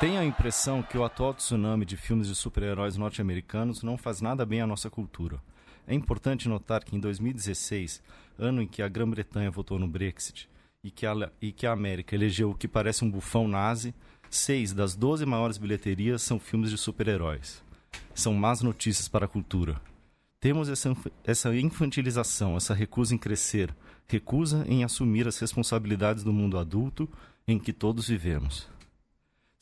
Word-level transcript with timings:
Tenho 0.00 0.18
a 0.18 0.24
impressão 0.24 0.82
que 0.82 0.96
o 0.96 1.04
atual 1.04 1.34
tsunami 1.34 1.84
de 1.84 1.94
filmes 1.94 2.26
de 2.26 2.34
super-heróis 2.34 2.96
norte-americanos 2.96 3.82
não 3.82 3.98
faz 3.98 4.22
nada 4.22 4.46
bem 4.46 4.62
à 4.62 4.66
nossa 4.66 4.88
cultura. 4.88 5.38
É 5.86 5.94
importante 5.94 6.48
notar 6.48 6.82
que 6.82 6.96
em 6.96 6.98
2016, 6.98 8.02
ano 8.38 8.62
em 8.62 8.66
que 8.66 8.80
a 8.80 8.88
Grã-Bretanha 8.88 9.50
votou 9.50 9.78
no 9.78 9.86
Brexit 9.86 10.48
e 10.82 10.90
que, 10.90 11.04
a, 11.04 11.30
e 11.38 11.52
que 11.52 11.66
a 11.66 11.72
América 11.72 12.14
elegeu 12.14 12.48
o 12.48 12.54
que 12.54 12.66
parece 12.66 13.04
um 13.04 13.10
bufão 13.10 13.46
nazi, 13.46 13.94
seis 14.30 14.72
das 14.72 14.96
12 14.96 15.26
maiores 15.26 15.58
bilheterias 15.58 16.22
são 16.22 16.40
filmes 16.40 16.70
de 16.70 16.78
super-heróis. 16.78 17.62
São 18.14 18.32
más 18.32 18.62
notícias 18.62 19.06
para 19.06 19.26
a 19.26 19.28
cultura. 19.28 19.78
Temos 20.40 20.70
essa, 20.70 20.96
essa 21.22 21.54
infantilização, 21.54 22.56
essa 22.56 22.72
recusa 22.72 23.14
em 23.14 23.18
crescer, 23.18 23.76
recusa 24.06 24.64
em 24.66 24.82
assumir 24.82 25.28
as 25.28 25.38
responsabilidades 25.38 26.24
do 26.24 26.32
mundo 26.32 26.56
adulto 26.56 27.06
em 27.46 27.58
que 27.58 27.74
todos 27.74 28.08
vivemos. 28.08 28.66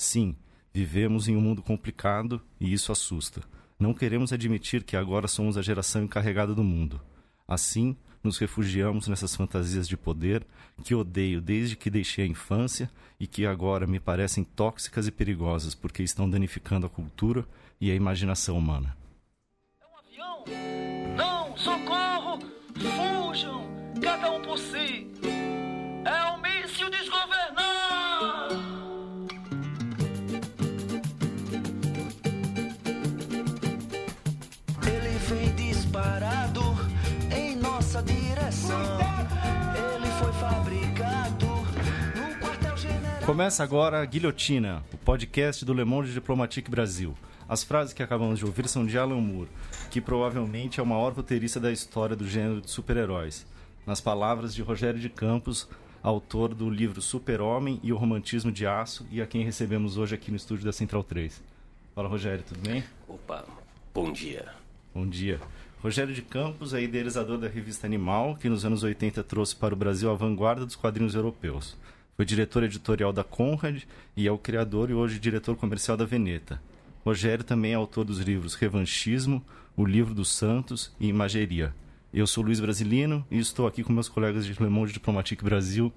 Sim, 0.01 0.37
vivemos 0.73 1.27
em 1.27 1.37
um 1.37 1.41
mundo 1.41 1.61
complicado 1.61 2.41
e 2.61 2.73
isso 2.73 2.93
assusta. 2.93 3.43
Não 3.79 3.93
queremos 3.93 4.33
admitir 4.33 4.85
que 4.85 4.97
agora 4.97 5.27
somos 5.27 5.59
a 5.59 5.63
geração 5.63 6.05
encarregada 6.05 6.55
do 6.55 6.63
mundo. 6.63 7.01
Assim, 7.49 7.97
nos 8.23 8.39
refugiamos 8.39 9.09
nessas 9.09 9.35
fantasias 9.35 9.89
de 9.89 9.97
poder 9.97 10.47
que 10.85 10.95
odeio 10.95 11.41
desde 11.41 11.75
que 11.75 11.91
deixei 11.91 12.25
a 12.25 12.29
infância 12.29 12.89
e 13.19 13.27
que 13.27 13.45
agora 13.45 13.89
me 13.89 13.99
parecem 13.99 14.45
tóxicas 14.45 15.09
e 15.09 15.11
perigosas 15.11 15.75
porque 15.75 16.05
estão 16.05 16.31
danificando 16.31 16.87
a 16.87 16.91
cultura 16.91 17.45
e 17.81 17.91
a 17.91 17.95
imaginação 17.95 18.57
humana. 18.57 18.97
É 19.81 19.85
um 19.85 19.99
avião? 19.99 20.45
Não, 21.17 21.57
socorro! 21.57 22.39
Fujam! 22.77 23.67
Cada 24.01 24.31
um 24.31 24.43
por 24.43 24.59
si! 24.59 25.09
É 26.05 26.31
um 26.31 26.41
míssil 26.41 26.89
desgovernado! 26.89 27.38
Começa 43.29 43.63
agora 43.63 44.01
a 44.01 44.07
Guilhotina, 44.07 44.83
o 44.91 44.97
podcast 44.97 45.63
do 45.63 45.75
Le 45.75 45.85
Monde 45.85 46.15
Diplomatique 46.15 46.71
Brasil. 46.71 47.15
As 47.47 47.63
frases 47.63 47.93
que 47.93 48.03
acabamos 48.03 48.39
de 48.39 48.47
ouvir 48.47 48.67
são 48.67 48.87
de 48.87 48.97
Alan 48.97 49.21
Moore, 49.21 49.51
que 49.91 50.01
provavelmente 50.01 50.81
é 50.81 50.83
o 50.83 50.87
maior 50.87 51.13
roteirista 51.13 51.61
da 51.61 51.71
história 51.71 52.17
do 52.17 52.27
gênero 52.27 52.63
de 52.63 52.71
super-heróis. 52.71 53.47
Nas 53.87 54.01
palavras 54.01 54.55
de 54.55 54.63
Rogério 54.63 54.99
de 54.99 55.11
Campos, 55.11 55.69
autor 56.03 56.55
do 56.55 56.71
livro 56.71 57.03
Super-Homem 57.03 57.79
e 57.83 57.93
o 57.93 57.99
Romantismo 57.99 58.51
de 58.51 58.67
Aço, 58.67 59.07
e 59.11 59.21
a 59.21 59.27
quem 59.27 59.45
recebemos 59.45 59.99
hoje 59.99 60.15
aqui 60.15 60.31
no 60.31 60.39
estúdio 60.39 60.65
da 60.65 60.73
Central 60.73 61.05
3. 61.05 61.43
Fala, 61.95 62.09
Rogério, 62.09 62.43
tudo 62.49 62.67
bem? 62.67 62.83
Opa, 63.07 63.45
bom 63.93 64.11
dia. 64.11 64.47
Bom 64.95 65.07
dia. 65.07 65.39
Rogério 65.83 66.15
de 66.15 66.23
Campos 66.23 66.73
é 66.73 66.81
idealizador 66.81 67.37
da 67.37 67.47
revista 67.47 67.87
Animal, 67.87 68.37
que 68.37 68.49
nos 68.49 68.65
anos 68.65 68.83
80 68.83 69.23
trouxe 69.23 69.55
para 69.55 69.75
o 69.75 69.77
Brasil 69.77 70.11
a 70.11 70.15
vanguarda 70.15 70.65
dos 70.65 70.77
quadrinhos 70.77 71.15
europeus. 71.15 71.77
Foi 72.19 72.27
diretor 72.27 72.65
editorial 72.65 73.13
da 73.13 73.23
Conrad 73.23 73.85
e 74.17 74.27
é 74.27 74.33
o 74.33 74.37
criador 74.37 74.91
e 74.91 74.93
hoje 74.93 75.21
diretor 75.21 75.55
comercial 75.55 75.97
da 75.97 76.05
Veneta. 76.05 76.61
Rogério 77.05 77.45
também 77.45 77.71
é 77.71 77.75
autor 77.77 78.05
dos 78.05 78.19
livros 78.19 78.57
Revanchismo, 78.57 79.41
O 79.77 79.85
Livro 79.85 80.13
dos 80.13 80.29
Santos 80.33 80.93
e 80.99 81.07
Imageria. 81.07 81.73
Eu 82.13 82.27
sou 82.27 82.43
Luiz 82.43 82.59
Brasilino 82.59 83.25
e 83.31 83.39
estou 83.39 83.69
aqui 83.69 83.85
com 83.85 83.93
meus 83.93 84.09
colegas 84.09 84.45
de 84.45 84.61
Le 84.61 84.69
Monde 84.69 84.93
Diplomatique 84.93 85.45
Brasil, 85.45 85.93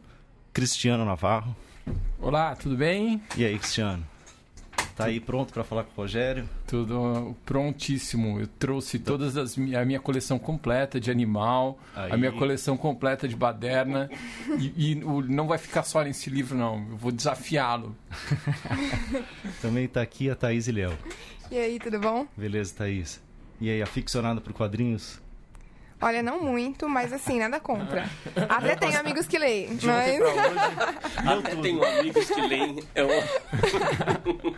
Cristiano 0.54 1.04
Navarro. 1.04 1.56
Olá, 2.20 2.56
tudo 2.56 2.78
bem? 2.78 3.20
E 3.36 3.44
aí, 3.44 3.58
Cristiano? 3.58 4.06
Tá 5.02 5.10
aí 5.10 5.20
pronto 5.20 5.54
para 5.54 5.64
falar 5.64 5.84
com 5.84 5.92
o 5.92 5.96
Rogério? 5.96 6.48
Tudo 6.68 7.36
prontíssimo. 7.46 8.40
Eu 8.40 8.48
trouxe 8.48 9.00
todas 9.00 9.36
as 9.38 9.58
a 9.58 9.86
minha 9.86 10.00
coleção 10.00 10.38
completa 10.40 11.00
de 11.00 11.10
animal, 11.12 11.80
Aí. 11.96 12.12
a 12.12 12.18
minha 12.18 12.32
coleção 12.32 12.76
completa 12.78 13.28
de 13.28 13.36
baderna 13.36 14.10
e, 14.60 14.92
e 14.94 15.04
o- 15.04 15.22
não 15.22 15.48
vai 15.48 15.58
ficar 15.58 15.84
só 15.84 16.04
nesse 16.04 16.30
livro 16.30 16.58
não. 16.58 16.78
Eu 16.92 16.98
vou 16.98 17.12
desafiá-lo. 17.12 17.96
Também 19.62 19.88
tá 19.88 20.02
aqui 20.02 20.30
a 20.30 20.36
Thaís 20.36 20.68
e 20.68 20.72
Léo. 20.72 20.98
E 21.50 21.58
aí, 21.58 21.80
tudo 21.80 22.00
bom? 22.00 22.26
Beleza, 22.36 22.74
Thaís? 22.78 23.22
E 23.60 23.70
aí, 23.70 23.82
aficionada 23.82 24.40
por 24.42 24.54
quadrinhos? 24.54 25.22
Olha, 26.02 26.24
não 26.24 26.42
muito, 26.42 26.90
mas 26.90 27.14
assim, 27.14 27.38
nada 27.40 27.60
contra. 27.60 28.10
Até 28.50 28.76
tenho 28.76 29.00
amigos 29.00 29.28
que 29.28 29.38
leem, 29.38 29.76
De 29.76 29.86
mas... 29.88 30.20
hoje, 30.20 30.34
Até 31.28 31.50
tudo. 31.52 31.62
tenho 31.62 31.84
amigos 31.86 32.28
que 32.28 32.42
leem. 32.42 32.84
É 32.96 33.04
um... 33.04 33.08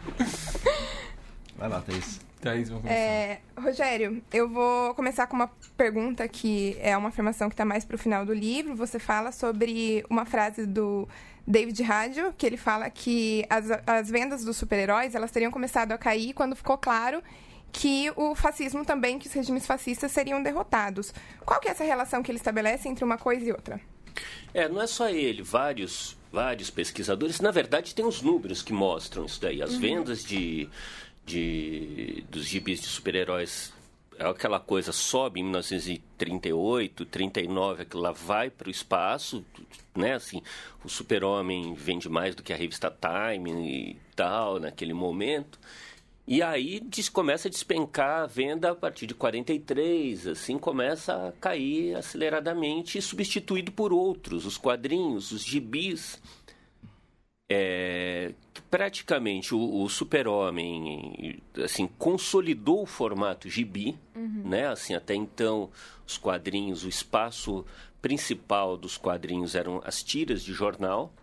Vai 1.58 1.70
lá, 1.70 1.82
Thaís. 1.82 2.20
Thaís, 2.42 2.68
vamos 2.70 2.84
começar. 2.84 3.00
É, 3.00 3.40
Rogério, 3.58 4.22
eu 4.32 4.50
vou 4.50 4.94
começar 4.96 5.28
com 5.28 5.36
uma 5.36 5.50
pergunta 5.78 6.28
que 6.28 6.78
é 6.82 6.96
uma 6.98 7.10
afirmação 7.10 7.48
que 7.50 7.54
está 7.54 7.64
mais 7.64 7.86
para 7.86 7.96
o 7.96 7.98
final 8.00 8.26
do 8.26 8.34
livro. 8.34 8.76
Você 8.76 9.00
fala 9.00 9.32
sobre 9.32 10.04
uma 10.10 10.26
frase 10.26 10.66
do 10.66 11.08
David 11.48 11.82
Radio, 11.84 12.34
que 12.38 12.46
ele 12.46 12.58
fala 12.58 12.90
que 12.90 13.46
as, 13.50 13.66
as 13.88 14.10
vendas 14.10 14.44
dos 14.44 14.58
super-heróis 14.58 15.16
elas 15.16 15.32
teriam 15.32 15.52
começado 15.52 15.92
a 15.94 15.98
cair 15.98 16.34
quando 16.34 16.56
ficou 16.56 16.78
claro 16.78 17.22
que 17.74 18.14
o 18.16 18.36
fascismo 18.36 18.86
também, 18.86 19.18
que 19.18 19.28
os 19.28 19.34
regimes 19.34 19.66
fascistas 19.66 20.12
seriam 20.12 20.42
derrotados. 20.42 21.12
Qual 21.44 21.60
que 21.60 21.68
é 21.68 21.72
essa 21.72 21.84
relação 21.84 22.22
que 22.22 22.32
ele 22.32 22.38
estabelece 22.38 22.88
entre 22.88 23.04
uma 23.04 23.18
coisa 23.18 23.44
e 23.44 23.52
outra? 23.52 23.82
É, 24.54 24.70
não 24.70 24.80
é 24.80 24.86
só 24.86 25.10
ele, 25.10 25.42
vários, 25.42 26.16
vários 26.32 26.70
pesquisadores. 26.70 27.42
Na 27.42 27.50
verdade, 27.50 27.96
tem 27.96 28.06
os 28.06 28.22
números 28.22 28.62
que 28.62 28.72
mostram 28.72 29.26
isso 29.26 29.42
daí. 29.42 29.62
As 29.62 29.76
vendas 29.76 30.24
de, 30.24 30.70
de, 31.26 32.24
dos 32.30 32.46
gibis 32.46 32.80
de 32.80 32.88
super-heróis, 32.88 33.74
é 34.20 34.28
aquela 34.28 34.60
coisa 34.60 34.92
sobe 34.92 35.40
em 35.40 35.44
1938, 35.44 37.06
39, 37.08 37.82
aquilo 37.82 38.04
lá 38.04 38.12
vai 38.12 38.52
para 38.52 38.68
o 38.68 38.72
espaço, 38.72 39.44
né? 39.96 40.14
Assim, 40.14 40.44
o 40.84 40.90
super-homem 40.90 41.74
vende 41.74 42.08
mais 42.08 42.36
do 42.36 42.44
que 42.44 42.54
a 42.54 42.56
revista 42.56 42.96
Time 42.96 43.52
e 43.52 43.98
tal, 44.16 44.60
naquele 44.60 44.94
momento. 44.94 45.60
E 46.26 46.42
aí 46.42 46.80
des- 46.80 47.10
começa 47.10 47.48
a 47.48 47.52
despencar 47.52 48.22
a 48.24 48.26
venda 48.26 48.72
a 48.72 48.76
partir 48.76 49.06
de 49.06 49.14
43, 49.14 50.28
assim 50.28 50.58
começa 50.58 51.28
a 51.28 51.32
cair 51.34 51.96
aceleradamente, 51.96 53.02
substituído 53.02 53.72
por 53.74 53.92
outros, 53.92 54.46
os 54.46 54.58
quadrinhos, 54.58 55.32
os 55.32 55.44
gibis. 55.44 56.22
É, 57.52 58.34
praticamente 58.72 59.54
o, 59.54 59.84
o 59.84 59.90
Super-Homem 59.90 61.42
assim 61.64 61.88
consolidou 62.00 62.82
o 62.84 62.86
formato 62.88 63.50
gibi, 63.50 63.98
né? 64.16 64.68
Assim 64.68 64.96
até 64.96 65.14
então 65.14 65.70
os 66.08 66.18
quadrinhos, 66.18 66.84
o 66.86 66.90
espaço 66.90 67.66
principal 68.02 68.78
dos 68.78 68.98
quadrinhos 68.98 69.56
eram 69.56 69.82
as 69.86 70.02
tiras 70.02 70.42
de 70.42 70.54
jornal 70.54 71.14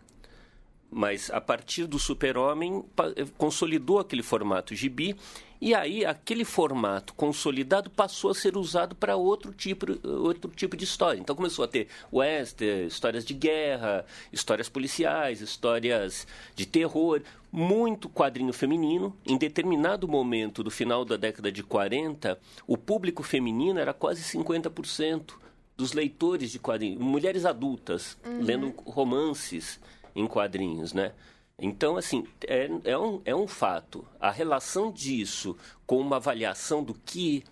mas 0.90 1.30
a 1.30 1.40
partir 1.40 1.86
do 1.86 1.98
Super-Homem 1.98 2.84
eh, 3.16 3.24
consolidou 3.38 3.98
aquele 3.98 4.22
formato 4.22 4.74
gibi 4.74 5.16
e 5.60 5.74
aí 5.74 6.06
aquele 6.06 6.44
formato 6.44 7.12
consolidado 7.12 7.90
passou 7.90 8.30
a 8.30 8.34
ser 8.34 8.56
usado 8.56 8.94
para 8.94 9.14
outro 9.16 9.52
tipo, 9.52 9.86
outro 10.08 10.50
tipo 10.50 10.74
de 10.74 10.84
história. 10.84 11.20
Então 11.20 11.36
começou 11.36 11.64
a 11.64 11.68
ter 11.68 11.86
western, 12.10 12.86
histórias 12.86 13.26
de 13.26 13.34
guerra, 13.34 14.06
histórias 14.32 14.70
policiais, 14.70 15.42
histórias 15.42 16.26
de 16.56 16.64
terror, 16.64 17.20
muito 17.52 18.08
quadrinho 18.08 18.54
feminino. 18.54 19.14
Em 19.26 19.36
determinado 19.36 20.08
momento 20.08 20.62
do 20.64 20.70
final 20.70 21.04
da 21.04 21.16
década 21.16 21.52
de 21.52 21.62
40, 21.62 22.40
o 22.66 22.78
público 22.78 23.22
feminino 23.22 23.78
era 23.78 23.92
quase 23.92 24.22
50% 24.22 25.34
dos 25.76 25.92
leitores 25.92 26.50
de 26.50 26.58
quadrinhos, 26.58 27.00
mulheres 27.00 27.46
adultas 27.46 28.18
lendo 28.24 28.74
romances 28.84 29.80
em 30.14 30.26
quadrinhos, 30.26 30.92
né? 30.92 31.12
Então, 31.58 31.96
assim, 31.96 32.26
é, 32.46 32.68
é, 32.84 32.98
um, 32.98 33.20
é 33.24 33.34
um 33.34 33.46
fato. 33.46 34.06
A 34.18 34.30
relação 34.30 34.90
disso 34.90 35.56
com 35.86 35.98
uma 35.98 36.16
avaliação 36.16 36.82
do 36.82 36.94
que 36.94 37.44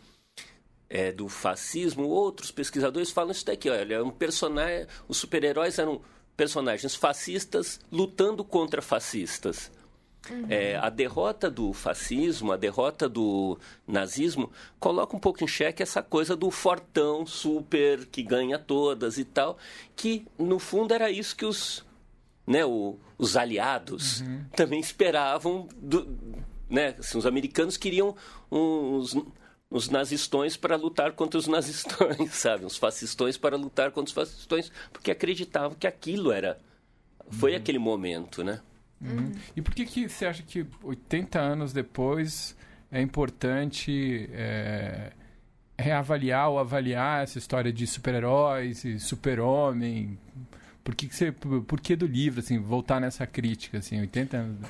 é, 0.88 1.12
do 1.12 1.28
fascismo, 1.28 2.08
outros 2.08 2.50
pesquisadores 2.50 3.10
falam 3.10 3.32
isso 3.32 3.44
daqui, 3.44 3.68
olha, 3.68 3.96
é 3.96 4.02
um 4.02 4.10
personagem, 4.10 4.86
os 5.06 5.18
super-heróis 5.18 5.78
eram 5.78 6.00
personagens 6.36 6.94
fascistas 6.94 7.78
lutando 7.92 8.42
contra 8.42 8.80
fascistas. 8.80 9.70
É, 10.48 10.76
a 10.76 10.90
derrota 10.90 11.50
do 11.50 11.72
fascismo, 11.72 12.52
a 12.52 12.56
derrota 12.56 13.08
do 13.08 13.58
nazismo, 13.86 14.50
coloca 14.78 15.16
um 15.16 15.18
pouco 15.18 15.42
em 15.42 15.48
xeque 15.48 15.82
essa 15.82 16.02
coisa 16.02 16.36
do 16.36 16.50
fortão 16.50 17.24
super 17.24 18.04
que 18.06 18.22
ganha 18.22 18.58
todas 18.58 19.16
e 19.16 19.24
tal, 19.24 19.56
que 19.96 20.26
no 20.38 20.58
fundo 20.58 20.92
era 20.92 21.10
isso 21.10 21.34
que 21.34 21.46
os, 21.46 21.84
né, 22.48 22.64
o- 22.64 22.98
os 23.18 23.36
aliados 23.36 24.24
também 24.56 24.80
esperavam. 24.80 25.68
Do, 25.76 26.18
né, 26.68 26.94
assim, 26.98 27.18
os 27.18 27.26
americanos 27.26 27.76
queriam 27.76 28.16
uns, 28.50 29.16
uns 29.70 29.88
nazistões 29.88 30.56
para 30.56 30.76
lutar 30.76 31.12
contra 31.12 31.38
os 31.38 31.46
nazistões, 31.46 32.30
sabe? 32.34 32.64
Uns 32.64 32.76
fascistões 32.76 33.36
para 33.36 33.56
lutar 33.56 33.90
contra 33.90 34.08
os 34.08 34.12
fascistões, 34.12 34.72
porque 34.92 35.10
acreditavam 35.10 35.76
que 35.78 35.86
aquilo 35.86 36.32
era. 36.32 36.58
Foi 37.30 37.54
aquele 37.54 37.78
momento, 37.78 38.42
né? 38.42 38.60
Uhum. 39.00 39.32
E 39.54 39.60
por 39.62 39.74
que, 39.74 39.84
que 39.84 40.08
você 40.08 40.26
acha 40.26 40.42
que 40.42 40.66
80 40.82 41.38
anos 41.38 41.72
depois 41.72 42.56
é 42.90 43.00
importante 43.00 44.28
é, 44.32 45.12
reavaliar 45.78 46.48
ou 46.50 46.58
avaliar 46.58 47.22
essa 47.22 47.38
história 47.38 47.72
de 47.72 47.86
super-heróis 47.86 48.84
e 48.84 48.98
super-homem? 48.98 50.18
Por 50.88 50.94
que, 50.94 51.06
que 51.06 51.14
você, 51.14 51.30
por 51.30 51.80
que 51.82 51.94
do 51.94 52.06
livro, 52.06 52.40
assim, 52.40 52.58
voltar 52.58 52.98
nessa 52.98 53.26
crítica, 53.26 53.76
assim, 53.76 54.00
80 54.00 54.36
anos? 54.38 54.68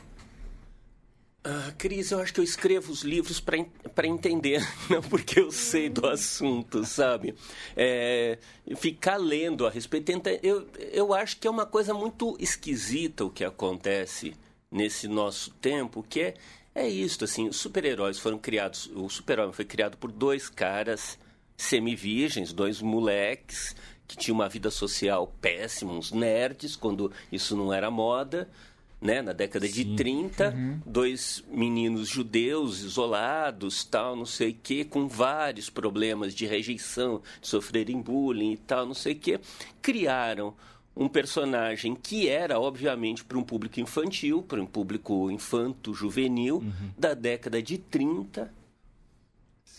Ah, 1.45 1.73
Cris, 1.79 2.11
eu 2.11 2.19
acho 2.19 2.35
que 2.35 2.41
eu 2.41 2.45
escrevo 2.45 2.91
os 2.91 3.03
livros 3.03 3.39
para 3.39 4.05
entender, 4.05 4.61
não 4.91 5.01
porque 5.01 5.39
eu 5.39 5.53
sei 5.53 5.89
do 5.89 6.09
assunto, 6.09 6.85
sabe? 6.85 7.37
É, 7.77 8.37
ficar 8.79 9.17
lendo 9.17 9.65
a 9.65 9.71
respeito. 9.71 10.11
Eu, 10.43 10.67
eu 10.91 11.15
acho 11.15 11.37
que 11.37 11.47
é 11.47 11.51
uma 11.53 11.65
coisa 11.65 11.95
muito 11.95 12.37
esquisita 12.41 13.25
o 13.25 13.31
que 13.31 13.45
acontece 13.45 14.35
nesse 14.73 15.07
nosso 15.07 15.53
tempo, 15.53 16.03
que 16.03 16.21
é, 16.21 16.35
é 16.75 16.89
isso, 16.89 17.23
assim, 17.23 17.47
os 17.47 17.59
super-heróis 17.59 18.19
foram 18.19 18.41
criados, 18.41 18.91
o 18.93 19.09
super-homem 19.09 19.53
foi 19.53 19.65
criado 19.65 19.97
por 19.97 20.11
dois 20.11 20.49
caras 20.49 21.17
semi-virgens, 21.57 22.53
dois 22.53 22.83
moleques 22.83 23.77
que 24.09 24.17
tinham 24.17 24.35
uma 24.35 24.49
vida 24.49 24.71
social 24.71 25.33
péssima, 25.41 25.93
uns 25.93 26.11
nerds, 26.11 26.75
quando 26.75 27.13
isso 27.31 27.55
não 27.55 27.73
era 27.73 27.91
moda, 27.91 28.49
né, 29.01 29.23
na 29.23 29.33
década 29.33 29.67
Sim. 29.67 29.73
de 29.73 29.97
30, 29.97 30.51
uhum. 30.51 30.81
dois 30.85 31.45
meninos 31.49 32.09
judeus 32.09 32.81
isolados, 32.81 33.85
tal, 33.85 34.17
não 34.17 34.27
sei 34.27 34.51
o 34.51 34.57
quê, 34.61 34.85
com 34.85 35.07
vários 35.07 35.71
problemas 35.71 36.35
de 36.35 36.47
rejeição, 36.47 37.23
de 37.41 37.47
sofrerem 37.47 38.01
bullying 38.01 38.53
e 38.53 38.57
tal, 38.57 38.87
não 38.87 38.95
sei 38.95 39.13
o 39.13 39.17
quê, 39.17 39.39
criaram 39.81 40.55
um 40.97 41.09
personagem 41.09 41.95
que 41.95 42.29
era, 42.29 42.59
obviamente, 42.59 43.25
para 43.25 43.39
um 43.39 43.43
público 43.45 43.79
infantil, 43.79 44.43
para 44.43 44.61
um 44.61 44.67
público 44.67 45.31
infanto-juvenil, 45.31 46.57
uhum. 46.57 46.91
da 46.99 47.15
década 47.15 47.63
de 47.63 47.79
30. 47.79 48.53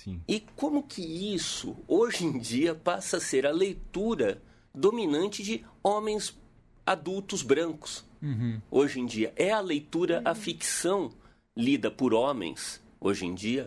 Sim. 0.03 0.21
E 0.25 0.39
como 0.55 0.81
que 0.81 1.01
isso, 1.01 1.75
hoje 1.85 2.23
em 2.23 2.39
dia, 2.39 2.73
passa 2.73 3.17
a 3.17 3.19
ser 3.19 3.45
a 3.45 3.51
leitura 3.51 4.41
dominante 4.73 5.43
de 5.43 5.65
homens 5.83 6.37
adultos 6.85 7.41
brancos? 7.41 8.05
Uhum. 8.21 8.61
Hoje 8.71 9.01
em 9.01 9.05
dia. 9.05 9.33
É 9.35 9.51
a 9.51 9.59
leitura, 9.59 10.21
a 10.23 10.33
ficção 10.33 11.11
lida 11.55 11.91
por 11.91 12.13
homens, 12.13 12.81
hoje 12.97 13.25
em 13.25 13.35
dia, 13.35 13.65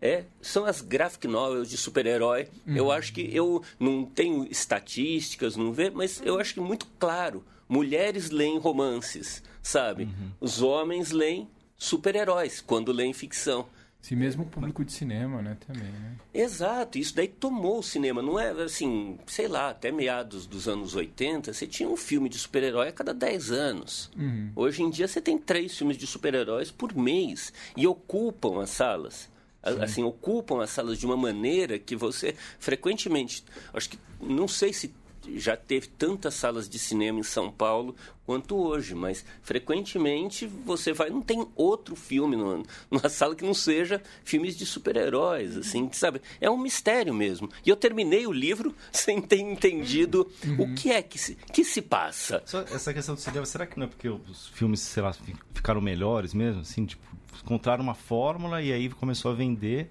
é, 0.00 0.24
são 0.40 0.64
as 0.64 0.80
graphic 0.80 1.28
novels 1.28 1.70
de 1.70 1.76
super-herói. 1.76 2.48
Uhum. 2.66 2.76
Eu 2.76 2.90
acho 2.90 3.12
que 3.12 3.20
eu 3.32 3.62
não 3.78 4.04
tenho 4.04 4.48
estatísticas, 4.50 5.54
não 5.54 5.72
vejo, 5.72 5.92
mas 5.94 6.20
eu 6.24 6.40
acho 6.40 6.54
que 6.54 6.60
muito 6.60 6.88
claro. 6.98 7.44
Mulheres 7.68 8.30
leem 8.30 8.58
romances, 8.58 9.44
sabe? 9.62 10.04
Uhum. 10.04 10.32
Os 10.40 10.60
homens 10.60 11.12
leem 11.12 11.48
super-heróis 11.76 12.60
quando 12.60 12.90
leem 12.90 13.12
ficção. 13.12 13.68
Sim, 14.06 14.14
mesmo 14.14 14.44
o 14.44 14.46
público 14.46 14.84
de 14.84 14.92
cinema, 14.92 15.42
né, 15.42 15.56
também, 15.66 15.90
né? 15.90 16.14
Exato, 16.32 16.96
isso 16.96 17.16
daí 17.16 17.26
tomou 17.26 17.80
o 17.80 17.82
cinema, 17.82 18.22
não 18.22 18.38
é 18.38 18.50
assim, 18.62 19.18
sei 19.26 19.48
lá, 19.48 19.70
até 19.70 19.90
meados 19.90 20.46
dos 20.46 20.68
anos 20.68 20.94
80, 20.94 21.52
você 21.52 21.66
tinha 21.66 21.88
um 21.88 21.96
filme 21.96 22.28
de 22.28 22.38
super-herói 22.38 22.86
a 22.86 22.92
cada 22.92 23.12
10 23.12 23.50
anos. 23.50 24.08
Uhum. 24.16 24.52
Hoje 24.54 24.80
em 24.80 24.90
dia 24.90 25.08
você 25.08 25.20
tem 25.20 25.36
três 25.36 25.76
filmes 25.76 25.98
de 25.98 26.06
super-heróis 26.06 26.70
por 26.70 26.96
mês 26.96 27.52
e 27.76 27.84
ocupam 27.84 28.62
as 28.62 28.70
salas. 28.70 29.28
Sim. 29.66 29.82
Assim, 29.82 30.04
ocupam 30.04 30.62
as 30.62 30.70
salas 30.70 30.98
de 30.98 31.04
uma 31.04 31.16
maneira 31.16 31.76
que 31.76 31.96
você 31.96 32.36
frequentemente, 32.60 33.42
acho 33.74 33.90
que 33.90 33.98
não 34.20 34.46
sei 34.46 34.72
se 34.72 34.94
já 35.36 35.56
teve 35.56 35.88
tantas 35.88 36.34
salas 36.34 36.68
de 36.68 36.78
cinema 36.78 37.20
em 37.20 37.22
São 37.22 37.50
Paulo 37.50 37.94
quanto 38.24 38.56
hoje, 38.56 38.94
mas 38.94 39.24
frequentemente 39.42 40.46
você 40.46 40.92
vai 40.92 41.08
não 41.08 41.22
tem 41.22 41.46
outro 41.54 41.94
filme 41.94 42.36
no, 42.36 42.62
numa 42.90 43.08
sala 43.08 43.36
que 43.36 43.44
não 43.44 43.54
seja 43.54 44.02
filmes 44.24 44.56
de 44.56 44.66
super-heróis, 44.66 45.56
assim, 45.56 45.88
sabe? 45.92 46.20
É 46.40 46.50
um 46.50 46.58
mistério 46.58 47.14
mesmo. 47.14 47.48
E 47.64 47.70
eu 47.70 47.76
terminei 47.76 48.26
o 48.26 48.32
livro 48.32 48.74
sem 48.90 49.20
ter 49.22 49.38
entendido 49.38 50.28
uhum. 50.44 50.62
o 50.62 50.74
que 50.74 50.90
é 50.90 51.00
que 51.02 51.18
se, 51.18 51.36
que 51.52 51.64
se 51.64 51.80
passa. 51.80 52.42
Só 52.44 52.60
essa 52.62 52.92
questão 52.92 53.14
do 53.14 53.20
cinema, 53.20 53.46
será 53.46 53.66
que 53.66 53.78
não 53.78 53.86
é 53.86 53.88
porque 53.88 54.08
os 54.08 54.48
filmes, 54.48 54.80
sei 54.80 55.02
lá, 55.02 55.14
ficaram 55.54 55.80
melhores 55.80 56.34
mesmo, 56.34 56.62
assim, 56.62 56.84
tipo, 56.84 57.04
encontraram 57.44 57.82
uma 57.82 57.94
fórmula 57.94 58.60
e 58.60 58.72
aí 58.72 58.88
começou 58.90 59.30
a 59.30 59.34
vender 59.34 59.90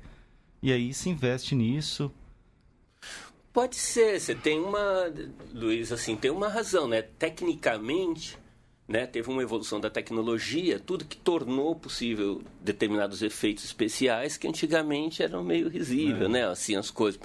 e 0.62 0.72
aí 0.72 0.94
se 0.94 1.10
investe 1.10 1.56
nisso 1.56 2.12
Pode 3.56 3.78
ser, 3.78 4.20
você 4.20 4.36
tem 4.36 4.60
uma, 4.60 5.10
Luiz, 5.54 5.90
assim, 5.90 6.18
tem 6.18 6.30
uma 6.30 6.50
razão, 6.50 6.90
né? 6.90 7.02
Tecnicamente, 7.02 8.38
né, 8.86 9.08
teve 9.08 9.30
uma 9.30 9.42
evolução 9.42 9.80
da 9.80 9.90
tecnologia, 9.90 10.78
tudo 10.78 11.06
que 11.06 11.16
tornou 11.16 11.74
possível 11.74 12.42
determinados 12.60 13.22
efeitos 13.22 13.64
especiais 13.64 14.36
que 14.36 14.46
antigamente 14.46 15.24
eram 15.24 15.42
meio 15.42 15.70
risível, 15.70 16.26
é. 16.26 16.30
né? 16.30 16.46
Assim, 16.46 16.76
as 16.76 16.92
coisas. 16.92 17.18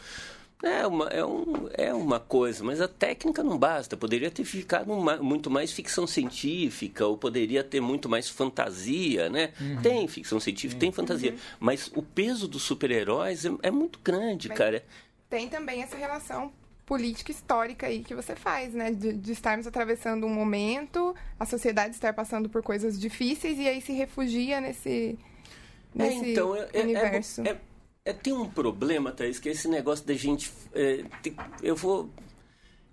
É 0.63 0.87
uma, 0.87 1.09
é, 1.09 1.25
um, 1.25 1.69
é 1.73 1.93
uma 1.93 2.21
coisa, 2.21 2.63
mas 2.63 2.81
a 2.81 2.87
técnica 2.87 3.43
não 3.43 3.59
basta. 3.59 3.97
Poderia 3.97 4.31
ter 4.31 4.45
ficado 4.45 4.93
uma, 4.93 5.17
muito 5.17 5.51
mais 5.51 5.73
ficção 5.73 6.07
científica, 6.07 7.05
ou 7.07 7.19
poderia 7.19 7.65
ter 7.65 7.81
muito 7.81 8.09
mais 8.09 8.29
fantasia, 8.29 9.29
né? 9.29 9.53
Uhum. 9.61 9.83
Tem 9.83 10.07
ficção 10.07 10.39
científica, 10.39 10.79
tem 10.79 10.93
fantasia. 10.93 11.33
Uhum. 11.33 11.39
Mas 11.59 11.91
o 11.93 12.03
peso 12.03 12.47
dos 12.47 12.63
super-heróis 12.63 13.45
é, 13.45 13.51
é, 13.65 13.71
muito 13.73 13.99
grande, 13.99 14.49
mas... 14.49 14.57
cara 14.57 14.85
tem 15.31 15.49
também 15.49 15.83
essa 15.83 15.97
relação 15.97 16.53
política 16.85 17.31
histórica 17.31 17.87
aí 17.87 18.03
que 18.03 18.17
você 18.17 18.35
faz, 18.35 18.75
né? 18.75 18.91
De, 18.91 19.13
de, 19.13 19.33
estarmos 19.33 19.65
atravessando 19.65 20.27
um 20.27 20.35
momento, 20.35 21.15
a 21.39 21.47
sociedade 21.47 21.95
estar 21.95 22.13
passando 22.13 22.49
por 22.49 22.65
coisas 22.65 22.99
difíceis 22.99 23.59
e 23.59 23.69
aí 23.69 23.81
se 23.81 23.93
refugia 23.93 24.61
nesse, 24.61 25.17
nesse 25.95 26.25
é, 26.25 26.33
então, 26.33 26.57
é, 26.57 26.69
é, 26.73 26.81
é 26.81 26.83
universo. 26.83 27.43
É, 27.43 27.57
é, 28.05 28.13
tem 28.13 28.33
um 28.33 28.51
problema, 28.51 29.13
Thaís, 29.13 29.39
que 29.39 29.49
é 29.49 29.53
esse 29.53 29.69
negócio 29.69 30.05
da 30.05 30.15
gente. 30.15 30.51
Tem, 31.23 31.37
eu 31.63 31.77
vou 31.77 32.11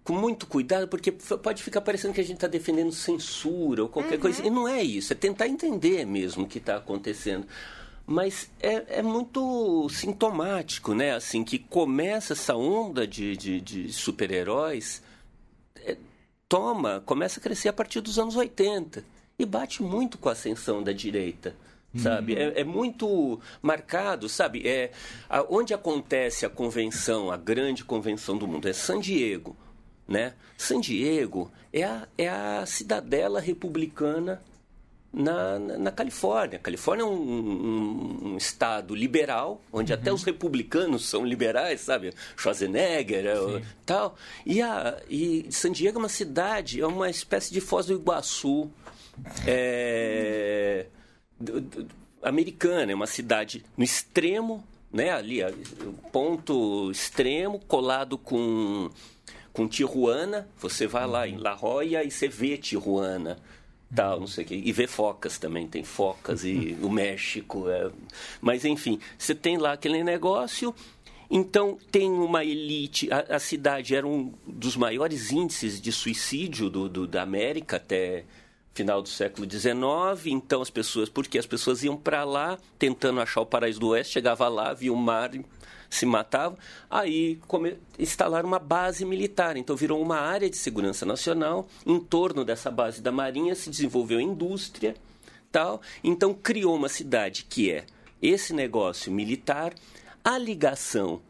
com 0.03 0.13
muito 0.13 0.45
cuidado, 0.45 0.87
porque 0.87 1.11
pode 1.11 1.63
ficar 1.63 1.81
parecendo 1.81 2.13
que 2.13 2.21
a 2.21 2.23
gente 2.23 2.35
está 2.35 2.47
defendendo 2.47 2.91
censura 2.91 3.81
ou 3.81 3.89
qualquer 3.89 4.15
uhum. 4.15 4.21
coisa. 4.21 4.45
E 4.45 4.49
não 4.49 4.67
é 4.67 4.81
isso, 4.81 5.11
é 5.11 5.15
tentar 5.15 5.47
entender 5.47 6.05
mesmo 6.05 6.45
o 6.45 6.47
que 6.47 6.59
está 6.59 6.77
acontecendo 6.77 7.47
mas 8.07 8.50
é, 8.62 9.00
é 9.00 9.01
muito 9.04 9.89
sintomático, 9.89 10.94
né? 10.94 11.14
Assim, 11.14 11.44
que 11.44 11.59
começa 11.59 12.31
essa 12.31 12.56
onda 12.56 13.06
de, 13.06 13.35
de, 13.35 13.59
de 13.59 13.92
super-heróis, 13.92 15.04
é, 15.76 15.97
toma, 16.47 17.04
começa 17.06 17.40
a 17.40 17.44
crescer 17.44 17.68
a 17.68 17.73
partir 17.73 17.99
dos 17.99 18.18
anos 18.18 18.37
80 18.37 19.04
e 19.37 19.45
bate 19.45 19.83
muito 19.83 20.18
com 20.18 20.30
a 20.30 20.31
ascensão 20.31 20.81
da 20.81 20.94
direita 20.94 21.54
sabe? 21.95 22.33
Uhum. 22.33 22.40
É, 22.40 22.61
é, 22.61 22.64
muito 22.64 23.40
marcado, 23.61 24.30
sabe? 24.30 24.68
É 24.68 24.92
a, 25.30 25.44
onde 25.49 25.73
acontece 25.73 26.45
a 26.45 26.49
convenção, 26.49 27.31
a 27.31 27.37
grande 27.37 27.83
convenção 27.83 28.37
do 28.37 28.47
mundo 28.47 28.68
é 28.68 28.73
San 28.73 28.99
Diego, 28.99 29.56
né? 30.07 30.33
San 30.57 30.80
Diego 30.80 31.52
é 31.71 31.83
a, 31.83 32.07
é 32.18 32.30
a 32.30 32.66
cidadela 32.66 33.40
republicana 33.40 34.42
na, 35.11 35.57
na, 35.57 35.92
Califórnia. 35.92 36.57
A 36.57 36.61
Califórnia 36.61 37.04
é 37.04 37.06
um, 37.06 37.11
um, 37.11 38.19
um 38.33 38.37
estado 38.37 38.94
liberal, 38.94 39.61
onde 39.71 39.92
uhum. 39.92 39.99
até 39.99 40.14
os 40.14 40.23
republicanos 40.23 41.06
são 41.06 41.26
liberais, 41.26 41.81
sabe? 41.81 42.14
Schwarzenegger 42.35 43.26
é, 43.26 43.61
tal. 43.85 44.16
E, 44.45 44.61
a, 44.61 45.02
e 45.09 45.47
San 45.49 45.71
Diego 45.71 45.97
é 45.97 46.02
uma 46.02 46.09
cidade, 46.09 46.81
é 46.81 46.87
uma 46.87 47.09
espécie 47.09 47.52
de 47.52 47.61
Foz 47.61 47.85
do 47.85 47.94
Iguaçu 47.94 48.69
é, 49.45 50.85
do, 51.40 51.61
do, 51.61 51.87
americana. 52.21 52.92
É 52.92 52.95
uma 52.95 53.07
cidade 53.07 53.64
no 53.76 53.83
extremo, 53.83 54.64
né? 54.92 55.11
Ali, 55.11 55.40
ponto 56.11 56.92
extremo, 56.92 57.59
colado 57.68 58.18
com 58.18 58.90
com 59.54 59.68
Tijuana, 59.68 60.47
você 60.59 60.85
vai 60.85 61.07
lá 61.07 61.28
em 61.28 61.35
La 61.35 61.56
Jolla 61.56 62.04
e 62.04 62.11
você 62.11 62.28
vê 62.28 62.59
Tijuana 62.59 63.40
tal, 63.95 64.19
não 64.19 64.27
sei 64.27 64.44
o 64.44 64.47
quê. 64.47 64.61
E 64.63 64.71
ver 64.71 64.87
focas 64.87 65.37
também, 65.37 65.67
tem 65.67 65.83
focas 65.83 66.44
e 66.44 66.77
o 66.81 66.89
México. 66.89 67.69
É... 67.69 67.89
Mas 68.41 68.65
enfim, 68.65 68.99
você 69.17 69.33
tem 69.33 69.57
lá 69.57 69.73
aquele 69.73 70.03
negócio. 70.03 70.73
Então 71.29 71.77
tem 71.91 72.09
uma 72.09 72.44
elite. 72.44 73.11
A, 73.11 73.35
a 73.35 73.39
cidade 73.39 73.95
era 73.95 74.07
um 74.07 74.33
dos 74.45 74.77
maiores 74.77 75.31
índices 75.31 75.81
de 75.81 75.91
suicídio 75.91 76.69
do, 76.69 76.87
do, 76.87 77.07
da 77.07 77.21
América 77.21 77.77
até 77.77 78.23
final 78.73 79.01
do 79.01 79.09
século 79.09 79.49
XIX. 79.49 80.27
Então 80.27 80.61
as 80.61 80.69
pessoas, 80.69 81.09
porque 81.09 81.37
as 81.37 81.45
pessoas 81.45 81.83
iam 81.83 81.97
para 81.97 82.23
lá 82.23 82.57
tentando 82.77 83.19
achar 83.19 83.41
o 83.41 83.45
paraíso 83.45 83.79
do 83.79 83.89
Oeste, 83.89 84.13
chegava 84.13 84.47
lá, 84.47 84.73
via 84.73 84.94
o 84.94 84.95
mar 84.95 85.31
se 85.89 86.06
matavam. 86.06 86.57
Aí 86.89 87.39
come, 87.47 87.77
instalaram 87.97 88.47
uma 88.47 88.59
base 88.59 89.06
militar, 89.06 89.57
então 89.57 89.75
virou 89.75 90.01
uma 90.01 90.17
área 90.17 90.49
de 90.49 90.57
segurança 90.57 91.06
nacional. 91.06 91.67
Em 91.85 91.99
torno 91.99 92.44
dessa 92.44 92.69
base 92.71 93.01
da 93.01 93.11
Marinha 93.11 93.56
se 93.56 93.69
desenvolveu 93.69 94.19
indústria, 94.19 94.95
tal. 95.51 95.81
Então 96.03 96.33
criou 96.33 96.75
uma 96.75 96.89
cidade 96.89 97.45
que 97.49 97.71
é 97.71 97.85
esse 98.21 98.53
negócio 98.53 99.11
militar, 99.11 99.73
a 100.23 100.37
ligação 100.37 101.21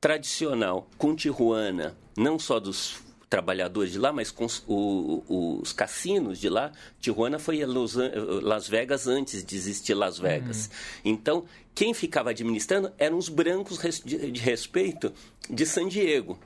tradicional 0.00 0.88
com 0.98 1.14
Tijuana, 1.14 1.96
não 2.16 2.38
só 2.38 2.58
dos 2.58 3.00
trabalhadores 3.32 3.92
de 3.92 3.98
lá, 3.98 4.12
mas 4.12 4.30
com 4.30 4.44
os, 4.44 4.62
o, 4.68 5.60
os 5.62 5.72
cassinos 5.72 6.38
de 6.38 6.50
lá, 6.50 6.70
Tijuana 7.00 7.38
foi 7.38 7.64
Los, 7.64 7.94
Las 8.42 8.68
Vegas 8.68 9.06
antes 9.06 9.42
de 9.42 9.56
existir 9.56 9.94
Las 9.94 10.18
Vegas. 10.18 10.66
Uhum. 10.66 11.12
Então, 11.12 11.44
quem 11.74 11.94
ficava 11.94 12.28
administrando 12.28 12.92
eram 12.98 13.16
os 13.16 13.30
brancos 13.30 13.78
de 14.04 14.38
respeito 14.42 15.14
de 15.48 15.64
San 15.64 15.88
Diego. 15.88 16.38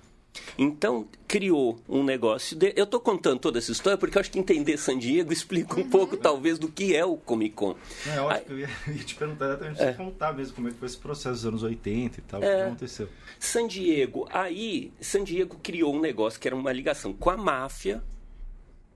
Então, 0.58 1.06
criou 1.26 1.78
um 1.88 2.02
negócio. 2.02 2.56
De... 2.56 2.72
Eu 2.76 2.84
estou 2.84 3.00
contando 3.00 3.38
toda 3.38 3.58
essa 3.58 3.72
história 3.72 3.98
porque 3.98 4.16
eu 4.16 4.20
acho 4.20 4.30
que 4.30 4.38
entender 4.38 4.76
San 4.78 4.98
Diego 4.98 5.32
explica 5.32 5.74
um 5.74 5.82
uhum. 5.82 5.90
pouco, 5.90 6.16
talvez, 6.16 6.58
do 6.58 6.68
que 6.68 6.94
é 6.94 7.04
o 7.04 7.16
Comic 7.16 7.54
Con. 7.54 7.76
É 8.06 8.20
ótimo, 8.20 8.52
eu 8.52 8.58
ia, 8.60 8.70
ia, 8.88 9.04
te 9.04 9.14
perguntar 9.14 9.46
exatamente 9.46 9.82
é. 9.82 9.92
contar 9.92 10.32
mesmo 10.32 10.54
como 10.54 10.68
é 10.68 10.70
que 10.70 10.78
foi 10.78 10.86
esse 10.86 10.98
processo 10.98 11.34
dos 11.34 11.46
anos 11.46 11.62
80 11.62 12.18
e 12.18 12.22
tal, 12.22 12.42
é. 12.42 12.46
o 12.46 12.56
que 12.56 12.62
aconteceu. 12.62 13.08
San 13.38 13.66
Diego, 13.66 14.28
aí, 14.32 14.92
San 15.00 15.24
Diego 15.24 15.58
criou 15.62 15.94
um 15.94 16.00
negócio 16.00 16.40
que 16.40 16.48
era 16.48 16.56
uma 16.56 16.72
ligação 16.72 17.12
com 17.12 17.30
a 17.30 17.36
máfia. 17.36 18.02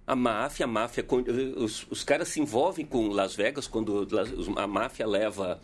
A 0.07 0.17
máfia, 0.17 0.65
a 0.65 0.67
máfia, 0.67 1.07
os, 1.57 1.87
os 1.89 2.03
caras 2.03 2.27
se 2.29 2.41
envolvem 2.41 2.85
com 2.85 3.09
Las 3.09 3.37
Vegas 3.37 3.69
quando 3.69 4.09
a 4.57 4.67
máfia 4.67 5.07
leva 5.07 5.61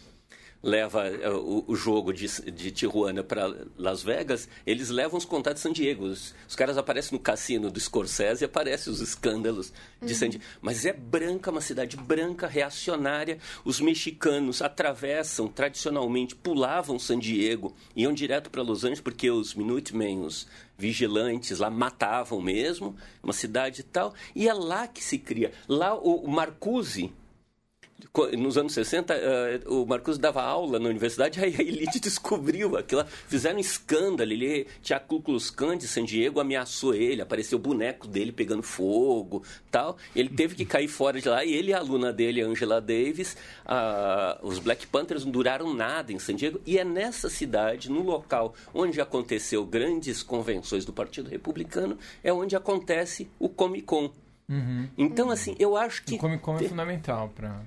leva 0.66 1.08
uh, 1.08 1.36
o, 1.36 1.64
o, 1.68 1.76
jogo 1.76 2.12
de, 2.12 2.26
de 2.50 2.72
Tijuana 2.72 3.22
para 3.22 3.54
Las 3.78 4.02
Vegas, 4.02 4.48
eles 4.66 4.90
levam 4.90 5.16
os 5.16 5.24
contatos 5.24 5.62
de 5.62 5.68
San 5.68 5.72
Diego. 5.72 6.04
Os, 6.04 6.34
os, 6.48 6.56
caras 6.56 6.76
aparecem 6.76 7.16
no 7.16 7.22
cassino 7.22 7.70
do 7.70 7.78
Scorsese 7.78 8.42
e 8.42 8.46
aparecem 8.46 8.92
os 8.92 9.00
escândalos 9.00 9.72
de 10.02 10.12
uhum. 10.12 10.18
San 10.18 10.28
Diego. 10.28 10.44
Mas 10.60 10.84
é 10.84 10.92
branca, 10.92 11.52
uma 11.52 11.60
cidade 11.60 11.96
branca, 11.96 12.48
reacionária. 12.48 13.38
Os 13.64 13.80
mexicanos 13.80 14.60
atravessam, 14.60 15.46
tradicionalmente, 15.46 16.34
pulavam 16.34 16.98
San 16.98 17.20
Diego, 17.20 17.72
iam 17.94 18.12
direto 18.12 18.50
para 18.50 18.62
Los 18.62 18.82
Angeles, 18.82 19.00
porque 19.00 19.30
os 19.30 19.54
Minutemen, 19.54 20.24
os 20.24 20.48
vigilantes 20.76 21.60
lá 21.60 21.70
matavam 21.70 22.42
mesmo, 22.42 22.96
uma 23.22 23.32
cidade 23.32 23.82
e 23.82 23.84
tal. 23.84 24.12
E 24.34 24.48
é 24.48 24.52
lá 24.52 24.88
que 24.88 25.02
se 25.02 25.16
cria. 25.16 25.52
Lá 25.68 25.94
o, 25.94 26.24
o 26.24 26.28
Marcuse 26.28 27.12
nos 28.36 28.56
anos 28.58 28.72
60, 28.72 29.14
uh, 29.14 29.16
eh, 29.16 29.60
o 29.66 29.86
Marcos 29.86 30.18
dava 30.18 30.42
aula 30.42 30.78
na 30.78 30.88
universidade, 30.88 31.40
aí 31.42 31.54
a 31.58 31.62
elite 31.62 32.00
descobriu 32.00 32.76
aquilo, 32.76 33.04
fizeram 33.26 33.56
um 33.56 33.60
escândalo, 33.60 34.32
ele 34.32 34.66
tinha 34.82 34.98
Ku 34.98 35.20
Klux 35.20 35.50
Klan 35.50 35.76
de 35.76 35.88
San 35.88 36.04
Diego, 36.04 36.40
ameaçou 36.40 36.94
ele, 36.94 37.22
apareceu 37.22 37.58
o 37.58 37.60
boneco 37.60 38.06
dele 38.06 38.32
pegando 38.32 38.62
fogo, 38.62 39.42
tal, 39.70 39.96
ele 40.14 40.28
teve 40.28 40.54
que 40.54 40.64
cair 40.64 40.88
fora 40.88 41.20
de 41.20 41.28
lá, 41.28 41.44
e 41.44 41.52
ele 41.52 41.70
e 41.70 41.74
a 41.74 41.78
aluna 41.78 42.12
dele, 42.12 42.42
Angela 42.42 42.80
Davis, 42.80 43.36
uh, 43.64 44.46
os 44.46 44.58
Black 44.58 44.86
Panthers 44.86 45.24
não 45.24 45.32
duraram 45.32 45.74
nada 45.74 46.12
em 46.12 46.18
San 46.18 46.34
Diego, 46.34 46.60
e 46.66 46.78
é 46.78 46.84
nessa 46.84 47.28
cidade, 47.28 47.90
no 47.90 48.02
local 48.02 48.54
onde 48.74 49.00
aconteceu 49.00 49.64
grandes 49.64 50.22
convenções 50.22 50.84
do 50.84 50.92
Partido 50.92 51.28
Republicano, 51.28 51.98
é 52.22 52.32
onde 52.32 52.56
acontece 52.56 53.28
o 53.38 53.48
Comic 53.48 53.84
Con. 53.84 54.10
Uhum. 54.48 54.88
Então, 54.96 55.30
assim, 55.30 55.56
eu 55.58 55.76
acho 55.76 56.04
que... 56.04 56.14
O 56.14 56.18
Comic 56.18 56.42
Con 56.42 56.56
é 56.56 56.68
fundamental 56.68 57.30
para 57.34 57.62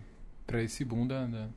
para 0.49 0.63
esse 0.63 0.83
boom 0.83 1.05
da, 1.05 1.25
da, 1.27 1.47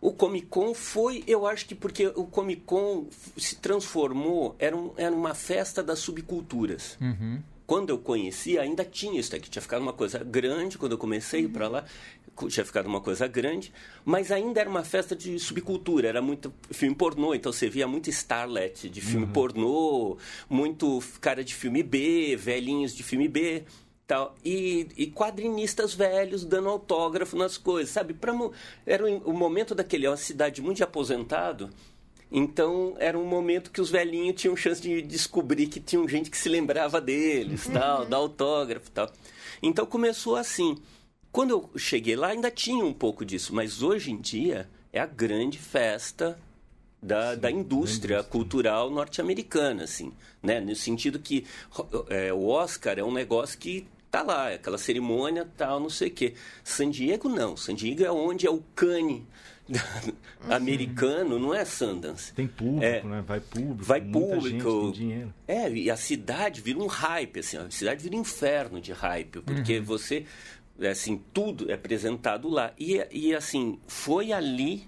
O 0.00 0.12
Comic 0.12 0.46
Con 0.46 0.74
foi, 0.74 1.24
eu 1.26 1.46
acho 1.46 1.64
que 1.64 1.74
porque 1.74 2.08
o 2.08 2.26
Comic 2.26 2.62
Con 2.62 3.06
se 3.38 3.56
transformou, 3.56 4.54
era, 4.58 4.76
um, 4.76 4.92
era 4.98 5.14
uma 5.14 5.34
festa 5.34 5.82
das 5.82 6.00
subculturas. 6.00 6.98
Uhum. 7.00 7.40
Quando 7.66 7.88
eu 7.88 7.98
conheci, 7.98 8.58
ainda 8.58 8.84
tinha 8.84 9.18
isso 9.18 9.34
aqui, 9.34 9.48
tinha 9.48 9.62
ficado 9.62 9.80
uma 9.80 9.94
coisa 9.94 10.18
grande 10.22 10.76
quando 10.76 10.92
eu 10.92 10.98
comecei 10.98 11.46
uhum. 11.46 11.52
para 11.52 11.68
lá, 11.68 11.84
tinha 12.48 12.66
ficado 12.66 12.86
uma 12.86 13.00
coisa 13.00 13.26
grande, 13.26 13.72
mas 14.04 14.30
ainda 14.30 14.60
era 14.60 14.68
uma 14.68 14.84
festa 14.84 15.16
de 15.16 15.38
subcultura, 15.38 16.06
era 16.06 16.20
muito 16.20 16.52
filme 16.70 16.94
pornô, 16.94 17.34
então 17.34 17.50
você 17.50 17.70
via 17.70 17.88
muito 17.88 18.10
starlet 18.10 18.90
de 18.90 19.00
filme 19.00 19.24
uhum. 19.24 19.32
pornô, 19.32 20.18
muito 20.50 21.02
cara 21.22 21.42
de 21.42 21.54
filme 21.54 21.82
B, 21.82 22.36
velhinhos 22.36 22.94
de 22.94 23.02
filme 23.02 23.28
B 23.28 23.64
tal 24.06 24.34
e, 24.44 24.86
e 24.96 25.06
quadrinistas 25.06 25.94
velhos 25.94 26.44
dando 26.44 26.68
autógrafo 26.68 27.36
nas 27.36 27.56
coisas 27.56 27.90
sabe 27.90 28.14
pra, 28.14 28.32
era 28.86 29.04
o, 29.04 29.30
o 29.30 29.32
momento 29.32 29.74
daquele 29.74 30.06
é 30.06 30.10
uma 30.10 30.16
cidade 30.16 30.60
muito 30.60 30.78
de 30.78 30.82
aposentado 30.82 31.70
então 32.30 32.94
era 32.98 33.18
um 33.18 33.24
momento 33.24 33.70
que 33.70 33.80
os 33.80 33.90
velhinhos 33.90 34.40
tinham 34.40 34.56
chance 34.56 34.80
de 34.80 35.00
descobrir 35.00 35.68
que 35.68 35.80
tinha 35.80 36.06
gente 36.08 36.30
que 36.30 36.38
se 36.38 36.48
lembrava 36.48 37.00
deles 37.00 37.66
uhum. 37.66 37.72
tal 37.72 38.04
dar 38.04 38.16
autógrafo 38.18 38.90
tal 38.90 39.10
então 39.62 39.86
começou 39.86 40.36
assim 40.36 40.76
quando 41.32 41.50
eu 41.50 41.70
cheguei 41.76 42.16
lá 42.16 42.28
ainda 42.28 42.50
tinha 42.50 42.84
um 42.84 42.92
pouco 42.92 43.24
disso 43.24 43.54
mas 43.54 43.82
hoje 43.82 44.10
em 44.10 44.20
dia 44.20 44.68
é 44.92 45.00
a 45.00 45.06
grande 45.06 45.58
festa 45.58 46.38
da, 47.04 47.34
Sim, 47.34 47.40
da 47.40 47.50
indústria 47.50 48.22
cultural 48.22 48.90
norte-americana, 48.90 49.84
assim, 49.84 50.12
né? 50.42 50.58
No 50.58 50.74
sentido 50.74 51.18
que 51.18 51.44
é, 52.08 52.32
o 52.32 52.46
Oscar 52.46 52.98
é 52.98 53.04
um 53.04 53.12
negócio 53.12 53.58
que 53.58 53.86
tá 54.14 54.22
lá, 54.22 54.50
é 54.52 54.54
aquela 54.54 54.78
cerimônia, 54.78 55.44
tal, 55.56 55.80
não 55.80 55.90
sei 55.90 56.06
o 56.06 56.10
quê. 56.12 56.34
San 56.62 56.88
Diego 56.88 57.28
não, 57.28 57.56
San 57.56 57.74
Diego 57.74 58.04
é 58.04 58.12
onde 58.12 58.46
é 58.46 58.50
o 58.50 58.62
cane 58.72 59.26
americano, 60.48 61.36
não 61.36 61.52
é 61.52 61.64
Sundance. 61.64 62.32
Tem 62.32 62.46
público, 62.46 62.84
é, 62.84 63.02
né? 63.02 63.24
Vai 63.26 63.40
público. 63.40 63.82
Vai 63.82 64.00
público. 64.00 64.92
dinheiro. 64.92 65.34
É, 65.48 65.68
e 65.68 65.90
a 65.90 65.96
cidade 65.96 66.60
vira 66.60 66.78
um 66.78 66.86
hype, 66.86 67.40
assim, 67.40 67.56
a 67.56 67.68
cidade 67.68 68.04
vira 68.04 68.16
um 68.16 68.20
inferno 68.20 68.80
de 68.80 68.92
hype, 68.92 69.40
porque 69.40 69.78
uhum. 69.78 69.84
você, 69.84 70.24
assim, 70.78 71.20
tudo 71.32 71.68
é 71.68 71.74
apresentado 71.74 72.48
lá. 72.48 72.72
E, 72.78 73.04
e, 73.10 73.34
assim, 73.34 73.80
foi 73.88 74.32
ali 74.32 74.86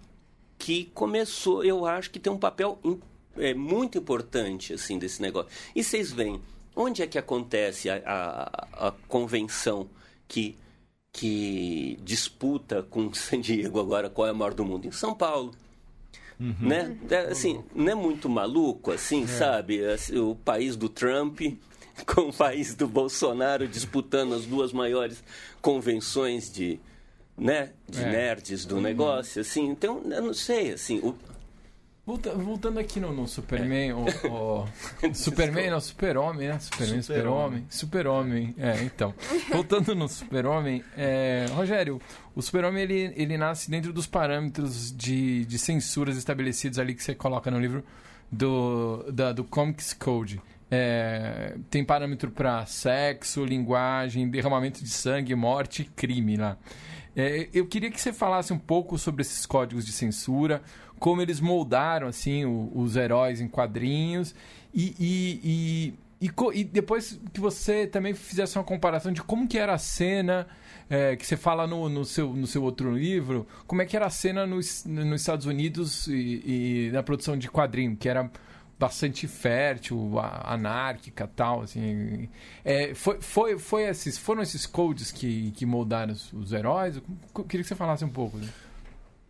que 0.57 0.85
começou, 0.95 1.65
eu 1.65 1.85
acho 1.85 2.13
que 2.13 2.21
tem 2.21 2.33
um 2.33 2.39
papel 2.39 2.79
é, 3.37 3.53
muito 3.55 3.99
importante, 3.99 4.73
assim, 4.73 5.01
desse 5.01 5.21
negócio. 5.21 5.51
E 5.75 5.83
vocês 5.83 6.13
veem, 6.13 6.41
Onde 6.77 7.03
é 7.03 7.07
que 7.07 7.17
acontece 7.17 7.89
a, 7.89 8.03
a, 8.05 8.89
a 8.89 8.93
convenção 9.09 9.89
que, 10.29 10.55
que 11.11 11.99
disputa 12.03 12.83
com 12.83 13.13
San 13.15 13.41
Diego 13.41 13.81
agora 13.81 14.11
qual 14.11 14.29
é 14.29 14.31
a 14.31 14.35
maior 14.35 14.53
do 14.53 14.63
mundo? 14.63 14.87
Em 14.87 14.93
São 14.93 15.15
Paulo. 15.15 15.55
Uhum. 16.39 16.55
Né? 16.61 16.95
É, 17.11 17.19
assim, 17.31 17.65
não 17.75 17.91
é 17.91 17.95
muito 17.95 18.29
maluco, 18.29 18.93
assim, 18.93 19.25
é. 19.25 19.27
sabe? 19.27 19.83
Assim, 19.87 20.19
o 20.19 20.35
país 20.35 20.77
do 20.77 20.89
Trump 20.91 21.41
com 22.07 22.29
o 22.29 22.33
país 22.33 22.75
do 22.75 22.87
Bolsonaro 22.87 23.67
disputando 23.67 24.35
as 24.35 24.45
duas 24.45 24.71
maiores 24.73 25.25
convenções 25.63 26.53
de, 26.53 26.79
né, 27.39 27.71
de 27.89 28.03
é. 28.03 28.11
nerds 28.11 28.67
do 28.67 28.77
uhum. 28.77 28.83
negócio, 28.83 29.41
assim. 29.41 29.67
Então, 29.67 30.03
eu 30.05 30.23
não 30.23 30.35
sei, 30.35 30.73
assim, 30.73 30.99
o, 30.99 31.15
Volta, 32.07 32.33
voltando 32.33 32.79
aqui 32.79 33.01
no, 33.01 33.13
no 33.13 33.27
Superman, 33.27 33.95
o, 33.95 34.05
o 34.31 34.69
Superman, 35.13 35.71
não, 35.71 35.81
Super-Homem, 35.81 36.47
né? 36.47 36.59
Superman, 36.61 37.03
Super-Homem. 37.03 37.67
Super-Homem, 37.69 38.55
é, 38.57 38.85
então. 38.85 39.13
Voltando 39.51 39.93
no 39.93 40.09
Super-Homem, 40.09 40.85
é, 40.97 41.47
Rogério, 41.51 42.01
o 42.33 42.41
Super-Homem 42.41 42.85
ele, 42.85 43.13
ele 43.17 43.37
nasce 43.37 43.69
dentro 43.69 43.93
dos 43.93 44.07
parâmetros 44.07 44.97
de, 44.97 45.45
de 45.47 45.59
censuras 45.59 46.17
estabelecidos 46.17 46.79
ali 46.79 46.95
que 46.95 47.03
você 47.03 47.13
coloca 47.13 47.51
no 47.51 47.59
livro 47.59 47.83
do, 48.31 49.05
da, 49.11 49.33
do 49.33 49.43
Comics 49.43 49.93
Code. 49.93 50.41
É, 50.71 51.57
tem 51.69 51.85
parâmetro 51.85 52.31
para 52.31 52.65
sexo, 52.67 53.45
linguagem, 53.45 54.31
derramamento 54.31 54.81
de 54.81 54.91
sangue, 54.91 55.35
morte 55.35 55.83
e 55.83 55.85
crime 55.87 56.37
lá. 56.37 56.57
É, 57.17 57.49
eu 57.55 57.67
queria 57.67 57.91
que 57.91 57.99
você 57.99 58.13
falasse 58.13 58.53
um 58.53 58.59
pouco 58.59 58.99
sobre 58.99 59.23
esses 59.23 59.47
códigos 59.47 59.87
de 59.87 59.93
censura, 59.93 60.63
como 60.99 61.23
eles 61.23 61.41
moldaram 61.41 62.09
assim 62.09 62.45
o, 62.45 62.71
os 62.75 62.97
heróis 62.97 63.41
em 63.41 63.49
quadrinhos 63.49 64.35
e, 64.75 64.95
e, 64.99 65.95
e, 66.21 66.31
e, 66.55 66.65
depois 66.65 67.21
que 67.33 67.41
você 67.41 67.87
também 67.87 68.15
fizesse 68.15 68.59
uma 68.59 68.65
comparação 68.65 69.13
de 69.13 69.23
como 69.23 69.47
que 69.49 69.59
era 69.59 69.75
a 69.75 69.79
cena 69.79 70.47
é, 70.89 71.17
que 71.17 71.27
você 71.27 71.37
fala 71.37 71.67
no, 71.67 71.89
no, 71.89 72.05
seu, 72.05 72.33
no 72.33 72.47
seu 72.47 72.63
outro 72.63 72.95
livro, 72.97 73.47
como 73.67 73.83
é 73.83 73.85
que 73.85 73.97
era 73.97 74.07
a 74.07 74.11
cena 74.11 74.47
nos, 74.47 74.85
nos 74.85 75.21
Estados 75.21 75.47
Unidos 75.47 76.07
e, 76.07 76.89
e 76.89 76.91
na 76.93 77.03
produção 77.03 77.37
de 77.37 77.51
quadrinho, 77.51 77.97
que 77.97 78.09
era 78.09 78.31
bastante 78.79 79.27
fértil, 79.27 80.19
anárquica 80.19 81.27
tal, 81.27 81.63
assim. 81.63 82.29
É, 82.65 82.95
foi, 82.95 83.21
foi, 83.21 83.59
foi 83.59 83.83
esses, 83.85 84.19
foram 84.19 84.43
esses 84.43 84.67
codes 84.67 85.11
que, 85.11 85.51
que 85.53 85.65
moldaram 85.65 86.13
os, 86.13 86.33
os 86.33 86.53
heróis? 86.53 86.97
Eu 87.35 87.45
queria 87.45 87.63
que 87.63 87.69
você 87.69 87.75
falasse 87.75 88.05
um 88.05 88.11
pouco. 88.11 88.37
Né? 88.37 88.49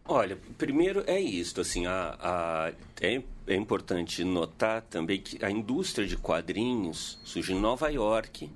Olha, 0.08 0.38
primeiro 0.56 1.02
é 1.06 1.20
isso, 1.20 1.60
assim, 1.60 1.86
a, 1.86 2.16
a, 2.20 2.72
é, 3.00 3.22
é, 3.46 3.54
importante 3.56 4.22
notar 4.22 4.82
também 4.82 5.20
que 5.20 5.44
a 5.44 5.50
indústria 5.50 6.06
de 6.06 6.16
quadrinhos 6.16 7.18
surge 7.25 7.52
em 7.52 7.60
Nova 7.60 7.88
York, 7.88 8.48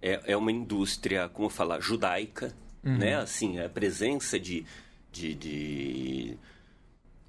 é, 0.00 0.20
é 0.26 0.36
uma 0.36 0.52
indústria, 0.52 1.28
como 1.28 1.50
falar, 1.50 1.80
judaica, 1.80 2.54
uhum. 2.84 2.98
né, 2.98 3.16
assim, 3.16 3.58
a 3.58 3.68
presença 3.68 4.38
de, 4.38 4.64
de, 5.10 5.34
de 5.34 6.38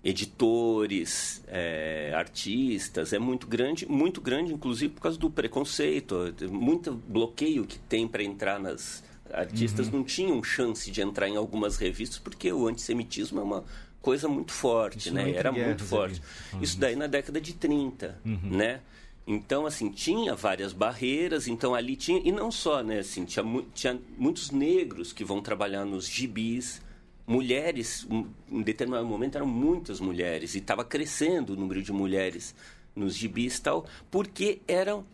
editores, 0.04 1.44
é, 1.48 2.14
artistas, 2.16 3.12
é 3.12 3.18
muito 3.18 3.48
grande, 3.48 3.88
muito 3.88 4.22
grande, 4.22 4.54
inclusive 4.54 4.94
por 4.94 5.02
causa 5.02 5.18
do 5.18 5.32
preconceito, 5.32 6.34
muito 6.52 6.94
bloqueio 6.94 7.66
que 7.66 7.80
tem 7.80 8.08
para 8.08 8.24
entrar 8.24 8.60
nas 8.60 9.04
artistas 9.34 9.88
uhum. 9.88 10.00
não 10.00 10.04
tinham 10.04 10.44
chance 10.44 10.90
de 10.90 11.02
entrar 11.02 11.28
em 11.28 11.36
algumas 11.36 11.78
revistas 11.78 12.20
porque 12.20 12.52
o 12.52 12.68
antissemitismo 12.68 13.40
é 13.40 13.44
uma 13.44 13.64
coisa 14.02 14.28
muito 14.28 14.52
forte, 14.52 15.08
Isso 15.08 15.14
né? 15.14 15.32
Era 15.32 15.52
muito 15.52 15.84
forte. 15.84 16.22
Uhum. 16.54 16.62
Isso 16.62 16.80
daí 16.80 16.96
na 16.96 17.08
década 17.08 17.40
de 17.40 17.54
30, 17.54 18.20
uhum. 18.26 18.40
né? 18.44 18.82
Então, 19.26 19.66
assim, 19.66 19.90
tinha 19.90 20.36
várias 20.36 20.74
barreiras, 20.74 21.48
então 21.48 21.76
ali 21.76 21.96
tinha, 21.96 22.20
e 22.24 22.32
não 22.32 22.52
só, 22.52 22.82
né, 22.84 23.00
assim, 23.00 23.24
tinha, 23.24 23.46
tinha 23.74 24.00
muitos 24.18 24.50
negros 24.50 25.14
que 25.14 25.24
vão 25.24 25.42
trabalhar 25.42 25.86
nos 25.86 26.08
gibis, 26.08 26.82
mulheres, 27.26 28.06
em 28.52 28.62
determinado 28.62 29.06
momento 29.06 29.36
eram 29.36 29.46
muitas 29.46 30.00
mulheres, 30.00 30.56
e 30.56 30.58
estava 30.58 30.84
crescendo 30.84 31.54
o 31.54 31.56
número 31.56 31.82
de 31.84 31.94
mulheres 31.94 32.56
nos 32.96 33.16
gibis 33.16 33.58
e 33.58 33.62
tal, 33.62 33.86
porque 34.10 34.60
eram 34.68 35.06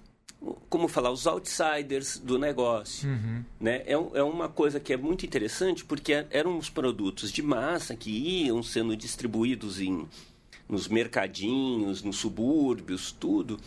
como 0.69 0.87
falar, 0.87 1.11
os 1.11 1.25
outsiders 1.25 2.17
do 2.19 2.37
negócio. 2.37 3.09
Uhum. 3.09 3.43
Né? 3.59 3.83
É, 3.85 3.93
é 3.93 4.23
uma 4.23 4.47
coisa 4.47 4.79
que 4.79 4.93
é 4.93 4.97
muito 4.97 5.25
interessante 5.25 5.83
porque 5.83 6.13
é, 6.13 6.27
eram 6.29 6.57
os 6.57 6.69
produtos 6.69 7.31
de 7.31 7.41
massa 7.41 7.95
que 7.95 8.11
iam 8.11 8.61
sendo 8.61 8.95
distribuídos 8.95 9.79
em, 9.79 10.07
nos 10.67 10.87
mercadinhos, 10.87 12.03
nos 12.03 12.17
subúrbios, 12.17 13.11
tudo. 13.11 13.59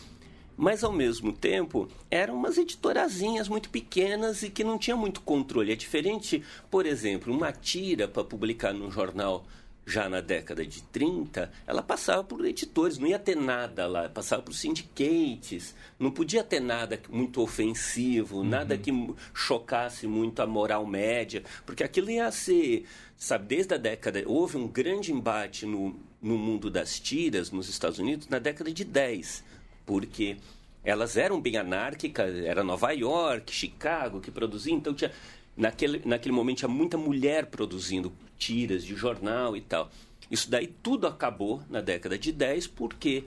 Mas, 0.56 0.84
ao 0.84 0.92
mesmo 0.92 1.32
tempo, 1.32 1.88
eram 2.10 2.34
umas 2.34 2.58
editorazinhas 2.58 3.48
muito 3.48 3.70
pequenas 3.70 4.42
e 4.42 4.50
que 4.50 4.62
não 4.62 4.78
tinha 4.78 4.94
muito 4.94 5.22
controle. 5.22 5.72
É 5.72 5.76
diferente, 5.76 6.42
por 6.70 6.84
exemplo, 6.84 7.34
uma 7.34 7.50
tira 7.50 8.06
para 8.06 8.22
publicar 8.22 8.74
num 8.74 8.90
jornal 8.90 9.46
já 9.86 10.08
na 10.08 10.20
década 10.20 10.64
de 10.64 10.82
30, 10.84 11.50
ela 11.66 11.82
passava 11.82 12.22
por 12.22 12.44
editores, 12.44 12.98
não 12.98 13.06
ia 13.06 13.18
ter 13.18 13.36
nada 13.36 13.86
lá, 13.86 14.08
passava 14.08 14.42
por 14.42 14.54
syndicates, 14.54 15.74
não 15.98 16.10
podia 16.10 16.44
ter 16.44 16.60
nada 16.60 17.00
muito 17.08 17.40
ofensivo, 17.42 18.38
uhum. 18.38 18.44
nada 18.44 18.78
que 18.78 18.92
chocasse 19.34 20.06
muito 20.06 20.40
a 20.40 20.46
moral 20.46 20.86
média, 20.86 21.42
porque 21.66 21.82
aquilo 21.82 22.10
ia 22.10 22.30
ser, 22.30 22.86
sabe, 23.16 23.46
desde 23.46 23.74
a 23.74 23.78
década, 23.78 24.22
houve 24.26 24.56
um 24.56 24.68
grande 24.68 25.12
embate 25.12 25.66
no, 25.66 25.98
no 26.22 26.38
mundo 26.38 26.70
das 26.70 27.00
tiras 27.00 27.50
nos 27.50 27.68
Estados 27.68 27.98
Unidos 27.98 28.28
na 28.28 28.38
década 28.38 28.72
de 28.72 28.84
10, 28.84 29.42
porque 29.84 30.36
elas 30.84 31.16
eram 31.16 31.40
bem 31.40 31.56
anárquicas, 31.56 32.34
era 32.36 32.64
Nova 32.64 32.92
York, 32.92 33.52
Chicago 33.52 34.20
que 34.20 34.30
produzia, 34.30 34.72
então 34.72 34.94
tinha 34.94 35.12
naquele, 35.56 36.02
naquele 36.04 36.34
momento 36.34 36.58
tinha 36.58 36.68
muita 36.68 36.96
mulher 36.96 37.46
produzindo 37.46 38.12
tiras 38.38 38.84
de 38.84 38.94
jornal 38.94 39.56
e 39.56 39.60
tal. 39.60 39.90
Isso 40.30 40.50
daí 40.50 40.66
tudo 40.66 41.06
acabou 41.06 41.62
na 41.68 41.80
década 41.80 42.18
de 42.18 42.32
10, 42.32 42.68
porque 42.68 43.24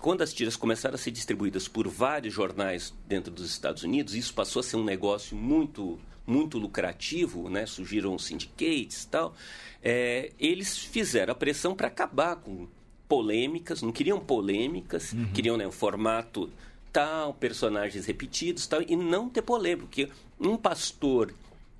quando 0.00 0.22
as 0.22 0.32
tiras 0.32 0.56
começaram 0.56 0.94
a 0.94 0.98
ser 0.98 1.10
distribuídas 1.10 1.68
por 1.68 1.88
vários 1.88 2.32
jornais 2.32 2.94
dentro 3.06 3.32
dos 3.32 3.50
Estados 3.50 3.82
Unidos, 3.82 4.14
isso 4.14 4.32
passou 4.34 4.60
a 4.60 4.62
ser 4.62 4.76
um 4.76 4.84
negócio 4.84 5.36
muito 5.36 5.98
muito 6.24 6.56
lucrativo, 6.56 7.50
né? 7.50 7.66
surgiram 7.66 8.16
syndicates 8.16 9.02
e 9.02 9.08
tal, 9.08 9.34
é, 9.82 10.30
eles 10.38 10.78
fizeram 10.78 11.32
a 11.32 11.34
pressão 11.34 11.74
para 11.74 11.88
acabar 11.88 12.36
com 12.36 12.68
polêmicas, 13.08 13.82
não 13.82 13.92
queriam 13.92 14.20
polêmicas, 14.20 15.12
uhum. 15.12 15.32
queriam 15.32 15.56
né, 15.56 15.66
um 15.66 15.72
formato 15.72 16.48
tal, 16.92 17.34
personagens 17.34 18.06
repetidos 18.06 18.66
tal, 18.66 18.82
e 18.82 18.94
não 18.94 19.28
ter 19.28 19.42
polêmica, 19.42 19.86
porque 19.86 20.08
um 20.38 20.56
pastor 20.56 21.34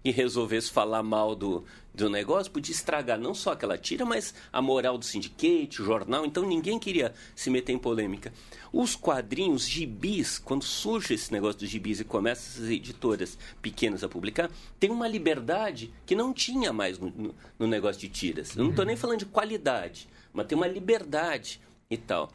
e 0.04 0.11
resolvesse 0.11 0.71
falar 0.71 1.02
mal 1.02 1.35
do, 1.35 1.64
do 1.95 2.11
negócio, 2.11 2.50
podia 2.50 2.75
estragar 2.75 3.19
não 3.19 3.35
só 3.35 3.52
aquela 3.52 3.78
tira, 3.78 4.04
mas 4.04 4.35
a 4.52 4.61
moral 4.61 4.99
do 4.99 5.04
syndicate, 5.04 5.81
o 5.81 5.85
jornal. 5.85 6.25
Então 6.26 6.47
ninguém 6.47 6.78
queria 6.78 7.14
se 7.37 7.50
meter 7.50 7.73
em 7.73 7.78
polêmica. 7.78 8.33
Os 8.73 8.97
quadrinhos, 8.97 9.69
gibis, 9.69 10.38
quando 10.38 10.64
surge 10.64 11.14
esse 11.14 11.33
negócio 11.33 11.61
dos 11.61 11.69
gibis 11.69 12.00
e 12.00 12.04
começa 12.04 12.42
essas 12.49 12.71
editoras 12.71 13.38
pequenas 13.61 14.02
a 14.02 14.09
publicar, 14.09 14.50
tem 14.81 14.90
uma 14.90 15.07
liberdade 15.07 15.92
que 16.04 16.16
não 16.16 16.33
tinha 16.33 16.73
mais 16.73 16.99
no, 16.99 17.11
no, 17.11 17.35
no 17.59 17.66
negócio 17.66 18.00
de 18.00 18.09
tiras. 18.09 18.57
Eu 18.57 18.64
não 18.64 18.71
estou 18.71 18.85
nem 18.85 18.97
falando 18.97 19.21
de 19.21 19.26
qualidade, 19.26 20.09
mas 20.33 20.47
tem 20.47 20.57
uma 20.57 20.66
liberdade 20.66 21.61
e 21.88 21.97
tal. 21.97 22.33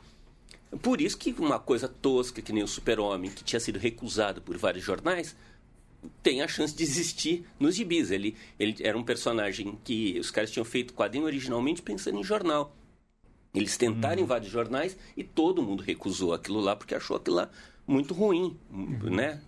Por 0.82 1.00
isso 1.00 1.18
que 1.18 1.34
uma 1.40 1.60
coisa 1.60 1.88
tosca, 1.88 2.42
que 2.42 2.52
nem 2.52 2.64
o 2.64 2.68
Super-Homem, 2.68 3.32
que 3.32 3.44
tinha 3.44 3.60
sido 3.60 3.80
recusado 3.80 4.42
por 4.42 4.58
vários 4.58 4.84
jornais, 4.84 5.36
tem 6.22 6.42
a 6.42 6.48
chance 6.48 6.76
de 6.76 6.84
existir 6.84 7.46
nos 7.60 7.76
gibis. 7.76 8.12
Ele, 8.12 8.36
ele 8.60 8.76
era 8.82 8.98
um 8.98 9.04
personagem 9.04 9.78
que 9.84 10.20
os 10.20 10.30
caras 10.30 10.52
tinham 10.52 10.66
feito 10.66 10.94
quadrinho 10.94 11.26
originalmente 11.26 11.82
pensando 11.82 12.20
em 12.20 12.24
jornal. 12.24 12.76
Eles 13.54 13.78
tentaram 13.78 14.18
uhum. 14.18 14.24
em 14.24 14.28
vários 14.28 14.52
jornais 14.52 14.98
e 15.16 15.24
todo 15.24 15.64
mundo 15.64 15.82
recusou 15.82 16.34
aquilo 16.34 16.60
lá 16.60 16.76
porque 16.76 16.94
achou 16.94 17.18
aquilo 17.18 17.38
lá 17.38 17.50
muito 17.88 18.14
ruim, 18.14 18.58
uhum. 18.70 19.10
né? 19.10 19.42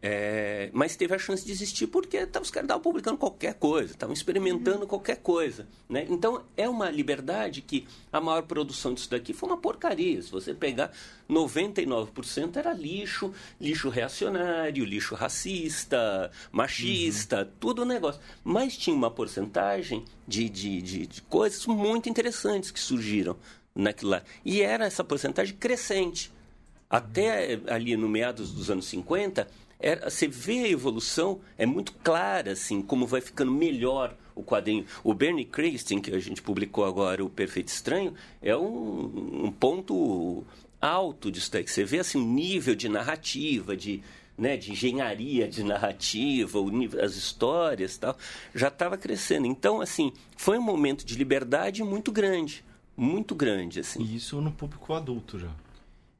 É, 0.00 0.70
mas 0.72 0.94
teve 0.94 1.12
a 1.12 1.18
chance 1.18 1.44
de 1.44 1.50
existir 1.50 1.88
porque 1.88 2.24
tá, 2.24 2.40
os 2.40 2.50
caras 2.50 2.66
estavam 2.66 2.82
publicando 2.82 3.18
qualquer 3.18 3.54
coisa, 3.54 3.92
estavam 3.92 4.12
experimentando 4.12 4.82
uhum. 4.82 4.86
qualquer 4.86 5.16
coisa. 5.16 5.66
Né? 5.88 6.06
Então 6.08 6.44
é 6.56 6.68
uma 6.68 6.88
liberdade 6.88 7.60
que 7.62 7.86
a 8.12 8.20
maior 8.20 8.42
produção 8.42 8.94
disso 8.94 9.10
daqui 9.10 9.32
foi 9.32 9.48
uma 9.48 9.58
porcaria. 9.58 10.22
Se 10.22 10.30
você 10.30 10.54
pegar 10.54 10.92
99% 11.28 12.56
era 12.56 12.72
lixo, 12.72 13.32
lixo 13.60 13.88
reacionário, 13.88 14.84
lixo 14.84 15.16
racista, 15.16 16.30
machista, 16.52 17.40
uhum. 17.42 17.50
tudo 17.58 17.82
o 17.82 17.84
negócio. 17.84 18.20
Mas 18.44 18.76
tinha 18.76 18.94
uma 18.94 19.10
porcentagem 19.10 20.04
de, 20.26 20.48
de, 20.48 20.80
de, 20.80 21.06
de 21.08 21.22
coisas 21.22 21.66
muito 21.66 22.08
interessantes 22.08 22.70
que 22.70 22.78
surgiram 22.78 23.36
naquilo 23.74 24.12
lá. 24.12 24.22
E 24.44 24.62
era 24.62 24.86
essa 24.86 25.02
porcentagem 25.02 25.56
crescente. 25.56 26.32
Até 26.90 27.60
ali 27.68 27.96
no 27.98 28.08
meados 28.08 28.50
dos 28.50 28.70
anos 28.70 28.86
50, 28.86 29.46
é, 29.80 30.08
você 30.08 30.26
vê 30.26 30.64
a 30.64 30.68
evolução, 30.68 31.40
é 31.56 31.64
muito 31.64 31.92
clara, 32.02 32.52
assim, 32.52 32.82
como 32.82 33.06
vai 33.06 33.20
ficando 33.20 33.52
melhor 33.52 34.16
o 34.34 34.42
quadrinho. 34.42 34.84
O 35.04 35.14
Bernie 35.14 35.44
Kristen, 35.44 36.00
que 36.00 36.14
a 36.14 36.18
gente 36.18 36.42
publicou 36.42 36.84
agora, 36.84 37.24
O 37.24 37.30
Perfeito 37.30 37.68
Estranho, 37.68 38.14
é 38.42 38.56
um, 38.56 39.44
um 39.46 39.52
ponto 39.52 40.44
alto 40.80 41.30
disso 41.30 41.52
daí. 41.52 41.66
Você 41.66 41.84
vê, 41.84 41.98
assim, 41.98 42.24
nível 42.24 42.74
de 42.74 42.88
narrativa, 42.88 43.76
de, 43.76 44.02
né, 44.36 44.56
de 44.56 44.72
engenharia 44.72 45.48
de 45.48 45.62
narrativa, 45.62 46.58
as 47.02 47.16
histórias 47.16 47.96
tal, 47.96 48.16
já 48.54 48.68
estava 48.68 48.96
crescendo. 48.96 49.46
Então, 49.46 49.80
assim, 49.80 50.12
foi 50.36 50.58
um 50.58 50.62
momento 50.62 51.04
de 51.04 51.14
liberdade 51.14 51.82
muito 51.82 52.10
grande. 52.10 52.64
Muito 52.96 53.32
grande, 53.34 53.78
assim. 53.78 54.02
E 54.02 54.16
isso 54.16 54.40
no 54.40 54.50
público 54.50 54.92
adulto 54.92 55.38
já. 55.38 55.50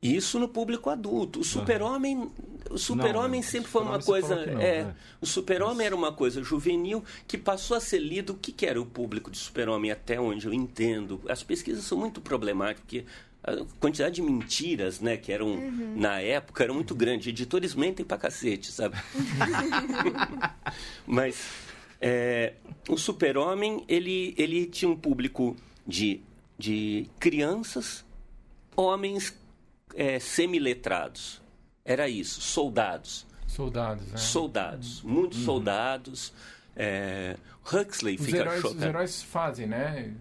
Isso 0.00 0.38
no 0.38 0.48
público 0.48 0.90
adulto. 0.90 1.40
O 1.40 1.44
super-homem, 1.44 2.30
o 2.70 2.78
super-homem 2.78 3.42
sempre 3.42 3.68
foi 3.68 3.82
uma 3.82 4.00
coisa, 4.00 4.46
não, 4.46 4.60
é, 4.60 4.84
né? 4.84 4.94
o 5.20 5.26
super-homem 5.26 5.86
era 5.86 5.96
uma 5.96 6.12
coisa 6.12 6.42
juvenil 6.42 7.02
que 7.26 7.36
passou 7.36 7.76
a 7.76 7.80
ser 7.80 7.98
lido. 7.98 8.32
O 8.32 8.36
que, 8.36 8.52
que 8.52 8.64
era 8.64 8.80
o 8.80 8.86
público 8.86 9.28
de 9.30 9.38
super-homem 9.38 9.90
até 9.90 10.20
onde 10.20 10.46
eu 10.46 10.54
entendo? 10.54 11.20
As 11.28 11.42
pesquisas 11.42 11.84
são 11.84 11.98
muito 11.98 12.20
problemáticas 12.20 12.80
porque 12.82 13.04
a 13.42 13.56
quantidade 13.80 14.16
de 14.16 14.22
mentiras, 14.22 15.00
né, 15.00 15.16
que 15.16 15.32
eram 15.32 15.48
uhum. 15.48 15.94
na 15.96 16.20
época 16.20 16.62
era 16.62 16.72
muito 16.72 16.94
grande. 16.94 17.30
Editores 17.30 17.74
mentem 17.74 18.04
pra 18.04 18.18
cacete, 18.18 18.70
sabe? 18.70 18.96
Mas 21.06 21.44
é, 22.00 22.54
o 22.88 22.96
super-homem 22.96 23.84
ele 23.88 24.34
ele 24.36 24.66
tinha 24.66 24.88
um 24.88 24.96
público 24.96 25.56
de 25.86 26.20
de 26.58 27.06
crianças, 27.20 28.04
homens 28.76 29.30
é, 29.98 30.20
semiletrados. 30.20 31.42
Era 31.84 32.08
isso, 32.08 32.40
soldados. 32.40 33.26
Soldados, 33.48 34.06
né? 34.06 34.16
Soldados, 34.16 35.02
muitos 35.02 35.40
uhum. 35.40 35.44
soldados. 35.44 36.32
É, 36.76 37.36
Huxley 37.66 38.14
os 38.14 38.24
fica 38.24 38.38
heróis, 38.38 38.64
Os 38.64 38.82
heróis 38.82 39.22
fazem, 39.22 39.66
né? 39.66 40.14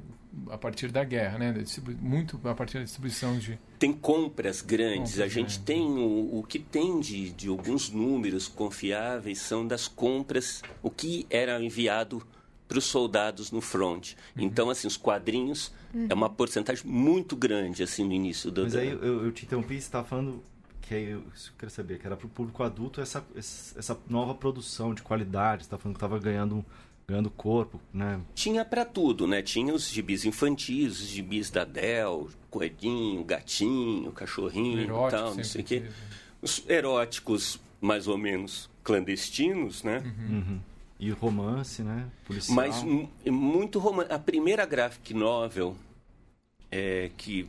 A 0.49 0.57
partir 0.57 0.91
da 0.91 1.03
guerra, 1.03 1.37
né? 1.37 1.63
Muito 1.99 2.39
a 2.47 2.55
partir 2.55 2.79
da 2.79 2.83
distribuição 2.85 3.37
de. 3.37 3.59
Tem 3.77 3.93
compras 3.93 4.61
grandes. 4.61 5.13
Compras 5.13 5.31
a 5.31 5.33
gente 5.33 5.59
tem 5.59 5.83
o, 5.83 6.39
o 6.39 6.43
que 6.43 6.57
tem 6.57 6.99
de, 6.99 7.31
de 7.31 7.47
alguns 7.47 7.91
números 7.91 8.47
confiáveis 8.47 9.39
são 9.39 9.67
das 9.67 9.87
compras, 9.87 10.63
o 10.81 10.89
que 10.89 11.27
era 11.29 11.61
enviado 11.61 12.25
para 12.67 12.77
os 12.77 12.85
soldados 12.85 13.51
no 13.51 13.61
front. 13.61 14.13
Uhum. 14.35 14.43
Então, 14.43 14.69
assim, 14.69 14.87
os 14.87 14.97
quadrinhos 14.97 15.71
uhum. 15.93 16.07
é 16.09 16.13
uma 16.13 16.29
porcentagem 16.29 16.85
muito 16.85 17.35
grande, 17.35 17.83
assim, 17.83 18.03
no 18.03 18.13
início 18.13 18.51
do... 18.51 18.63
Mas 18.63 18.75
aí 18.75 18.89
eu, 18.89 19.25
eu 19.25 19.31
te 19.31 19.45
interrompi, 19.45 19.75
você 19.75 19.79
estava 19.79 20.07
falando 20.07 20.43
que 20.81 20.95
aí 20.95 21.09
eu, 21.11 21.23
queria 21.57 21.69
saber, 21.69 21.99
que 21.99 22.05
era 22.05 22.15
para 22.15 22.25
o 22.25 22.29
público 22.29 22.63
adulto 22.63 23.01
essa, 23.01 23.23
essa 23.35 23.97
nova 24.09 24.33
produção 24.33 24.93
de 24.93 25.01
qualidade, 25.01 25.63
você 25.63 25.67
estava 25.67 25.81
falando 25.81 25.95
que 25.95 25.97
estava 25.97 26.19
ganhando 26.19 26.65
ganhando 27.09 27.29
corpo, 27.29 27.79
né? 27.93 28.19
Tinha 28.35 28.65
para 28.65 28.83
tudo, 28.83 29.25
né? 29.25 29.41
Tinha 29.41 29.73
os 29.73 29.89
gibis 29.89 30.25
infantis, 30.25 30.99
os 30.99 31.07
gibis 31.07 31.49
da 31.49 31.63
Del, 31.63 32.29
coelhinho, 32.49 33.23
gatinho, 33.23 34.11
cachorrinho 34.11 34.81
e 34.81 35.09
tal, 35.09 35.33
não 35.33 35.43
sei 35.43 35.61
o 35.61 35.63
quê. 35.63 35.83
Os 36.41 36.63
eróticos, 36.67 37.61
mais 37.79 38.09
ou 38.09 38.17
menos, 38.17 38.69
clandestinos, 38.83 39.83
né? 39.83 39.99
Uhum. 39.99 40.35
Uhum. 40.35 40.59
E 40.99 41.11
romance, 41.11 41.83
né? 41.83 42.07
Policial. 42.25 42.55
Mas 42.55 42.83
muito 43.29 43.77
romance. 43.79 44.11
A 44.11 44.17
primeira 44.17 44.65
graphic 44.65 45.13
novel 45.13 45.75
é, 46.71 47.11
que 47.15 47.47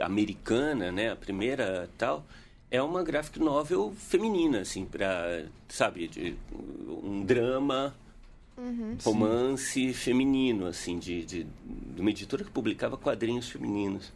americana, 0.00 0.92
né? 0.92 1.10
A 1.10 1.16
primeira 1.16 1.90
tal 1.98 2.24
é 2.70 2.82
uma 2.82 3.02
graphic 3.02 3.38
novel 3.38 3.92
feminina, 3.96 4.60
assim, 4.60 4.84
para 4.84 5.46
sabe, 5.68 6.06
de, 6.08 6.36
um 7.02 7.24
drama, 7.24 7.94
uhum. 8.56 8.96
romance 9.02 9.72
Sim. 9.72 9.92
feminino, 9.92 10.66
assim, 10.66 10.98
de, 10.98 11.24
de, 11.24 11.44
de 11.44 12.00
uma 12.00 12.10
editora 12.10 12.44
que 12.44 12.50
publicava 12.50 12.96
quadrinhos 12.96 13.48
femininos. 13.48 14.12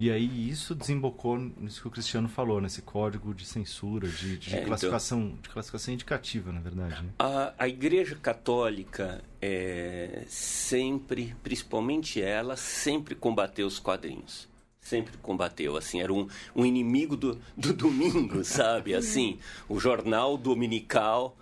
E 0.00 0.10
aí 0.10 0.48
isso 0.48 0.74
desembocou 0.74 1.36
nisso 1.38 1.82
que 1.82 1.86
o 1.86 1.90
Cristiano 1.90 2.26
falou, 2.26 2.58
nesse 2.58 2.80
código 2.80 3.34
de 3.34 3.44
censura, 3.44 4.08
de, 4.08 4.38
de 4.38 4.56
É, 4.56 4.62
classificação, 4.62 5.34
de 5.42 5.48
classificação 5.50 5.92
indicativa, 5.92 6.50
na 6.50 6.60
verdade. 6.60 7.02
né? 7.02 7.10
A, 7.18 7.52
a 7.58 7.68
Igreja 7.68 8.16
Católica 8.16 9.22
é, 9.42 10.24
sempre, 10.26 11.36
principalmente 11.42 12.20
ela, 12.22 12.56
sempre 12.56 13.14
combateu 13.14 13.66
os 13.66 13.78
quadrinhos. 13.78 14.48
Sempre 14.80 15.18
combateu, 15.18 15.76
assim, 15.76 16.00
era 16.00 16.10
um, 16.10 16.26
um 16.56 16.64
inimigo 16.64 17.14
do, 17.14 17.38
do 17.54 17.74
domingo, 17.74 18.42
sabe? 18.44 18.94
Assim, 18.94 19.38
o 19.68 19.78
jornal 19.78 20.38
dominical 20.38 21.36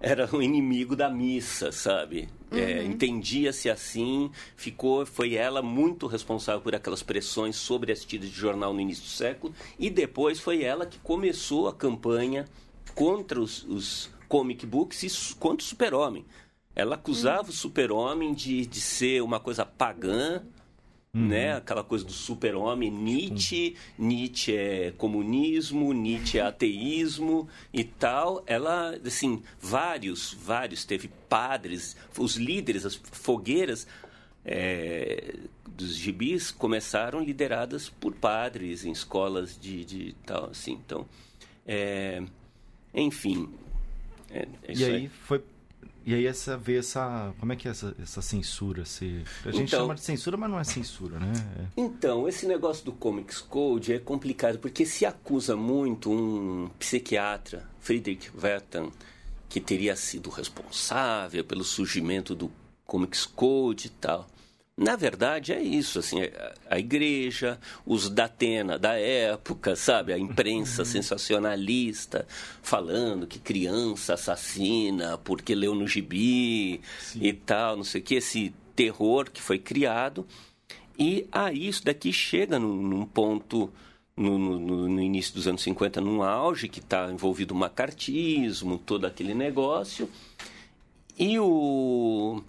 era 0.00 0.28
um 0.34 0.42
inimigo 0.42 0.94
da 0.94 1.08
missa, 1.08 1.72
sabe? 1.72 2.28
É, 2.50 2.84
Entendia-se 2.84 3.68
assim, 3.68 4.30
ficou, 4.56 5.04
foi 5.04 5.34
ela 5.34 5.62
muito 5.62 6.06
responsável 6.06 6.60
por 6.60 6.74
aquelas 6.74 7.02
pressões 7.02 7.56
sobre 7.56 7.92
as 7.92 8.04
tiras 8.04 8.28
de 8.28 8.34
jornal 8.36 8.72
no 8.72 8.80
início 8.80 9.04
do 9.04 9.10
século, 9.10 9.54
e 9.78 9.90
depois 9.90 10.38
foi 10.38 10.62
ela 10.62 10.86
que 10.86 10.98
começou 10.98 11.68
a 11.68 11.74
campanha 11.74 12.44
contra 12.94 13.40
os, 13.40 13.64
os 13.64 14.10
comic 14.28 14.64
books 14.66 15.02
e 15.02 15.36
contra 15.36 15.64
o 15.64 15.68
super-homem. 15.68 16.24
Ela 16.74 16.96
acusava 16.96 17.48
o 17.48 17.52
super-homem 17.52 18.34
de, 18.34 18.66
de 18.66 18.80
ser 18.80 19.22
uma 19.22 19.40
coisa 19.40 19.64
pagã, 19.64 20.42
né? 21.16 21.56
Aquela 21.56 21.82
coisa 21.82 22.04
do 22.04 22.12
super-homem, 22.12 22.90
Nietzsche, 22.90 23.76
Nietzsche 23.98 24.54
é 24.54 24.92
comunismo, 24.96 25.92
Nietzsche 25.92 26.38
é 26.38 26.42
ateísmo 26.42 27.48
e 27.72 27.84
tal. 27.84 28.42
Ela, 28.46 28.98
assim, 29.04 29.42
vários, 29.60 30.34
vários, 30.34 30.84
teve 30.84 31.08
padres, 31.28 31.96
os 32.18 32.36
líderes, 32.36 32.84
as 32.84 32.94
fogueiras 32.94 33.86
é, 34.44 35.34
dos 35.66 35.96
gibis 35.96 36.50
começaram 36.50 37.20
lideradas 37.20 37.88
por 37.88 38.14
padres 38.14 38.84
em 38.84 38.92
escolas 38.92 39.58
de, 39.58 39.84
de 39.84 40.14
tal, 40.24 40.50
assim. 40.50 40.72
Então, 40.84 41.06
é, 41.66 42.22
enfim, 42.94 43.48
é, 44.30 44.40
é 44.40 44.48
E 44.68 44.72
isso 44.72 44.84
aí 44.84 45.08
foi. 45.08 45.42
E 46.06 46.14
aí 46.14 46.24
essa 46.24 46.56
veio 46.56 46.78
essa. 46.78 47.34
Como 47.40 47.52
é 47.52 47.56
que 47.56 47.66
é 47.66 47.72
essa, 47.72 47.92
essa 48.00 48.22
censura? 48.22 48.84
Se, 48.84 49.24
a 49.44 49.50
gente 49.50 49.64
Então- 49.68 49.80
chama 49.80 49.94
de 49.96 50.02
censura, 50.02 50.36
mas 50.36 50.48
não 50.48 50.58
é 50.60 50.62
censura, 50.62 51.18
né? 51.18 51.32
É- 51.58 51.80
Então, 51.80 52.28
esse 52.28 52.46
negócio 52.46 52.84
do 52.84 52.92
Comics 52.92 53.40
Code 53.40 53.92
é 53.92 53.98
complicado, 53.98 54.58
porque 54.60 54.86
se 54.86 55.04
acusa 55.04 55.56
muito 55.56 56.08
um 56.12 56.70
psiquiatra, 56.78 57.68
Friedrich 57.80 58.30
Wertham, 58.40 58.92
que 59.48 59.60
teria 59.60 59.96
sido 59.96 60.30
responsável 60.30 61.44
pelo 61.44 61.64
surgimento 61.64 62.34
do 62.36 62.52
Comics 62.86 63.26
Code 63.26 63.88
e 63.88 63.90
tal. 63.90 64.28
Na 64.78 64.94
verdade, 64.94 65.54
é 65.54 65.62
isso, 65.62 65.98
assim, 66.00 66.22
a- 66.22 66.54
a 66.68 66.78
igreja, 66.78 67.58
os 67.86 68.10
da 68.10 68.26
Atena 68.26 68.78
da 68.78 68.92
época, 68.92 69.74
sabe? 69.74 70.12
A 70.12 70.18
imprensa 70.18 70.84
sensacionalista 70.84 72.26
falando 72.62 73.26
que 73.26 73.38
criança 73.38 74.14
assassina 74.14 75.16
porque 75.18 75.54
leu 75.54 75.74
no 75.74 75.86
gibi 75.88 76.82
e 77.14 77.32
tal, 77.32 77.76
não 77.76 77.84
sei 77.84 78.02
o 78.02 78.04
que, 78.04 78.16
esse 78.16 78.52
terror 78.74 79.30
que 79.30 79.40
foi 79.40 79.58
criado. 79.58 80.26
E 80.98 81.26
aí 81.32 81.68
isso 81.68 81.82
daqui 81.82 82.12
chega 82.12 82.58
num, 82.58 82.76
num 82.82 83.06
ponto, 83.06 83.72
no, 84.14 84.38
no- 84.38 84.88
no 84.90 85.00
início 85.02 85.34
dos 85.34 85.48
anos 85.48 85.62
50, 85.62 86.02
num 86.02 86.22
auge, 86.22 86.68
que 86.68 86.80
está 86.80 87.10
envolvido 87.10 87.54
o 87.54 87.56
macartismo, 87.56 88.76
todo 88.76 89.06
aquele 89.06 89.32
negócio. 89.32 90.06
E 91.18 91.38
o... 91.38 92.42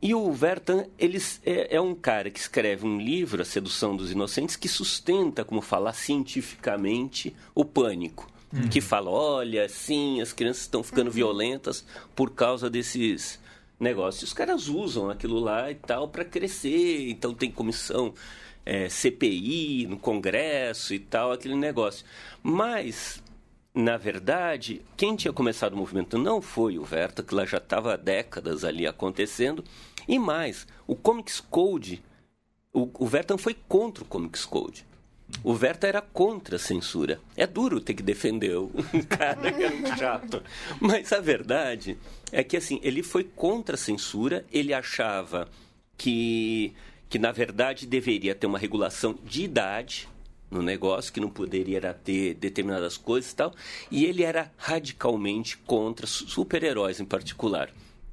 E 0.00 0.14
o 0.14 0.30
Vertan, 0.32 0.86
ele 0.98 1.18
é, 1.44 1.76
é 1.76 1.80
um 1.80 1.94
cara 1.94 2.30
que 2.30 2.38
escreve 2.38 2.86
um 2.86 3.00
livro, 3.00 3.42
A 3.42 3.44
Sedução 3.44 3.96
dos 3.96 4.10
Inocentes, 4.10 4.56
que 4.56 4.68
sustenta, 4.68 5.44
como 5.44 5.60
falar 5.60 5.94
cientificamente, 5.94 7.34
o 7.54 7.64
pânico. 7.64 8.30
Que 8.70 8.80
fala, 8.80 9.10
olha, 9.10 9.68
sim, 9.68 10.20
as 10.20 10.32
crianças 10.32 10.62
estão 10.62 10.82
ficando 10.82 11.10
violentas 11.10 11.84
por 12.14 12.30
causa 12.30 12.70
desses 12.70 13.38
negócios. 13.78 14.22
Os 14.22 14.32
caras 14.32 14.68
usam 14.68 15.10
aquilo 15.10 15.38
lá 15.38 15.70
e 15.70 15.74
tal 15.74 16.08
para 16.08 16.24
crescer, 16.24 17.10
então 17.10 17.34
tem 17.34 17.50
comissão 17.50 18.14
é, 18.64 18.88
CPI 18.88 19.86
no 19.86 19.98
Congresso 19.98 20.94
e 20.94 20.98
tal, 20.98 21.32
aquele 21.32 21.56
negócio. 21.56 22.04
Mas 22.42 23.22
na 23.76 23.98
verdade, 23.98 24.80
quem 24.96 25.14
tinha 25.14 25.34
começado 25.34 25.74
o 25.74 25.76
movimento 25.76 26.16
não 26.16 26.40
foi 26.40 26.78
o 26.78 26.82
Verta, 26.82 27.22
que 27.22 27.34
lá 27.34 27.44
já 27.44 27.58
estava 27.58 27.92
há 27.92 27.96
décadas 27.96 28.64
ali 28.64 28.86
acontecendo. 28.86 29.62
E 30.08 30.18
mais, 30.18 30.66
o 30.86 30.96
Comics 30.96 31.40
Code, 31.40 32.02
o, 32.72 32.88
o 32.98 33.06
Verta 33.06 33.36
foi 33.36 33.54
contra 33.68 34.02
o 34.02 34.06
Comics 34.06 34.46
Code. 34.46 34.86
O 35.44 35.52
Verta 35.52 35.86
era 35.86 36.00
contra 36.00 36.56
a 36.56 36.58
censura. 36.58 37.20
É 37.36 37.46
duro 37.46 37.78
ter 37.78 37.92
que 37.92 38.02
defender 38.02 38.56
um 38.56 38.70
cara 39.06 39.52
que 39.52 39.62
era 39.62 39.74
um 39.74 39.94
chato. 39.94 40.42
Mas 40.80 41.12
a 41.12 41.20
verdade 41.20 41.98
é 42.32 42.42
que 42.42 42.56
assim, 42.56 42.80
ele 42.82 43.02
foi 43.02 43.24
contra 43.24 43.74
a 43.74 43.78
censura, 43.78 44.46
ele 44.50 44.72
achava 44.72 45.50
que, 45.98 46.72
que 47.10 47.18
na 47.18 47.30
verdade 47.30 47.86
deveria 47.86 48.34
ter 48.34 48.46
uma 48.46 48.58
regulação 48.58 49.18
de 49.22 49.42
idade 49.42 50.08
no 50.50 50.62
negócio, 50.62 51.12
que 51.12 51.20
não 51.20 51.28
poderia 51.28 51.80
ter 51.92 52.34
determinadas 52.34 52.96
coisas 52.96 53.32
e 53.32 53.36
tal, 53.36 53.54
e 53.90 54.04
ele 54.04 54.22
era 54.22 54.52
radicalmente 54.56 55.56
contra 55.58 56.06
su- 56.06 56.28
super-heróis 56.28 57.00
em 57.00 57.04
particular. 57.04 57.70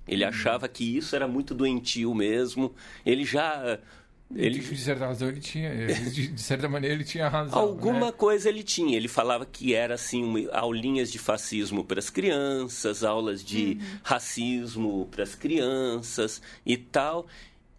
Ele 0.08 0.24
achava 0.26 0.68
que 0.68 0.98
isso 0.98 1.16
era 1.16 1.28
muito 1.28 1.54
doentio 1.54 2.14
mesmo. 2.14 2.74
Ele 3.06 3.24
já 3.24 3.80
Ele... 4.36 4.58
ele 4.58 4.60
De 4.60 4.78
certa 4.78 5.06
razão, 5.06 5.30
ele 5.30 5.40
tinha. 5.40 5.70
ele- 5.70 5.94
De, 5.94 6.28
de 6.28 6.42
certa 6.42 6.68
maneira, 6.68 6.96
ele 6.96 7.04
tinha 7.06 7.30
razão. 7.30 7.58
Alguma 7.58 8.08
né? 8.08 8.12
coisa 8.12 8.50
ele 8.50 8.64
tinha. 8.64 8.98
Ele 8.98 9.08
falava 9.08 9.46
que 9.46 9.74
era 9.76 9.94
assim 9.94 10.24
uma- 10.24 10.52
aulinhas 10.52 11.10
de 11.12 11.20
fascismo 11.20 11.86
para 11.86 12.00
as 12.00 12.10
crianças, 12.10 13.04
aulas 13.04 13.44
de 13.46 13.78
racismo 14.04 15.08
para 15.12 15.24
as 15.24 15.36
crianças 15.36 16.42
e 16.66 16.76
tal. 16.76 17.28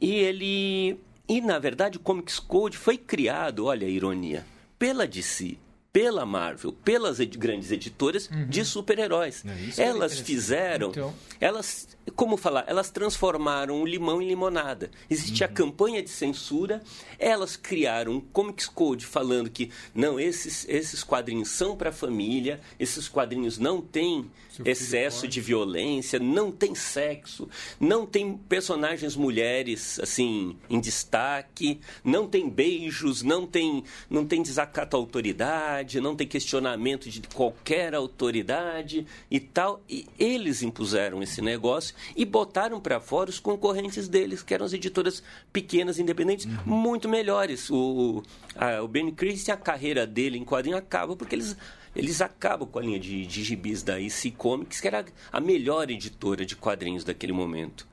E 0.01 0.13
ele 0.15 0.97
e 1.29 1.41
na 1.41 1.59
verdade 1.59 1.97
o 1.97 2.01
Comics 2.01 2.39
Code 2.39 2.77
foi 2.77 2.97
criado, 2.99 3.67
olha 3.67 3.87
a 3.87 3.91
ironia, 3.91 4.45
pela 4.79 5.07
DC, 5.07 5.57
pela 5.93 6.27
Marvel, 6.27 6.73
pelas 6.73 7.21
ed- 7.21 7.39
grandes 7.39 7.71
editoras 7.71 8.29
de 8.49 8.65
super-heróis. 8.65 9.45
É, 9.79 9.83
Elas 9.85 10.19
fizeram, 10.19 10.91
Então- 10.91 11.15
elas, 11.41 11.94
como 12.13 12.37
falar, 12.37 12.65
elas 12.67 12.91
transformaram 12.91 13.81
o 13.81 13.87
limão 13.87 14.21
em 14.21 14.29
limonada. 14.29 14.91
Existia 15.09 15.47
a 15.47 15.49
campanha 15.49 16.03
de 16.03 16.11
censura, 16.11 16.83
elas 17.19 17.57
criaram 17.57 18.13
um 18.13 18.21
Comics 18.21 18.67
Code 18.67 19.07
falando 19.07 19.51
que 19.51 19.71
não, 19.95 20.21
esses, 20.21 20.67
esses 20.69 21.03
quadrinhos 21.03 21.49
são 21.49 21.77
para 21.77 21.91
a 21.91 21.93
família, 21.93 22.61
esses 22.79 23.09
quadrinhos 23.09 23.59
não 23.59 23.81
têm 23.81 24.31
excesso 24.65 25.23
pode. 25.23 25.33
de 25.33 25.41
violência, 25.41 26.19
não 26.19 26.53
tem 26.53 26.75
sexo, 26.75 27.49
não 27.81 28.07
tem 28.07 28.37
personagens 28.37 29.17
mulheres 29.17 29.99
assim 29.99 30.57
em 30.69 30.79
destaque, 30.79 31.81
não 32.05 32.29
tem 32.29 32.49
beijos, 32.49 33.23
não 33.23 33.47
tem 33.47 33.83
não 34.09 34.25
tem 34.25 34.43
desacato 34.43 34.97
à 34.97 35.01
autoridade, 35.01 36.01
não 36.01 36.15
tem 36.15 36.27
questionamento 36.27 37.09
de 37.09 37.21
qualquer 37.23 37.95
autoridade 37.95 39.07
e 39.31 39.41
tal. 39.41 39.83
E 39.89 40.07
eles 40.19 40.63
impuseram 40.63 41.23
esse 41.23 41.41
negócio 41.41 41.94
e 42.17 42.25
botaram 42.25 42.81
para 42.81 43.01
fora 43.01 43.31
os 43.31 43.39
concorrentes 43.39 44.09
deles, 44.09 44.43
que 44.43 44.55
eram 44.55 44.67
as 44.67 44.73
editoras 44.73 45.23
pequenas, 45.53 45.99
independentes, 45.99 46.47
muito 46.65 47.09
melhores. 47.09 47.71
O, 47.71 48.23
a, 48.55 48.83
o 48.83 48.89
Ben 48.89 49.11
Christie, 49.11 49.53
a 49.53 49.57
carreira 49.57 50.07
dele 50.07 50.39
em 50.39 50.45
quadrinho 50.45 50.77
acaba 50.77 51.17
porque 51.17 51.35
eles 51.35 51.57
eles 51.95 52.21
acabam 52.21 52.69
com 52.69 52.81
a 52.81 52.83
linha 52.83 52.99
de, 52.99 53.25
de 53.25 53.45
gibis 53.45 53.83
da 53.83 54.01
EC 54.01 54.33
Comics, 54.37 54.81
que 54.81 54.89
era 54.89 55.05
a 55.33 55.41
melhor 55.41 55.89
editora 55.91 56.45
de 56.45 56.57
quadrinhos 56.57 57.05
daquele 57.05 57.33
momento. 57.33 57.87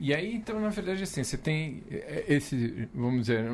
E 0.00 0.14
aí, 0.14 0.36
então, 0.36 0.60
na 0.60 0.68
verdade, 0.68 1.02
assim, 1.02 1.24
você 1.24 1.36
tem 1.36 1.82
eh, 1.90 2.24
esse, 2.28 2.88
vamos 2.94 3.22
dizer, 3.22 3.44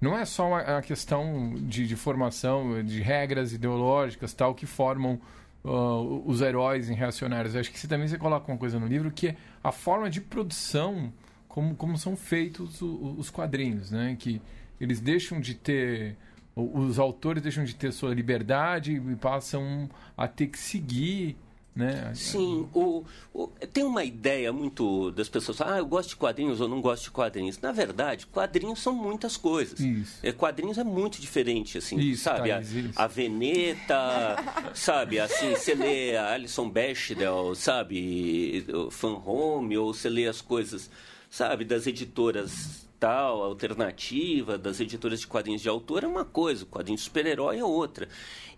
não 0.00 0.16
é 0.16 0.24
só 0.24 0.46
uma, 0.46 0.60
a 0.60 0.82
questão 0.82 1.54
de, 1.56 1.88
de 1.88 1.96
formação, 1.96 2.82
de 2.84 3.00
regras 3.00 3.52
ideológicas 3.52 4.32
tal, 4.32 4.54
que 4.54 4.64
formam 4.64 5.20
ah, 5.66 6.00
os 6.24 6.40
heróis 6.40 6.88
em 6.88 6.94
reacionários. 6.94 7.56
Acho 7.56 7.70
que 7.70 7.78
você 7.78 7.88
também 7.88 8.06
você 8.08 8.16
coloca 8.16 8.50
uma 8.50 8.58
coisa 8.58 8.78
no 8.78 8.86
livro 8.86 9.10
que 9.10 9.28
é 9.28 9.36
a 9.62 9.72
forma 9.72 10.08
de 10.08 10.20
produção, 10.20 11.12
como, 11.48 11.74
como 11.74 11.98
são 11.98 12.16
feitos 12.16 12.80
o- 12.80 13.16
os 13.18 13.28
quadrinhos, 13.30 13.90
né? 13.90 14.16
Que 14.18 14.40
eles 14.80 15.00
deixam 15.00 15.40
de 15.40 15.54
ter 15.54 16.16
os 16.58 16.98
autores 16.98 17.42
deixam 17.42 17.64
de 17.64 17.74
ter 17.74 17.92
sua 17.92 18.14
liberdade 18.14 18.92
e 18.94 19.16
passam 19.16 19.90
a 20.16 20.26
ter 20.26 20.46
que 20.46 20.58
seguir, 20.58 21.36
né? 21.76 22.10
Sim, 22.14 22.66
o, 22.74 23.04
o- 23.34 23.48
tem 23.72 23.84
uma 23.84 24.02
ideia 24.02 24.52
muito 24.52 25.10
das 25.12 25.28
pessoas, 25.28 25.60
ah, 25.60 25.76
eu 25.78 25.86
gosto 25.86 26.08
de 26.08 26.16
quadrinhos 26.16 26.60
ou 26.60 26.66
não 26.68 26.80
gosto 26.80 27.04
de 27.04 27.10
quadrinhos. 27.10 27.58
Na 27.60 27.70
verdade, 27.70 28.26
quadrinhos 28.26 28.80
são 28.80 28.94
muitas 28.94 29.36
coisas. 29.36 29.78
Isso. 29.78 30.18
É, 30.22 30.32
quadrinhos 30.32 30.78
é 30.78 30.84
muito 30.84 31.20
diferente, 31.20 31.76
assim, 31.78 31.98
Isso, 31.98 32.22
sabe? 32.24 32.48
Thaís, 32.48 32.74
a, 32.74 32.78
isso. 32.80 32.92
a 32.96 33.06
Veneta, 33.06 34.36
sabe? 34.74 35.20
Assim, 35.20 35.50
você 35.54 35.74
lê 35.74 36.16
a 36.16 36.32
Alison 36.32 36.68
Bechdel, 36.68 37.54
sabe? 37.54 38.64
O 38.72 38.90
Fan 38.90 39.20
Home, 39.24 39.76
ou 39.76 39.92
você 39.92 40.08
lê 40.08 40.26
as 40.26 40.40
coisas 40.40 40.90
sabe, 41.30 41.64
das 41.64 41.86
editoras 41.86 42.86
tal, 42.98 43.42
alternativa, 43.42 44.56
das 44.56 44.80
editoras 44.80 45.20
de 45.20 45.26
quadrinhos 45.26 45.62
de 45.62 45.68
autor 45.68 46.04
é 46.04 46.06
uma 46.06 46.24
coisa, 46.24 46.64
o 46.64 46.66
quadrinho 46.66 46.96
de 46.96 47.04
super-herói 47.04 47.58
é 47.58 47.64
outra. 47.64 48.08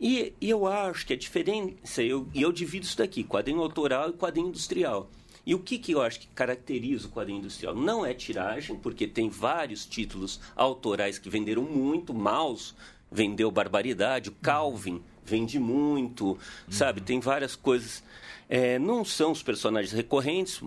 E, 0.01 0.33
e, 0.41 0.49
eu 0.49 0.67
acho 0.67 1.07
que 1.07 1.13
a 1.13 1.17
diferença, 1.17 2.03
e 2.03 2.09
eu, 2.09 2.29
eu 2.35 2.53
divido 2.53 2.87
isso 2.87 2.97
daqui, 2.97 3.25
quadrinho 3.25 3.61
autoral 3.61 4.11
e 4.11 4.13
quadrinho 4.13 4.49
industrial. 4.49 5.11
E 5.45 5.55
o 5.55 5.59
que, 5.59 5.79
que 5.79 5.93
eu 5.93 6.03
acho 6.03 6.21
que 6.21 6.27
caracteriza 6.29 7.09
o 7.09 7.11
quadrinho 7.11 7.39
industrial? 7.39 7.75
Não 7.75 8.05
é 8.05 8.13
tiragem, 8.13 8.77
porque 8.77 9.07
tem 9.07 9.29
vários 9.29 9.87
títulos 9.87 10.41
autorais 10.55 11.19
que 11.19 11.31
venderam 11.31 11.63
muito, 11.63 12.13
Maus 12.13 12.75
vendeu 13.11 13.51
barbaridade, 13.51 14.29
o 14.29 14.33
Calvin 14.43 15.03
vende 15.25 15.59
muito, 15.59 16.27
uhum. 16.27 16.39
sabe? 16.71 17.01
Tem 17.01 17.19
várias 17.21 17.57
coisas. 17.57 18.03
É, 18.49 18.79
não 18.79 19.05
são 19.05 19.33
os 19.33 19.43
personagens 19.43 19.93
recorrentes, 19.93 20.61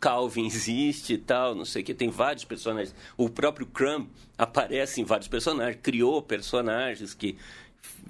Calvin 0.00 0.46
existe 0.46 1.14
e 1.14 1.18
tal, 1.18 1.54
não 1.54 1.64
sei 1.64 1.82
o 1.82 1.84
que, 1.84 1.94
tem 1.94 2.08
vários 2.08 2.44
personagens. 2.44 2.94
O 3.16 3.28
próprio 3.28 3.66
Crumb 3.66 4.08
aparece 4.36 5.00
em 5.00 5.04
vários 5.04 5.28
personagens, 5.28 5.80
criou 5.82 6.22
personagens 6.22 7.14
que, 7.14 7.36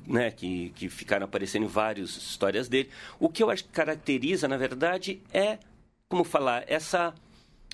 né, 0.07 0.31
que, 0.31 0.71
que 0.71 0.89
ficaram 0.89 1.25
aparecendo 1.25 1.65
em 1.65 1.69
várias 1.69 2.11
histórias 2.11 2.69
dele. 2.69 2.91
O 3.19 3.29
que 3.29 3.43
eu 3.43 3.51
acho 3.51 3.65
que 3.65 3.71
caracteriza, 3.71 4.47
na 4.47 4.57
verdade, 4.57 5.23
é 5.33 5.59
como 6.09 6.25
falar, 6.25 6.65
essa, 6.67 7.15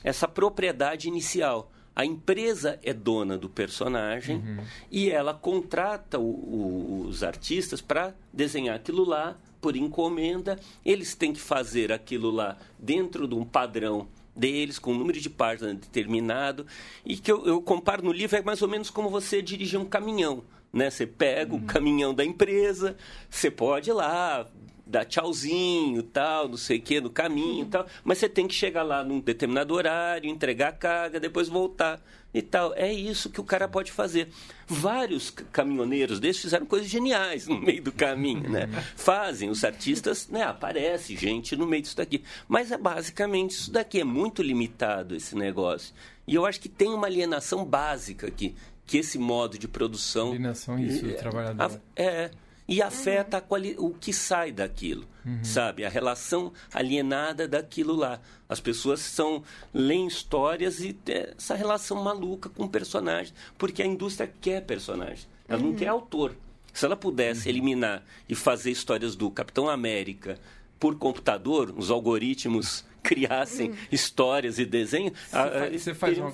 essa 0.02 0.26
propriedade 0.26 1.08
inicial. 1.08 1.70
A 1.96 2.04
empresa 2.04 2.80
é 2.82 2.92
dona 2.92 3.38
do 3.38 3.48
personagem 3.48 4.38
uhum. 4.38 4.64
e 4.90 5.10
ela 5.10 5.32
contrata 5.32 6.18
o, 6.18 6.24
o, 6.24 7.06
os 7.06 7.22
artistas 7.22 7.80
para 7.80 8.12
desenhar 8.32 8.74
aquilo 8.74 9.04
lá 9.04 9.36
por 9.64 9.76
encomenda. 9.76 10.60
Eles 10.84 11.14
têm 11.14 11.32
que 11.32 11.40
fazer 11.40 11.90
aquilo 11.90 12.30
lá 12.30 12.58
dentro 12.78 13.26
de 13.26 13.34
um 13.34 13.46
padrão 13.46 14.06
deles, 14.36 14.78
com 14.78 14.92
um 14.92 14.98
número 14.98 15.18
de 15.18 15.30
páginas 15.30 15.76
determinado. 15.76 16.66
E 17.02 17.16
que 17.16 17.32
eu, 17.32 17.46
eu 17.46 17.62
comparo 17.62 18.04
no 18.04 18.12
livro 18.12 18.36
é 18.36 18.42
mais 18.42 18.60
ou 18.60 18.68
menos 18.68 18.90
como 18.90 19.08
você 19.08 19.40
dirigir 19.40 19.80
um 19.80 19.86
caminhão. 19.86 20.44
Né? 20.70 20.90
Você 20.90 21.06
pega 21.06 21.54
uhum. 21.54 21.60
o 21.60 21.64
caminhão 21.64 22.12
da 22.12 22.22
empresa, 22.22 22.94
você 23.30 23.50
pode 23.50 23.88
ir 23.88 23.94
lá, 23.94 24.46
dar 24.86 25.06
tchauzinho, 25.06 26.02
tal, 26.02 26.46
não 26.46 26.58
sei 26.58 26.76
o 26.76 26.82
que, 26.82 27.00
no 27.00 27.08
caminho 27.08 27.64
e 27.64 27.68
tal, 27.68 27.86
mas 28.04 28.18
você 28.18 28.28
tem 28.28 28.46
que 28.46 28.54
chegar 28.54 28.82
lá 28.82 29.02
num 29.02 29.18
determinado 29.18 29.72
horário, 29.72 30.28
entregar 30.28 30.68
a 30.68 30.72
carga, 30.72 31.18
depois 31.18 31.48
voltar 31.48 32.02
e 32.34 32.42
tal. 32.42 32.74
É 32.74 32.92
isso 32.92 33.30
que 33.30 33.40
o 33.40 33.44
cara 33.44 33.68
pode 33.68 33.92
fazer. 33.92 34.28
Vários 34.66 35.30
caminhoneiros 35.30 36.18
desses 36.18 36.42
fizeram 36.42 36.66
coisas 36.66 36.90
geniais 36.90 37.46
no 37.46 37.60
meio 37.60 37.82
do 37.82 37.92
caminho, 37.92 38.50
né? 38.50 38.68
Fazem, 38.96 39.48
os 39.48 39.62
artistas, 39.62 40.28
né? 40.28 40.42
Aparece 40.42 41.16
gente 41.16 41.54
no 41.56 41.66
meio 41.66 41.82
disso 41.82 41.96
daqui. 41.96 42.24
Mas 42.48 42.72
é 42.72 42.76
basicamente 42.76 43.52
isso 43.52 43.70
daqui, 43.70 44.00
é 44.00 44.04
muito 44.04 44.42
limitado 44.42 45.14
esse 45.14 45.36
negócio. 45.36 45.94
E 46.26 46.34
eu 46.34 46.44
acho 46.44 46.60
que 46.60 46.68
tem 46.68 46.88
uma 46.88 47.06
alienação 47.06 47.64
básica 47.64 48.26
aqui, 48.26 48.54
que 48.84 48.98
esse 48.98 49.18
modo 49.18 49.58
de 49.58 49.68
produção... 49.68 50.28
Alienação, 50.28 50.78
isso, 50.78 51.06
é, 51.06 51.12
trabalhador. 51.12 51.80
É, 51.94 52.30
e 52.66 52.82
afeta 52.82 53.40
quali... 53.40 53.74
o 53.78 53.90
que 53.90 54.12
sai 54.12 54.50
daquilo, 54.50 55.06
uhum. 55.24 55.44
sabe? 55.44 55.84
A 55.84 55.88
relação 55.88 56.52
alienada 56.72 57.46
daquilo 57.46 57.94
lá. 57.94 58.20
As 58.48 58.60
pessoas 58.60 59.00
são 59.00 59.42
leem 59.72 60.06
histórias 60.06 60.80
e 60.80 60.96
essa 61.06 61.54
relação 61.54 62.02
maluca 62.02 62.48
com 62.48 62.64
o 62.64 62.68
personagem, 62.68 63.34
porque 63.58 63.82
a 63.82 63.86
indústria 63.86 64.32
quer 64.40 64.62
personagem, 64.62 65.26
ela 65.48 65.60
uhum. 65.60 65.70
não 65.70 65.74
quer 65.76 65.88
autor. 65.88 66.34
Se 66.72 66.84
ela 66.84 66.96
pudesse 66.96 67.48
uhum. 67.48 67.54
eliminar 67.54 68.02
e 68.28 68.34
fazer 68.34 68.70
histórias 68.70 69.14
do 69.14 69.30
Capitão 69.30 69.68
América 69.68 70.38
por 70.80 70.96
computador, 70.96 71.72
os 71.76 71.90
algoritmos 71.90 72.84
criassem 73.02 73.70
uhum. 73.70 73.76
histórias 73.92 74.58
e 74.58 74.64
desenhos, 74.64 75.12
você, 75.28 75.36
a, 75.36 75.50
faz, 75.50 75.82
você 75.82 75.94
faz 75.94 76.18
uma, 76.18 76.32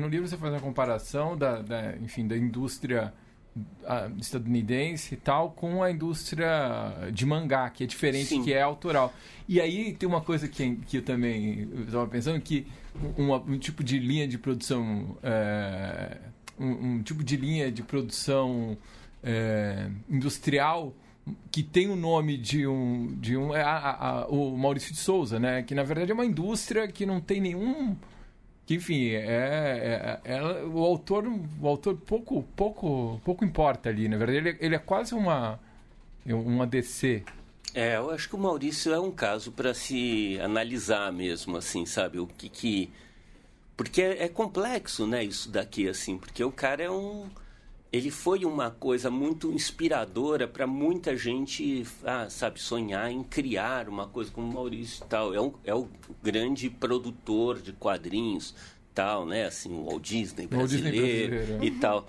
no 0.00 0.08
livro 0.08 0.26
você 0.26 0.36
faz 0.36 0.52
uma 0.54 0.60
comparação 0.60 1.36
da, 1.36 1.60
da 1.60 1.94
enfim, 1.96 2.26
da 2.26 2.36
indústria 2.36 3.12
estadunidense 4.18 5.14
e 5.14 5.16
tal 5.16 5.50
com 5.50 5.82
a 5.82 5.90
indústria 5.90 6.48
de 7.12 7.24
mangá, 7.24 7.70
que 7.70 7.84
é 7.84 7.86
diferente, 7.86 8.28
Sim. 8.28 8.42
que 8.42 8.52
é 8.52 8.62
autoral. 8.62 9.12
E 9.48 9.60
aí 9.60 9.92
tem 9.94 10.08
uma 10.08 10.20
coisa 10.20 10.48
que, 10.48 10.76
que 10.86 10.98
eu 10.98 11.02
também 11.02 11.68
estava 11.86 12.06
pensando, 12.06 12.40
que 12.40 12.66
um, 13.16 13.32
um, 13.32 13.58
tipo 13.58 13.82
de 13.82 13.98
linha 13.98 14.26
de 14.26 14.38
produção... 14.38 15.16
É, 15.22 16.18
um, 16.58 16.94
um, 16.94 17.02
tipo 17.02 17.22
de 17.22 17.36
linha 17.36 17.70
de 17.70 17.82
produção 17.82 18.76
é, 19.22 19.90
industrial 20.08 20.94
que 21.50 21.62
tem 21.62 21.88
o 21.88 21.96
nome 21.96 22.36
de 22.36 22.66
um 22.66 23.14
de 23.18 23.36
um 23.36 23.54
é 23.54 23.62
a, 23.62 23.90
a, 23.90 24.26
o 24.28 24.56
Maurício 24.56 24.92
de 24.92 24.98
Souza, 24.98 25.40
né? 25.40 25.62
Que 25.62 25.74
na 25.74 25.82
verdade 25.82 26.12
é 26.12 26.14
uma 26.14 26.24
indústria 26.24 26.86
que 26.86 27.04
não 27.04 27.20
tem 27.20 27.40
nenhum 27.40 27.96
que 28.66 28.74
enfim 28.74 29.10
é, 29.10 30.20
é, 30.24 30.34
é, 30.34 30.42
o 30.64 30.80
autor 30.80 31.24
o 31.26 31.68
autor 31.68 31.96
pouco 31.96 32.42
pouco 32.56 33.20
pouco 33.24 33.44
importa 33.44 33.88
ali 33.88 34.08
na 34.08 34.16
verdade 34.16 34.38
ele, 34.38 34.56
ele 34.60 34.74
é 34.74 34.78
quase 34.78 35.14
uma 35.14 35.58
uma 36.26 36.66
DC 36.66 37.22
é 37.72 37.96
eu 37.96 38.10
acho 38.10 38.28
que 38.28 38.34
o 38.34 38.38
Maurício 38.38 38.92
é 38.92 38.98
um 38.98 39.12
caso 39.12 39.52
para 39.52 39.72
se 39.72 40.38
analisar 40.40 41.12
mesmo 41.12 41.56
assim 41.56 41.86
sabe? 41.86 42.18
O 42.18 42.26
que 42.26 42.48
que 42.48 42.90
porque 43.76 44.02
é, 44.02 44.24
é, 44.24 44.28
complexo 44.28 45.06
né 45.06 45.22
isso 45.22 45.48
daqui 45.48 45.88
assim 45.88 46.18
porque 46.18 46.42
o 46.42 46.50
cara 46.50 46.82
é 46.82 46.90
um 46.90 47.28
ele 47.96 48.10
foi 48.10 48.44
uma 48.44 48.70
coisa 48.70 49.10
muito 49.10 49.50
inspiradora 49.50 50.46
para 50.46 50.66
muita 50.66 51.16
gente, 51.16 51.86
ah, 52.04 52.28
sabe, 52.28 52.60
sonhar 52.60 53.10
em 53.10 53.22
criar 53.22 53.88
uma 53.88 54.06
coisa 54.06 54.30
como 54.30 54.50
o 54.50 54.52
Maurício 54.52 55.04
e 55.04 55.08
tal. 55.08 55.34
É, 55.34 55.40
um, 55.40 55.52
é 55.64 55.74
o 55.74 55.88
grande 56.22 56.68
produtor 56.68 57.60
de 57.60 57.72
quadrinhos, 57.72 58.54
tal, 58.94 59.24
né? 59.24 59.46
Assim, 59.46 59.72
o 59.72 59.84
Walt 59.84 60.02
Disney 60.02 60.46
brasileiro, 60.46 60.96
Walt 60.96 61.06
Disney 61.06 61.28
brasileiro. 61.28 61.64
e 61.64 61.70
tal. 61.80 62.06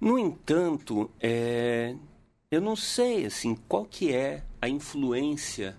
No 0.00 0.18
entanto, 0.18 1.10
é, 1.20 1.94
eu 2.50 2.60
não 2.60 2.76
sei, 2.76 3.26
assim, 3.26 3.56
qual 3.68 3.84
que 3.84 4.12
é 4.12 4.44
a 4.60 4.68
influência, 4.68 5.76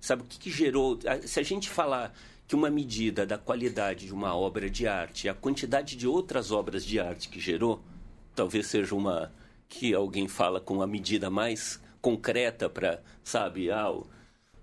sabe, 0.00 0.22
o 0.22 0.24
que, 0.24 0.38
que 0.38 0.50
gerou... 0.50 0.98
Se 1.24 1.40
a 1.40 1.42
gente 1.42 1.68
falar 1.68 2.14
que 2.46 2.54
uma 2.54 2.70
medida 2.70 3.26
da 3.26 3.36
qualidade 3.36 4.06
de 4.06 4.14
uma 4.14 4.34
obra 4.36 4.70
de 4.70 4.86
arte, 4.86 5.28
a 5.28 5.34
quantidade 5.34 5.96
de 5.96 6.06
outras 6.06 6.52
obras 6.52 6.84
de 6.84 7.00
arte 7.00 7.28
que 7.28 7.40
gerou 7.40 7.82
talvez 8.36 8.66
seja 8.66 8.94
uma 8.94 9.32
que 9.68 9.94
alguém 9.94 10.28
fala 10.28 10.60
com 10.60 10.74
uma 10.74 10.86
medida 10.86 11.28
mais 11.28 11.80
concreta 12.00 12.68
para, 12.68 13.02
sabe, 13.24 13.70
ah, 13.70 13.90
o, 13.90 14.06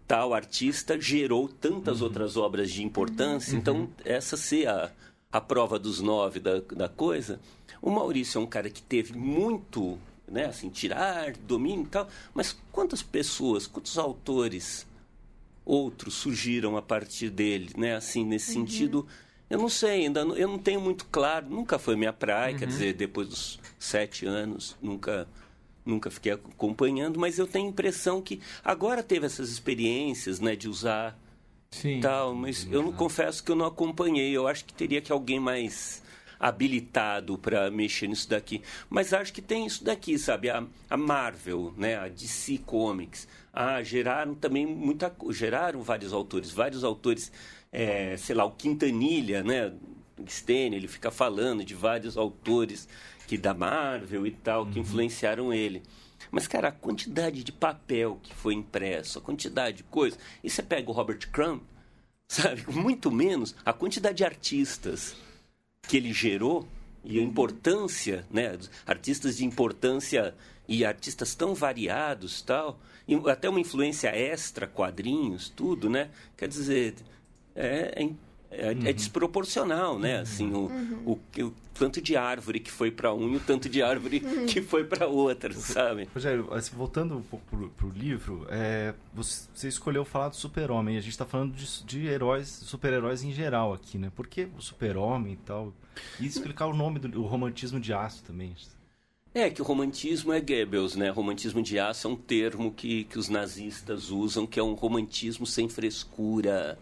tal 0.08 0.34
artista 0.34 1.00
gerou 1.00 1.48
tantas 1.48 2.00
uhum. 2.00 2.08
outras 2.08 2.38
obras 2.38 2.72
de 2.72 2.84
importância, 2.84 3.54
uhum. 3.54 3.60
então 3.60 3.90
essa 4.06 4.38
ser 4.38 4.68
a, 4.68 4.92
a 5.32 5.42
prova 5.42 5.78
dos 5.78 6.00
nove 6.00 6.40
da, 6.40 6.60
da 6.60 6.88
coisa. 6.88 7.40
O 7.82 7.90
Maurício 7.90 8.40
é 8.40 8.42
um 8.42 8.48
cara 8.48 8.70
que 8.70 8.82
teve 8.82 9.14
muito, 9.18 9.98
né, 10.28 10.46
assim, 10.46 10.70
tirar, 10.70 11.34
domínio 11.34 11.84
e 11.84 11.90
tal, 11.90 12.08
mas 12.34 12.58
quantas 12.72 13.02
pessoas, 13.02 13.68
quantos 13.68 13.98
autores 13.98 14.88
outros 15.66 16.14
surgiram 16.14 16.78
a 16.78 16.82
partir 16.82 17.30
dele, 17.30 17.72
né, 17.76 17.96
assim, 17.96 18.24
nesse 18.26 18.58
uhum. 18.58 18.68
sentido 18.68 19.08
eu 19.50 19.60
não 19.60 19.70
sei, 19.70 20.06
ainda 20.06 20.26
não, 20.26 20.36
eu 20.36 20.48
não 20.48 20.58
tenho 20.58 20.82
muito 20.82 21.06
claro, 21.06 21.48
nunca 21.50 21.78
foi 21.78 21.96
minha 21.96 22.14
praia, 22.14 22.54
uhum. 22.54 22.60
quer 22.60 22.68
dizer, 22.68 22.94
depois 22.94 23.28
dos 23.28 23.60
sete 23.78 24.26
anos, 24.26 24.76
nunca 24.82 25.28
nunca 25.86 26.10
fiquei 26.10 26.32
acompanhando, 26.32 27.20
mas 27.20 27.38
eu 27.38 27.46
tenho 27.46 27.66
a 27.66 27.70
impressão 27.70 28.22
que 28.22 28.40
agora 28.64 29.04
teve 29.04 29.26
essas 29.26 29.50
experiências, 29.50 30.40
né, 30.40 30.56
de 30.56 30.70
usar 30.70 31.20
Sim. 31.72 32.00
tal, 32.00 32.34
mas 32.34 32.68
eu 32.72 32.82
não 32.82 32.94
confesso 32.94 33.44
que 33.44 33.52
eu 33.52 33.56
não 33.56 33.66
acompanhei. 33.66 34.32
Eu 34.32 34.48
acho 34.48 34.64
que 34.64 34.74
teria 34.74 35.02
que 35.02 35.12
alguém 35.12 35.40
mais 35.40 36.02
habilitado 36.40 37.38
para 37.38 37.72
mexer 37.72 38.08
nisso 38.08 38.30
daqui. 38.30 38.62
Mas 38.90 39.14
acho 39.14 39.34
que 39.34 39.42
tem 39.42 39.66
isso 39.66 39.84
daqui, 39.84 40.18
sabe? 40.18 40.50
A, 40.50 40.64
a 40.90 40.98
Marvel, 40.98 41.74
né, 41.78 41.98
a 41.98 42.08
DC 42.08 42.60
Comics, 42.66 43.28
ah, 43.52 43.82
geraram 43.82 44.36
também 44.36 44.66
muita, 44.66 45.14
geraram 45.30 45.82
vários 45.82 46.12
autores, 46.12 46.52
vários 46.52 46.84
autores 46.84 47.32
é, 47.74 48.16
sei 48.18 48.36
lá, 48.36 48.46
o 48.46 48.52
Quintanilha, 48.52 49.44
né? 49.44 49.74
Stênio, 50.30 50.78
ele 50.78 50.88
fica 50.88 51.10
falando 51.10 51.66
de 51.66 51.74
vários 51.74 52.16
autores 52.16 52.88
que 53.28 53.36
da 53.36 53.54
Marvel 53.54 54.28
e 54.28 54.32
tal, 54.32 54.68
que 54.68 54.78
uhum. 54.78 54.86
influenciaram 54.86 55.52
ele. 55.52 55.82
Mas, 56.30 56.48
cara, 56.48 56.68
a 56.68 56.72
quantidade 56.72 57.44
de 57.44 57.52
papel 57.52 58.20
que 58.22 58.34
foi 58.34 58.54
impresso, 58.54 59.18
a 59.18 59.22
quantidade 59.22 59.78
de 59.78 59.84
coisa. 59.84 60.18
E 60.44 60.50
você 60.50 60.62
pega 60.62 60.90
o 60.90 60.94
Robert 60.94 61.28
Crumb, 61.32 61.62
sabe? 62.28 62.64
Muito 62.72 63.12
menos 63.12 63.56
a 63.66 63.74
quantidade 63.74 64.18
de 64.18 64.24
artistas 64.24 65.16
que 65.88 65.98
ele 65.98 66.14
gerou 66.14 66.68
e 67.04 67.20
a 67.20 67.24
importância, 67.24 68.26
né? 68.32 68.58
Artistas 68.86 69.38
de 69.38 69.46
importância 69.46 70.36
e 70.68 70.86
artistas 70.86 71.34
tão 71.34 71.56
variados 71.56 72.42
tal. 72.44 72.80
E 73.08 73.16
até 73.30 73.50
uma 73.50 73.60
influência 73.60 74.10
extra, 74.10 74.68
quadrinhos, 74.68 75.50
tudo, 75.50 75.90
né? 75.90 76.12
Quer 76.38 76.48
dizer, 76.48 76.96
é, 77.56 78.04
é, 78.04 78.10
é, 78.52 78.72
é, 78.72 78.94
desproporcional, 78.94 79.98
né? 79.98 80.20
Assim, 80.20 80.52
o, 80.54 80.70
o, 81.06 81.20
o, 81.44 81.54
tanto 81.74 82.02
de 82.02 82.16
árvore 82.16 82.60
que 82.60 82.72
foi 82.72 82.92
para 82.92 83.14
um 83.14 83.34
e 83.34 83.38
o 83.38 83.40
tanto 83.40 83.68
de 83.68 83.82
árvore 83.82 84.20
que 84.48 84.62
foi 84.62 84.84
para 84.84 85.08
outra, 85.08 85.52
sabe? 85.54 86.08
Rogério, 86.14 86.54
assim, 86.54 86.76
voltando 86.76 87.18
um 87.18 87.22
pouco 87.22 87.46
pro, 87.76 87.88
o 87.88 87.92
livro, 87.92 88.46
é, 88.50 88.94
você, 89.14 89.68
escolheu 89.68 90.06
falar 90.06 90.30
do 90.30 90.36
super-homem. 90.36 90.98
A 90.98 91.02
gente 91.02 91.12
está 91.12 91.26
falando 91.26 91.54
de, 91.54 91.84
de 91.84 92.08
heróis, 92.08 92.48
super-heróis 92.48 93.24
em 93.24 93.32
geral 93.32 93.74
aqui, 93.74 93.98
né? 93.98 94.12
Por 94.16 94.28
que 94.28 94.48
o 94.58 94.62
super-homem 94.62 95.34
e 95.34 95.38
tal? 95.38 95.74
E 96.20 96.26
explicar 96.26 96.68
o 96.68 96.74
nome 96.74 97.00
do 97.00 97.22
o 97.22 97.26
romantismo 97.26 97.80
de 97.80 97.94
aço 97.94 98.24
também. 98.24 98.56
É, 99.36 99.50
que 99.50 99.64
o 99.64 99.66
romantismo 99.66 100.32
é 100.32 100.40
Goebbels, 100.40 100.96
né? 100.96 101.10
Romantismo 101.10 101.64
de 101.64 101.80
aço 101.80 102.08
é 102.08 102.10
um 102.12 102.16
termo 102.16 102.72
que, 102.72 103.06
que 103.06 103.18
os 103.18 103.30
nazistas 103.30 104.12
usam, 104.12 104.46
que 104.46 104.60
é 104.60 104.64
um 104.64 104.74
romantismo 104.74 105.48
sem 105.48 105.68
frescura, 105.68 106.78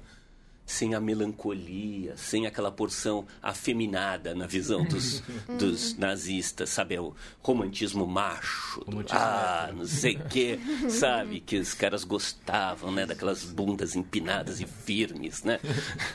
sem 0.65 0.95
a 0.95 0.99
melancolia, 0.99 2.15
sem 2.15 2.47
aquela 2.47 2.71
porção 2.71 3.25
afeminada 3.41 4.33
na 4.33 4.47
visão 4.47 4.83
dos, 4.85 5.21
dos 5.59 5.97
nazistas, 5.97 6.69
sabe? 6.69 6.95
É 6.95 7.01
o 7.01 7.13
romantismo 7.41 8.07
macho. 8.07 8.81
Romantismo 8.85 9.19
ah, 9.19 9.71
não 9.75 9.85
sei 9.85 10.15
o 10.15 10.29
quê, 10.29 10.59
sabe? 10.89 11.39
Que 11.39 11.57
os 11.57 11.73
caras 11.73 12.03
gostavam, 12.03 12.91
né? 12.91 13.05
Daquelas 13.05 13.43
bundas 13.43 13.95
empinadas 13.95 14.61
e 14.61 14.65
firmes, 14.65 15.43
né? 15.43 15.59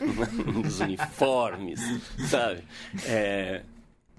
Dos 0.62 0.80
uniformes, 0.80 1.80
sabe? 2.28 2.64
É, 3.04 3.62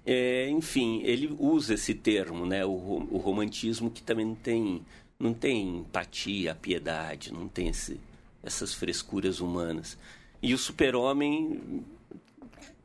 é, 0.09 0.49
enfim, 0.49 1.01
ele 1.03 1.35
usa 1.37 1.73
esse 1.73 1.93
termo, 1.93 2.45
né? 2.45 2.63
O, 2.63 2.69
o, 2.69 3.17
romantismo 3.17 3.91
que 3.91 4.01
também 4.01 4.25
não 4.25 4.35
tem, 4.35 4.81
não 5.19 5.33
tem 5.33 5.79
empatia, 5.79 6.55
piedade, 6.55 7.33
não 7.33 7.49
tem 7.49 7.67
esse, 7.67 7.99
essas 8.41 8.73
frescuras 8.73 9.41
humanas. 9.41 9.97
E 10.41 10.53
o 10.53 10.57
super-homem, 10.57 11.83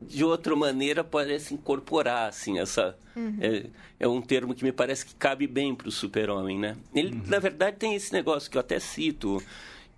de 0.00 0.24
outra 0.24 0.54
maneira, 0.56 1.04
parece 1.04 1.54
incorporar, 1.54 2.28
assim, 2.28 2.58
essa... 2.58 2.96
Uhum. 3.14 3.36
É, 3.40 3.66
é, 4.00 4.08
um 4.08 4.22
termo 4.22 4.54
que 4.54 4.64
me 4.64 4.72
parece 4.72 5.04
que 5.04 5.14
cabe 5.14 5.46
bem 5.46 5.74
para 5.74 5.88
o 5.88 5.92
super-homem, 5.92 6.58
né? 6.58 6.76
Ele, 6.94 7.14
uhum. 7.14 7.22
na 7.26 7.38
verdade, 7.38 7.76
tem 7.76 7.94
esse 7.94 8.12
negócio 8.12 8.50
que 8.50 8.56
eu 8.56 8.60
até 8.60 8.78
cito, 8.80 9.42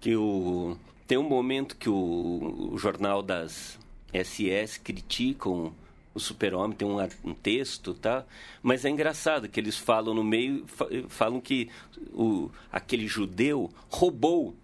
que 0.00 0.16
o... 0.16 0.76
Tem 1.06 1.18
um 1.18 1.28
momento 1.28 1.76
que 1.76 1.88
o, 1.88 2.70
o 2.72 2.78
jornal 2.78 3.22
das 3.22 3.78
SS 4.12 4.80
criticam 4.80 5.74
o 6.14 6.20
super-homem, 6.20 6.76
tem 6.76 6.86
um, 6.86 6.96
um, 7.24 7.34
texto, 7.34 7.92
tá? 7.92 8.24
Mas 8.62 8.84
é 8.84 8.88
engraçado 8.88 9.48
que 9.48 9.58
eles 9.58 9.76
falam 9.76 10.14
no 10.14 10.22
meio, 10.22 10.64
falam 11.08 11.40
que 11.40 11.68
o, 12.12 12.48
aquele 12.70 13.08
judeu 13.08 13.68
roubou 13.90 14.54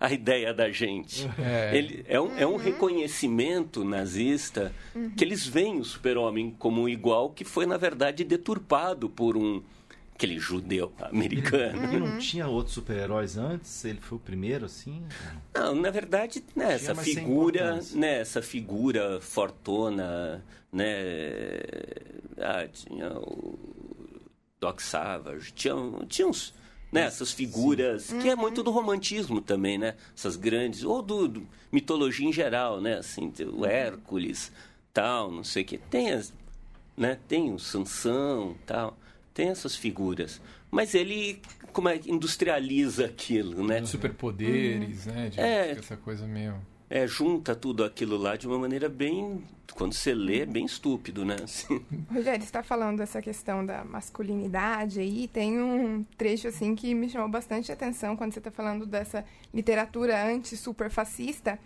a 0.00 0.12
ideia 0.12 0.52
da 0.52 0.70
gente. 0.70 1.28
É, 1.38 1.76
Ele, 1.76 2.04
é, 2.08 2.20
um, 2.20 2.38
é 2.38 2.46
um 2.46 2.56
reconhecimento 2.56 3.84
nazista 3.84 4.72
uhum. 4.94 5.10
que 5.10 5.24
eles 5.24 5.46
veem 5.46 5.78
o 5.78 5.84
super-homem 5.84 6.54
como 6.58 6.82
um 6.82 6.88
igual 6.88 7.30
que 7.30 7.44
foi, 7.44 7.66
na 7.66 7.76
verdade, 7.76 8.24
deturpado 8.24 9.08
por 9.08 9.36
um 9.36 9.62
aquele 10.16 10.38
judeu 10.38 10.92
americano. 10.98 11.92
E 11.92 12.00
não 12.00 12.18
tinha 12.18 12.48
outros 12.48 12.74
super-heróis 12.74 13.36
antes? 13.36 13.84
Ele 13.84 14.00
foi 14.00 14.16
o 14.16 14.20
primeiro, 14.20 14.64
assim? 14.64 15.02
Não, 15.54 15.74
na 15.74 15.90
verdade, 15.90 16.42
né, 16.54 16.72
essa 16.72 16.94
figura, 16.94 17.78
né, 17.92 18.20
essa 18.20 18.40
figura 18.40 19.20
fortona, 19.20 20.42
né, 20.72 21.60
ah, 22.38 22.66
tinha 22.66 23.12
o 23.12 23.58
Doc 24.58 24.80
Savage, 24.80 25.52
tinha, 25.52 25.74
tinha 26.08 26.26
uns, 26.26 26.54
né, 26.96 27.06
essas 27.06 27.32
figuras, 27.32 28.04
Sim. 28.04 28.18
que 28.18 28.28
é 28.28 28.36
muito 28.36 28.62
do 28.62 28.70
romantismo 28.70 29.40
também, 29.40 29.78
né, 29.78 29.94
essas 30.16 30.36
grandes, 30.36 30.82
ou 30.82 31.02
do, 31.02 31.28
do 31.28 31.46
mitologia 31.70 32.28
em 32.28 32.32
geral, 32.32 32.80
né, 32.80 32.98
assim, 32.98 33.32
o 33.52 33.64
Hércules, 33.64 34.50
tal, 34.92 35.30
não 35.30 35.44
sei 35.44 35.62
o 35.62 35.66
que, 35.66 35.78
tem 35.78 36.10
as, 36.12 36.32
né, 36.96 37.18
tem 37.28 37.52
o 37.52 37.58
Sansão, 37.58 38.56
tal, 38.66 38.96
tem 39.34 39.48
essas 39.48 39.76
figuras. 39.76 40.40
Mas 40.70 40.94
ele 40.94 41.40
como 41.76 41.90
é, 41.90 42.00
industrializa 42.06 43.04
aquilo, 43.04 43.62
né? 43.62 43.84
Superpoderes, 43.84 45.06
uhum. 45.06 45.12
né? 45.12 45.28
De, 45.28 45.38
é, 45.38 45.72
essa 45.72 45.94
coisa 45.94 46.26
meio... 46.26 46.54
É, 46.88 47.06
junta 47.06 47.54
tudo 47.54 47.84
aquilo 47.84 48.16
lá 48.16 48.36
de 48.36 48.46
uma 48.46 48.58
maneira 48.58 48.88
bem... 48.88 49.44
Quando 49.74 49.92
você 49.92 50.14
lê, 50.14 50.42
é 50.42 50.46
bem 50.46 50.64
estúpido, 50.64 51.24
né? 51.24 51.36
Assim. 51.42 51.84
Rogério, 52.10 52.42
está 52.42 52.62
falando 52.62 52.98
dessa 52.98 53.20
questão 53.20 53.66
da 53.66 53.84
masculinidade 53.84 55.00
aí. 55.00 55.28
Tem 55.28 55.60
um 55.60 56.04
trecho, 56.16 56.48
assim, 56.48 56.74
que 56.74 56.94
me 56.94 57.10
chamou 57.10 57.28
bastante 57.28 57.70
atenção 57.70 58.16
quando 58.16 58.32
você 58.32 58.38
está 58.38 58.50
falando 58.50 58.86
dessa 58.86 59.24
literatura 59.52 60.24
anti-superfascista 60.24 61.58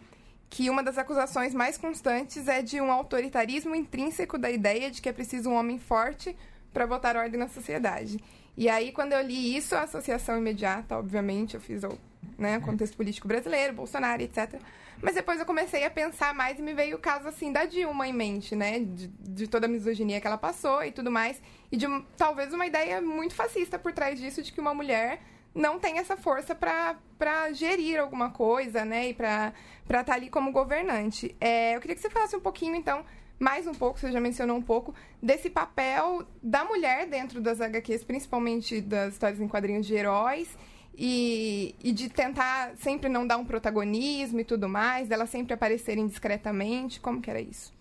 que 0.49 0.69
uma 0.69 0.83
das 0.83 0.99
acusações 0.99 1.55
mais 1.55 1.79
constantes 1.79 2.49
é 2.49 2.61
de 2.61 2.81
um 2.81 2.91
autoritarismo 2.91 3.77
intrínseco 3.77 4.37
da 4.37 4.51
ideia 4.51 4.91
de 4.91 5.01
que 5.01 5.09
é 5.09 5.13
preciso 5.13 5.49
um 5.49 5.55
homem 5.55 5.79
forte 5.79 6.37
para 6.73 6.87
botar 6.89 7.17
ordem 7.17 7.39
na 7.39 7.47
sociedade. 7.47 8.19
E 8.61 8.69
aí, 8.69 8.93
quando 8.93 9.15
eu 9.15 9.23
li 9.23 9.57
isso, 9.57 9.75
a 9.75 9.85
associação 9.85 10.37
imediata, 10.37 10.95
obviamente, 10.95 11.55
eu 11.55 11.61
fiz 11.63 11.83
o 11.83 11.99
né, 12.37 12.61
contexto 12.61 12.95
político 12.95 13.27
brasileiro, 13.27 13.73
Bolsonaro, 13.73 14.21
etc. 14.21 14.61
Mas 15.01 15.15
depois 15.15 15.41
eu 15.41 15.47
comecei 15.47 15.83
a 15.83 15.91
pensar 15.91 16.35
mais 16.35 16.59
e 16.59 16.63
me 16.63 16.75
veio 16.75 16.99
o 16.99 17.01
caso, 17.01 17.27
assim, 17.27 17.51
da 17.51 17.65
Dilma 17.65 18.07
em 18.07 18.13
mente, 18.13 18.55
né? 18.55 18.81
De, 18.81 19.09
de 19.09 19.47
toda 19.47 19.65
a 19.65 19.69
misoginia 19.69 20.21
que 20.21 20.27
ela 20.27 20.37
passou 20.37 20.85
e 20.85 20.93
tudo 20.93 21.11
mais. 21.11 21.41
E 21.73 21.77
de 21.79 21.87
talvez 22.19 22.53
uma 22.53 22.67
ideia 22.67 23.01
muito 23.01 23.35
fascista 23.35 23.79
por 23.79 23.95
trás 23.95 24.21
disso, 24.21 24.43
de 24.43 24.53
que 24.53 24.61
uma 24.61 24.75
mulher 24.75 25.23
não 25.55 25.79
tem 25.79 25.97
essa 25.97 26.15
força 26.15 26.55
para 26.55 27.53
gerir 27.55 27.99
alguma 27.99 28.29
coisa, 28.29 28.85
né? 28.85 29.09
E 29.09 29.15
para 29.15 29.55
estar 29.85 30.05
tá 30.05 30.13
ali 30.13 30.29
como 30.29 30.53
governante. 30.53 31.35
É, 31.41 31.77
eu 31.77 31.81
queria 31.81 31.97
que 31.97 32.03
você 32.03 32.11
falasse 32.11 32.37
um 32.37 32.41
pouquinho, 32.41 32.75
então, 32.75 33.07
mais 33.41 33.67
um 33.67 33.73
pouco, 33.73 33.99
você 33.99 34.13
já 34.13 34.21
mencionou 34.21 34.57
um 34.57 34.63
pouco, 34.63 34.95
desse 35.21 35.49
papel 35.49 36.27
da 36.43 36.63
mulher 36.63 37.09
dentro 37.09 37.41
das 37.41 37.59
HQs, 37.59 38.05
principalmente 38.05 38.83
das 38.83 39.15
histórias 39.15 39.41
em 39.41 39.49
quadrinhos 39.49 39.87
de 39.87 39.95
heróis, 39.95 40.57
e, 40.95 41.75
e 41.83 41.93
de 41.93 42.11
tentar 42.11 42.77
sempre 42.77 43.09
não 43.09 43.27
dar 43.27 43.39
um 43.39 43.45
protagonismo 43.45 44.41
e 44.41 44.45
tudo 44.45 44.69
mais, 44.69 45.09
delas 45.09 45.31
sempre 45.31 45.55
aparecerem 45.55 46.07
discretamente. 46.07 47.01
Como 47.01 47.23
que 47.23 47.31
era 47.31 47.41
isso? 47.41 47.73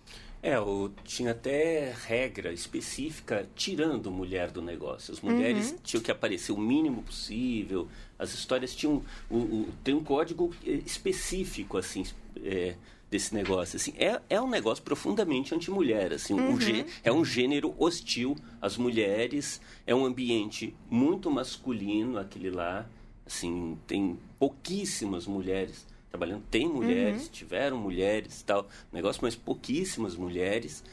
É, 0.42 0.58
o, 0.58 0.90
tinha 1.04 1.32
até 1.32 1.92
regra 2.06 2.50
específica 2.50 3.46
tirando 3.54 4.10
mulher 4.10 4.50
do 4.50 4.62
negócio. 4.62 5.12
As 5.12 5.20
mulheres 5.20 5.72
uhum. 5.72 5.78
tinham 5.82 6.02
que 6.02 6.10
aparecer 6.10 6.52
o 6.52 6.56
mínimo 6.56 7.02
possível. 7.02 7.86
As 8.18 8.32
histórias 8.32 8.74
tinham 8.74 9.02
o, 9.28 9.36
o 9.36 9.68
tem 9.84 9.92
um 9.92 10.02
código 10.02 10.54
específico 10.64 11.76
assim. 11.76 12.06
É, 12.42 12.74
desse 13.10 13.34
negócio. 13.34 13.76
Assim, 13.76 13.92
é, 13.98 14.20
é 14.30 14.40
um 14.40 14.48
negócio 14.48 14.82
profundamente 14.84 15.54
anti-mulher. 15.54 16.12
Assim, 16.12 16.34
uhum. 16.34 16.52
um 16.52 16.60
gê, 16.60 16.86
é 17.02 17.12
um 17.12 17.24
gênero 17.24 17.74
hostil 17.76 18.36
às 18.62 18.76
mulheres, 18.76 19.60
é 19.86 19.94
um 19.94 20.04
ambiente 20.04 20.74
muito 20.88 21.30
masculino 21.30 22.18
aquele 22.18 22.50
lá. 22.50 22.86
Assim, 23.26 23.76
tem 23.86 24.18
pouquíssimas 24.38 25.26
mulheres 25.26 25.86
trabalhando. 26.08 26.42
Tem 26.50 26.68
mulheres, 26.68 27.24
uhum. 27.24 27.30
tiveram 27.30 27.78
mulheres 27.78 28.42
tal, 28.42 28.68
negócio, 28.92 29.20
mas 29.22 29.34
pouquíssimas 29.34 30.14
mulheres. 30.14 30.84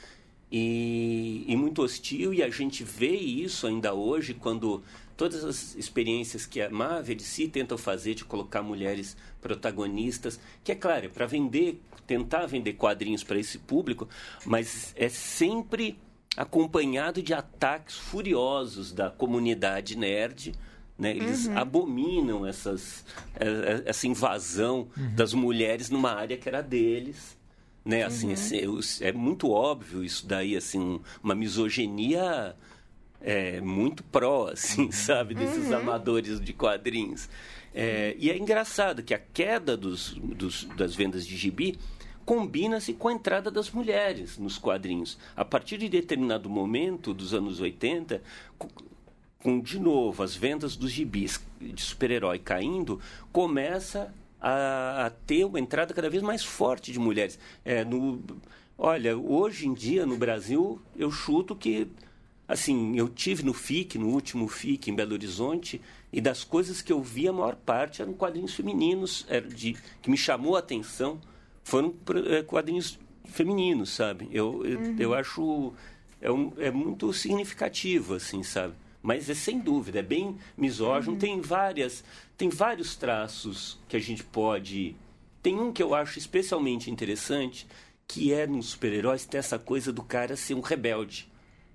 E, 0.52 1.44
e 1.46 1.56
muito 1.58 1.82
hostil, 1.82 2.34
e 2.34 2.42
a 2.42 2.50
gente 2.50 2.82
vê 2.84 3.12
isso 3.12 3.68
ainda 3.68 3.94
hoje 3.94 4.34
quando 4.34 4.82
todas 5.18 5.44
as 5.44 5.76
experiências 5.76 6.46
que 6.46 6.62
a 6.62 6.70
Marvel 6.70 7.16
de 7.16 7.24
si 7.24 7.48
tentam 7.48 7.78
fazer 7.78 8.14
de 8.14 8.24
colocar 8.24 8.62
mulheres 8.62 9.18
protagonistas, 9.42 10.40
que 10.64 10.72
é 10.72 10.76
claro, 10.76 11.08
é 11.08 11.10
para 11.10 11.26
vender, 11.26 11.82
tentar 12.06 12.46
vender 12.46 12.74
quadrinhos 12.74 13.24
para 13.24 13.40
esse 13.40 13.58
público, 13.58 14.08
mas 14.46 14.94
é 14.96 15.10
sempre 15.10 15.98
acompanhado 16.38 17.22
de 17.24 17.34
ataques 17.34 17.96
furiosos 17.96 18.94
da 18.94 19.10
comunidade 19.10 19.98
nerd. 19.98 20.54
Né? 20.98 21.12
Eles 21.12 21.48
uhum. 21.48 21.58
abominam 21.58 22.46
essas, 22.46 23.04
é, 23.36 23.48
é, 23.48 23.84
essa 23.86 24.08
invasão 24.08 24.88
uhum. 24.96 25.16
das 25.16 25.34
mulheres 25.34 25.90
numa 25.90 26.12
área 26.12 26.38
que 26.38 26.48
era 26.48 26.62
deles. 26.62 27.36
Né? 27.84 28.04
Assim, 28.04 28.34
uhum. 28.34 28.80
é, 29.02 29.08
é, 29.10 29.12
muito 29.12 29.50
óbvio 29.50 30.04
isso 30.04 30.28
daí, 30.28 30.56
assim, 30.56 31.02
uma 31.24 31.34
misoginia 31.34 32.56
é, 33.22 33.60
muito 33.62 34.04
pró, 34.04 34.50
assim, 34.52 34.86
uhum. 34.86 34.92
sabe, 34.92 35.36
desses 35.36 35.68
uhum. 35.68 35.78
amadores 35.78 36.40
de 36.40 36.54
quadrinhos. 36.54 37.30
É, 37.74 38.16
e 38.18 38.30
é 38.30 38.38
engraçado 38.38 39.04
que 39.04 39.14
a 39.14 39.20
queda 39.20 39.78
dos, 39.78 40.14
dos, 40.14 40.64
das 40.76 40.96
vendas 40.96 41.26
de 41.26 41.36
gibi 41.36 41.78
combina-se 42.26 42.94
com 42.94 43.08
a 43.08 43.14
entrada 43.14 43.50
das 43.50 43.72
mulheres 43.72 44.38
nos 44.38 44.58
quadrinhos. 44.58 45.18
A 45.36 45.46
partir 45.46 45.78
de 45.78 45.88
determinado 45.88 46.50
momento 46.50 47.14
dos 47.14 47.34
anos 47.34 47.62
80, 47.62 48.22
com, 48.58 48.68
com 49.42 49.60
de 49.62 49.80
novo 49.80 50.24
as 50.24 50.36
vendas 50.36 50.76
dos 50.76 50.92
gibis 50.92 51.40
de 51.62 51.82
super-herói 51.82 52.40
caindo, 52.40 53.00
começa 53.32 54.14
a, 54.42 55.06
a, 55.06 55.10
ter 55.10 55.46
uma 55.46 55.60
entrada 55.60 55.94
cada 55.94 56.10
vez 56.10 56.22
mais 56.22 56.44
forte 56.44 56.92
de 56.92 57.00
mulheres. 57.00 57.40
É, 57.64 57.86
no, 57.86 58.22
olha, 58.78 59.18
hoje 59.18 59.68
em 59.68 59.74
dia 59.74 60.06
no 60.06 60.18
Brasil, 60.18 60.82
eu 60.98 61.12
chuto 61.12 61.56
que 61.56 61.88
Assim, 62.48 62.98
eu 62.98 63.10
tive 63.10 63.44
no 63.44 63.54
FIC, 63.54 63.98
no 63.98 64.08
último 64.08 64.48
FIC 64.48 64.90
em 64.90 64.96
Belo 64.96 65.14
Horizonte, 65.14 65.82
e 66.14 66.22
das 66.22 66.44
coisas 66.44 66.82
que 66.82 66.94
eu 66.94 67.02
vi, 67.02 67.28
a 67.28 67.34
maior 67.34 67.56
parte 67.56 68.02
eram 68.02 68.14
quadrinhos 68.14 68.54
femininos, 68.54 69.26
era 69.28 69.48
de, 69.48 69.76
que 70.02 70.10
me 70.10 70.18
chamou 70.18 70.56
a 70.56 70.60
atenção, 70.60 71.20
foram 71.64 71.94
é, 72.28 72.42
quadrinhos 72.42 72.98
feminino, 73.26 73.86
sabe? 73.86 74.30
Eu, 74.32 74.66
eu, 74.66 74.80
uhum. 74.80 74.96
eu 74.98 75.14
acho 75.14 75.74
é, 76.22 76.32
um, 76.32 76.54
é 76.58 76.72
muito 76.72 77.12
significativo, 77.12 78.16
assim, 78.16 78.42
sabe? 78.44 78.74
Mas 79.02 79.30
é 79.30 79.34
sem 79.34 79.60
dúvida, 79.60 80.00
é 80.00 80.04
bem 80.04 80.38
misógino, 80.58 81.14
uhum. 81.14 81.20
tem 81.20 81.42
várias, 81.42 82.04
tem 82.38 82.50
vários 82.50 82.96
traços 82.96 83.78
que 83.88 83.98
a 83.98 84.00
gente 84.00 84.24
pode. 84.24 84.96
Tem 85.44 85.60
um 85.60 85.72
que 85.72 85.84
eu 85.84 85.94
acho 85.94 86.18
especialmente 86.18 86.90
interessante, 86.90 87.68
que 88.08 88.34
é 88.34 88.48
nos 88.48 88.68
super-heróis 88.68 89.26
ter 89.26 89.38
essa 89.38 89.60
coisa 89.60 89.92
do 89.92 90.02
cara 90.02 90.36
ser 90.36 90.54
um 90.54 90.62
rebelde. 90.62 91.30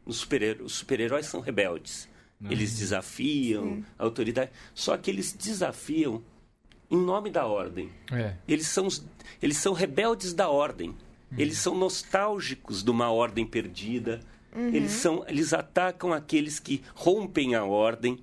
Os 0.05 0.17
super-heróis 0.19 0.71
super 0.71 1.25
são 1.25 1.41
rebeldes. 1.41 2.09
Uhum. 2.41 2.51
Eles 2.51 2.77
desafiam 2.77 3.65
Sim. 3.65 3.85
a 3.99 4.05
autoridade. 4.05 4.51
Só 4.75 4.97
que 4.97 5.11
eles 5.11 5.33
desafiam 5.33 6.23
em 6.91 6.97
nome 6.97 7.31
da 7.31 7.47
ordem. 7.47 7.91
É. 8.11 8.35
Eles, 8.47 8.67
são, 8.67 8.89
eles 9.41 9.57
são 9.57 9.73
rebeldes 9.73 10.35
da 10.35 10.49
ordem. 10.49 10.91
Uhum. 10.91 11.39
Eles 11.39 11.59
são 11.59 11.75
nostálgicos 11.75 12.83
de 12.83 12.91
uma 12.91 13.11
ordem 13.11 13.47
perdida. 13.47 14.21
Uhum. 14.55 14.69
Eles, 14.69 14.93
são, 14.93 15.25
eles 15.27 15.55
atacam 15.55 16.13
aqueles 16.13 16.59
que 16.59 16.83
rompem 16.95 17.55
a 17.55 17.65
ordem, 17.65 18.19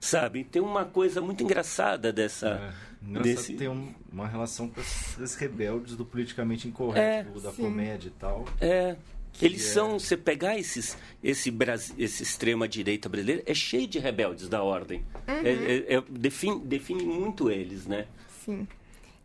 sabe? 0.00 0.44
Tem 0.44 0.62
uma 0.62 0.84
coisa 0.84 1.20
muito 1.20 1.42
engraçada 1.42 2.12
dessa... 2.12 2.48
É. 2.48 2.94
Desse... 3.20 3.52
tem 3.52 3.68
um, 3.68 3.92
uma 4.10 4.26
relação 4.26 4.66
com 4.66 4.80
esses 4.80 5.34
rebeldes 5.34 5.94
do 5.94 6.06
politicamente 6.06 6.66
incorreto, 6.66 7.38
é, 7.38 7.42
da 7.42 7.52
sim. 7.52 7.62
comédia 7.62 8.08
e 8.08 8.12
tal. 8.12 8.46
É, 8.58 8.96
eles 9.40 9.68
é... 9.68 9.72
são, 9.72 9.98
você 9.98 10.16
pegar 10.16 10.58
esses, 10.58 10.96
esse, 11.22 11.52
esse 11.98 12.22
extrema-direita 12.22 13.08
brasileiro, 13.08 13.42
é 13.46 13.54
cheio 13.54 13.86
de 13.86 13.98
rebeldes 13.98 14.48
da 14.48 14.62
ordem. 14.62 15.04
Uhum. 15.26 15.34
É, 15.44 15.50
é, 15.50 15.94
é, 15.96 16.02
define, 16.08 16.60
define 16.60 17.04
muito 17.04 17.50
eles, 17.50 17.86
né? 17.86 18.06
Sim. 18.44 18.66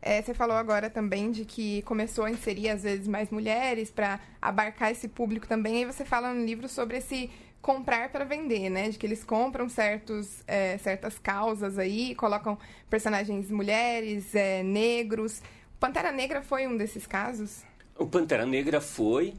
É, 0.01 0.22
você 0.22 0.34
falou 0.34 0.55
agora 0.55 0.89
também 0.89 1.30
de 1.30 1.43
que 1.43 1.82
começou 1.82 2.24
a 2.24 2.32
inserir, 2.32 2.70
às 2.70 2.84
vezes, 2.84 3.07
mais 3.07 3.30
mulheres 3.30 3.91
para 3.91 4.20
abarcar 4.41 4.91
esse 4.91 5.07
público 5.07 5.45
também. 5.45 5.82
E 5.82 5.86
você 5.86 6.05
fala 6.05 6.34
no 6.34 6.45
livro 6.45 6.70
sobre 6.70 6.97
esse 6.97 7.30
comprar 7.62 8.10
para 8.10 8.24
vender, 8.24 8.70
né? 8.70 8.89
De 8.89 8.97
que 8.97 9.05
eles 9.05 9.24
compram 9.24 9.68
certos, 9.68 10.41
é, 10.47 10.78
certas 10.78 11.20
causas 11.20 11.78
aí, 11.78 12.16
colocam 12.16 12.57
personagens 12.89 13.51
mulheres, 13.51 14.34
é, 14.34 14.64
negros. 14.64 15.41
Pantera 15.80 16.12
Negra 16.12 16.41
foi 16.41 16.66
um 16.66 16.78
desses 16.78 17.05
casos? 17.05 17.64
O 17.97 18.07
Pantera 18.07 18.45
Negra 18.45 18.80
foi, 18.80 19.34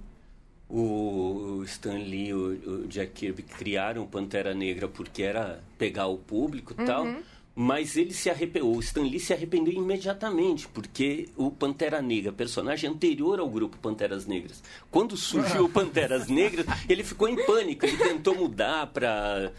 o 0.70 1.62
Stan 1.64 1.98
Lee 1.98 2.28
e 2.28 2.34
o, 2.34 2.86
Jack 2.88 3.12
Kirby 3.12 3.42
criaram 3.42 4.06
Pantera 4.06 4.54
Negra 4.54 4.86
porque 4.88 5.22
era 5.22 5.60
pegar 5.76 6.06
o 6.06 6.16
público 6.16 6.74
e 6.76 6.80
uhum. 6.80 6.86
tal. 6.86 7.06
Mas 7.54 7.96
ele 7.96 8.14
se 8.14 8.30
arrependeu, 8.30 8.70
o 8.70 8.80
Stan 8.80 9.02
Lee 9.02 9.18
se 9.18 9.32
arrependeu 9.32 9.74
imediatamente, 9.74 10.68
porque 10.68 11.28
o 11.36 11.50
Pantera 11.50 12.00
Negra, 12.00 12.32
personagem 12.32 12.88
anterior 12.88 13.40
ao 13.40 13.50
grupo 13.50 13.76
Panteras 13.76 14.24
Negras, 14.24 14.62
quando 14.90 15.16
surgiu 15.16 15.64
o 15.64 15.68
Panteras 15.70 16.28
Negras, 16.28 16.64
ele 16.88 17.02
ficou 17.02 17.28
em 17.28 17.44
pânico, 17.44 17.84
ele 17.84 17.96
tentou 17.96 18.34
mudar 18.36 18.86
para 18.86 19.52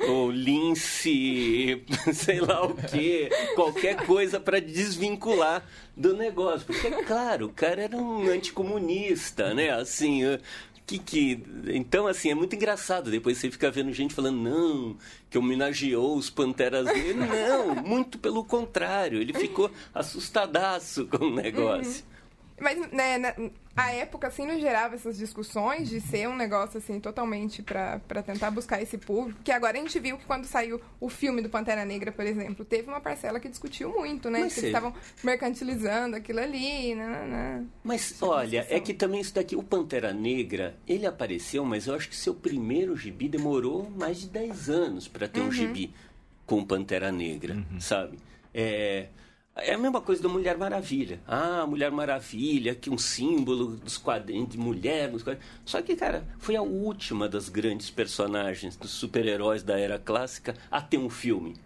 o 0.00 0.30
Lince, 0.30 1.82
sei 2.12 2.40
lá 2.40 2.64
o 2.64 2.74
que, 2.74 3.30
qualquer 3.54 4.06
coisa 4.06 4.38
para 4.38 4.60
desvincular 4.60 5.66
do 5.96 6.16
negócio. 6.16 6.66
Porque, 6.66 6.86
é 6.86 7.02
claro, 7.02 7.46
o 7.46 7.52
cara 7.52 7.82
era 7.82 7.96
um 7.96 8.28
anticomunista, 8.28 9.52
né? 9.52 9.70
Assim, 9.70 10.22
que 10.88 10.98
que. 10.98 11.44
Então, 11.66 12.06
assim, 12.06 12.30
é 12.30 12.34
muito 12.34 12.56
engraçado. 12.56 13.10
Depois 13.10 13.36
você 13.36 13.50
fica 13.50 13.70
vendo 13.70 13.92
gente 13.92 14.14
falando, 14.14 14.40
não, 14.40 14.96
que 15.28 15.36
homenageou 15.36 16.16
os 16.16 16.30
Panteras. 16.30 16.86
Não, 17.14 17.74
muito 17.74 18.18
pelo 18.18 18.42
contrário. 18.42 19.20
Ele 19.20 19.34
ficou 19.34 19.70
assustadaço 19.94 21.06
com 21.06 21.26
o 21.26 21.34
negócio. 21.34 22.02
Uhum. 22.02 22.17
Mas, 22.60 22.90
né, 22.90 23.34
a 23.76 23.92
época, 23.92 24.26
assim, 24.26 24.44
não 24.44 24.58
gerava 24.58 24.96
essas 24.96 25.16
discussões 25.16 25.88
de 25.88 26.00
ser 26.00 26.28
um 26.28 26.36
negócio, 26.36 26.78
assim, 26.78 26.98
totalmente 26.98 27.62
para 27.62 28.22
tentar 28.24 28.50
buscar 28.50 28.82
esse 28.82 28.98
público. 28.98 29.40
Que 29.44 29.52
agora 29.52 29.78
a 29.78 29.80
gente 29.80 29.98
viu 30.00 30.18
que 30.18 30.24
quando 30.24 30.44
saiu 30.46 30.80
o 31.00 31.08
filme 31.08 31.40
do 31.40 31.48
Pantera 31.48 31.84
Negra, 31.84 32.10
por 32.10 32.26
exemplo, 32.26 32.64
teve 32.64 32.88
uma 32.88 33.00
parcela 33.00 33.38
que 33.38 33.48
discutiu 33.48 33.90
muito, 33.90 34.28
né? 34.30 34.40
Mas 34.40 34.54
que 34.54 34.60
eles 34.60 34.68
estavam 34.68 34.92
mercantilizando 35.22 36.16
aquilo 36.16 36.40
ali, 36.40 36.94
né, 36.94 37.06
né, 37.06 37.26
né. 37.26 37.66
Mas, 37.84 38.20
olha, 38.20 38.66
é 38.68 38.80
que 38.80 38.92
também 38.92 39.20
isso 39.20 39.34
daqui, 39.34 39.54
o 39.54 39.62
Pantera 39.62 40.12
Negra, 40.12 40.76
ele 40.86 41.06
apareceu, 41.06 41.64
mas 41.64 41.86
eu 41.86 41.94
acho 41.94 42.08
que 42.08 42.16
seu 42.16 42.34
primeiro 42.34 42.96
gibi 42.96 43.28
demorou 43.28 43.88
mais 43.90 44.20
de 44.20 44.28
10 44.28 44.70
anos 44.70 45.08
para 45.08 45.28
ter 45.28 45.40
uhum. 45.40 45.48
um 45.48 45.52
gibi 45.52 45.94
com 46.44 46.64
Pantera 46.64 47.12
Negra, 47.12 47.54
uhum. 47.54 47.80
sabe? 47.80 48.18
É... 48.52 49.06
É 49.60 49.74
a 49.74 49.78
mesma 49.78 50.00
coisa 50.00 50.22
da 50.22 50.28
Mulher 50.28 50.56
Maravilha. 50.56 51.20
Ah, 51.26 51.66
Mulher 51.66 51.90
Maravilha, 51.90 52.74
que 52.74 52.88
um 52.90 52.98
símbolo 52.98 53.76
dos 53.76 53.98
quadrinhos 53.98 54.50
de 54.50 54.58
mulher. 54.58 55.10
Dos 55.10 55.22
quadrinhos. 55.22 55.48
Só 55.64 55.82
que, 55.82 55.96
cara, 55.96 56.24
foi 56.38 56.56
a 56.56 56.62
última 56.62 57.28
das 57.28 57.48
grandes 57.48 57.90
personagens, 57.90 58.76
dos 58.76 58.90
super-heróis 58.90 59.62
da 59.62 59.78
era 59.78 59.98
clássica, 59.98 60.54
a 60.70 60.80
ter 60.80 60.98
um 60.98 61.10
filme. 61.10 61.56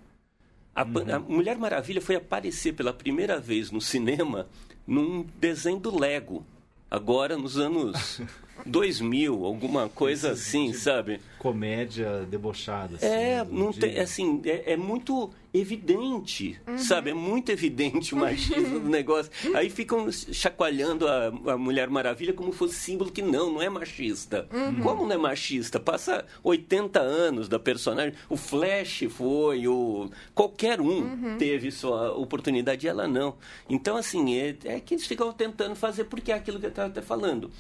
A, 0.75 0.85
uhum. 0.85 1.15
a, 1.15 1.19
Mulher 1.19 1.59
Maravilha 1.59 2.01
foi 2.01 2.17
aparecer 2.17 2.73
pela 2.73 2.93
primeira 2.93 3.39
vez 3.39 3.71
no 3.71 3.81
cinema 3.81 4.49
num 4.87 5.27
desenho 5.39 5.79
do 5.79 5.97
Lego. 5.97 6.47
Agora, 6.91 7.37
nos 7.37 7.59
anos 7.59 8.21
2000, 8.65 9.45
alguma 9.45 9.89
coisa 9.89 10.33
assim, 10.33 10.73
sabe? 10.73 11.21
Comédia 11.39 12.25
debochada. 12.31 12.97
Assim, 12.97 13.07
é, 13.07 13.45
não 13.51 13.73
tem, 13.73 13.99
assim, 13.99 14.41
é, 14.45 14.73
é, 14.73 14.77
muito 14.77 15.31
evidente, 15.53 16.59
uhum. 16.67 16.79
sabe? 16.79 17.11
É 17.11 17.15
muito 17.15 17.51
evidente 17.51 18.15
o 18.15 18.19
machismo 18.19 18.81
do 18.81 18.89
negócio. 18.89 19.31
Aí 19.55 19.69
ficam 19.69 20.11
chacoalhando 20.11 21.07
a, 21.07 21.27
a, 21.27 21.59
Mulher 21.59 21.91
Maravilha 21.91 22.33
como 22.33 22.53
fosse 22.53 22.75
símbolo 22.75 23.11
que 23.11 23.23
não, 23.23 23.53
não 23.53 23.63
é 23.63 23.69
machista. 23.69 24.47
Uhum. 24.53 24.81
Como 24.81 25.05
não 25.05 25.13
é 25.13 25.19
machista? 25.19 25.81
Passa 25.81 26.25
80 26.43 27.01
anos 27.01 27.49
da 27.49 27.59
personagem. 27.59 28.15
O 28.29 28.37
Flash 28.37 29.05
foi, 29.11 29.67
o 29.67 30.11
qualquer 30.35 30.81
um 30.81 31.01
uhum. 31.01 31.37
teve 31.39 31.71
sua 31.71 32.13
oportunidade 32.13 32.87
e 32.87 32.89
ela 32.89 33.09
não. 33.09 33.35
Então, 33.69 33.97
assim, 33.97 34.39
é, 34.39 34.57
é 34.65 34.81
que 34.81 34.95
eles 34.95 35.07
ficam 35.07 35.33
tentando 35.33 35.75
fazer 35.75 36.05
porque 36.05 36.31
é 36.33 36.35
aquilo 36.35 36.61
que 36.61 36.67
eu 36.67 36.71
estava 36.71 36.89
até 36.89 37.03
falando 37.03 37.51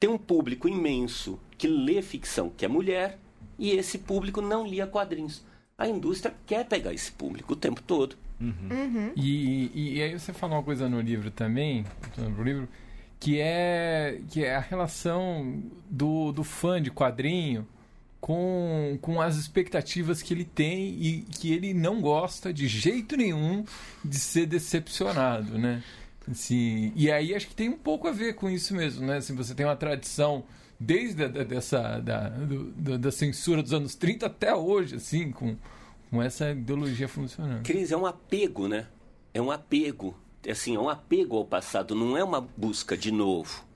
tem 0.00 0.08
um 0.08 0.16
público 0.16 0.66
imenso 0.66 1.38
que 1.58 1.68
lê 1.68 2.00
ficção, 2.00 2.50
que 2.56 2.64
é 2.64 2.68
mulher, 2.68 3.18
e 3.58 3.72
esse 3.72 3.98
público 3.98 4.40
não 4.40 4.66
lia 4.66 4.86
quadrinhos. 4.86 5.44
A 5.76 5.86
indústria 5.86 6.34
quer 6.46 6.66
pegar 6.66 6.94
esse 6.94 7.12
público 7.12 7.52
o 7.52 7.56
tempo 7.56 7.82
todo. 7.82 8.16
Uhum. 8.40 8.54
Uhum. 8.70 9.12
E, 9.14 9.70
e, 9.74 9.98
e, 9.98 10.02
aí 10.02 10.18
você 10.18 10.32
falou 10.32 10.56
uma 10.56 10.62
coisa 10.62 10.88
no 10.88 10.98
livro 10.98 11.30
também, 11.30 11.84
no 12.16 12.42
livro, 12.42 12.66
que 13.18 13.38
é, 13.38 14.18
que 14.30 14.42
é 14.42 14.56
a 14.56 14.60
relação 14.60 15.62
do, 15.90 16.32
do 16.32 16.42
fã 16.42 16.80
de 16.80 16.90
quadrinho 16.90 17.68
com, 18.18 18.98
com 19.02 19.20
as 19.20 19.36
expectativas 19.36 20.22
que 20.22 20.32
ele 20.32 20.44
tem 20.44 20.88
e 21.02 21.22
que 21.22 21.52
ele 21.52 21.74
não 21.74 22.00
gosta 22.00 22.52
de 22.52 22.66
jeito 22.66 23.16
nenhum 23.18 23.64
de 24.02 24.18
ser 24.18 24.46
decepcionado, 24.46 25.58
né? 25.58 25.82
Assim, 26.30 26.92
e 26.94 27.10
aí 27.10 27.34
acho 27.34 27.48
que 27.48 27.54
tem 27.54 27.68
um 27.68 27.76
pouco 27.76 28.06
a 28.06 28.12
ver 28.12 28.34
com 28.34 28.48
isso 28.48 28.74
mesmo, 28.74 29.06
né? 29.06 29.16
Assim, 29.16 29.34
você 29.34 29.54
tem 29.54 29.66
uma 29.66 29.76
tradição 29.76 30.44
desde 30.78 31.24
a, 31.24 31.28
dessa, 31.28 31.98
da, 31.98 32.28
do, 32.28 32.98
da 32.98 33.10
censura 33.10 33.62
dos 33.62 33.72
anos 33.72 33.94
30 33.94 34.26
até 34.26 34.54
hoje, 34.54 34.96
assim, 34.96 35.32
com, 35.32 35.56
com 36.10 36.22
essa 36.22 36.50
ideologia 36.50 37.08
funcionando. 37.08 37.64
Cris, 37.64 37.90
é 37.90 37.96
um 37.96 38.06
apego, 38.06 38.68
né? 38.68 38.86
É 39.34 39.42
um 39.42 39.50
apego. 39.50 40.16
Assim, 40.48 40.76
é 40.76 40.80
um 40.80 40.88
apego 40.88 41.36
ao 41.36 41.44
passado, 41.44 41.94
não 41.94 42.16
é 42.16 42.24
uma 42.24 42.40
busca 42.40 42.96
de 42.96 43.10
novo 43.10 43.69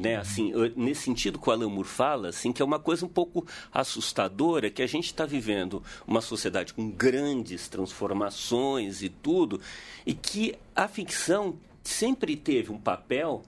né? 0.00 0.16
Assim, 0.16 0.52
nesse 0.74 1.02
sentido 1.02 1.38
que 1.38 1.48
o 1.48 1.52
Alan 1.52 1.68
Moore 1.68 1.86
fala, 1.86 2.28
assim, 2.28 2.52
que 2.52 2.62
é 2.62 2.64
uma 2.64 2.78
coisa 2.78 3.04
um 3.04 3.08
pouco 3.08 3.46
assustadora, 3.70 4.70
que 4.70 4.82
a 4.82 4.86
gente 4.86 5.06
está 5.06 5.26
vivendo 5.26 5.82
uma 6.06 6.22
sociedade 6.22 6.72
com 6.72 6.90
grandes 6.90 7.68
transformações 7.68 9.02
e 9.02 9.10
tudo, 9.10 9.60
e 10.06 10.14
que 10.14 10.54
a 10.74 10.88
ficção 10.88 11.58
sempre 11.84 12.34
teve 12.34 12.72
um 12.72 12.78
papel 12.78 13.42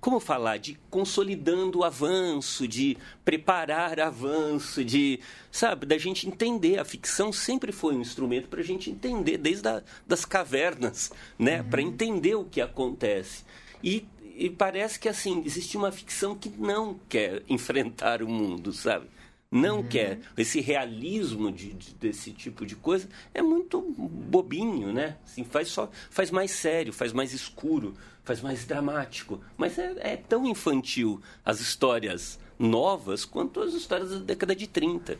como 0.00 0.20
falar 0.20 0.58
de 0.58 0.78
consolidando 0.90 1.78
o 1.78 1.84
avanço, 1.84 2.68
de 2.68 2.96
preparar 3.24 3.98
avanço, 4.00 4.84
de 4.84 5.18
sabe, 5.50 5.86
da 5.86 5.96
gente 5.96 6.26
entender. 6.26 6.78
A 6.78 6.84
ficção 6.84 7.32
sempre 7.32 7.72
foi 7.72 7.94
um 7.94 8.00
instrumento 8.02 8.48
para 8.48 8.60
a 8.60 8.64
gente 8.64 8.90
entender 8.90 9.38
desde 9.38 9.66
a, 9.66 9.82
das 10.06 10.26
cavernas, 10.26 11.10
né, 11.38 11.60
uhum. 11.60 11.68
para 11.70 11.82
entender 11.82 12.34
o 12.34 12.44
que 12.44 12.60
acontece. 12.60 13.44
E 13.82 14.06
e 14.36 14.50
parece 14.50 14.98
que 14.98 15.08
assim 15.08 15.42
existe 15.44 15.76
uma 15.76 15.92
ficção 15.92 16.34
que 16.34 16.48
não 16.48 16.98
quer 17.08 17.42
enfrentar 17.48 18.22
o 18.22 18.28
mundo, 18.28 18.72
sabe? 18.72 19.06
Não 19.50 19.78
uhum. 19.78 19.88
quer. 19.88 20.18
Esse 20.36 20.60
realismo 20.60 21.52
de, 21.52 21.72
de, 21.72 21.94
desse 21.94 22.32
tipo 22.32 22.66
de 22.66 22.74
coisa 22.74 23.08
é 23.32 23.40
muito 23.40 23.80
bobinho, 23.80 24.92
né? 24.92 25.16
Assim, 25.24 25.44
faz, 25.44 25.68
só, 25.68 25.88
faz 26.10 26.30
mais 26.32 26.50
sério, 26.50 26.92
faz 26.92 27.12
mais 27.12 27.32
escuro, 27.32 27.94
faz 28.24 28.40
mais 28.40 28.64
dramático. 28.64 29.40
Mas 29.56 29.78
é, 29.78 29.94
é 30.00 30.16
tão 30.16 30.44
infantil 30.44 31.22
as 31.44 31.60
histórias 31.60 32.38
novas 32.58 33.24
quanto 33.24 33.60
as 33.60 33.74
histórias 33.74 34.10
da 34.10 34.18
década 34.18 34.56
de 34.56 34.66
30 34.66 35.18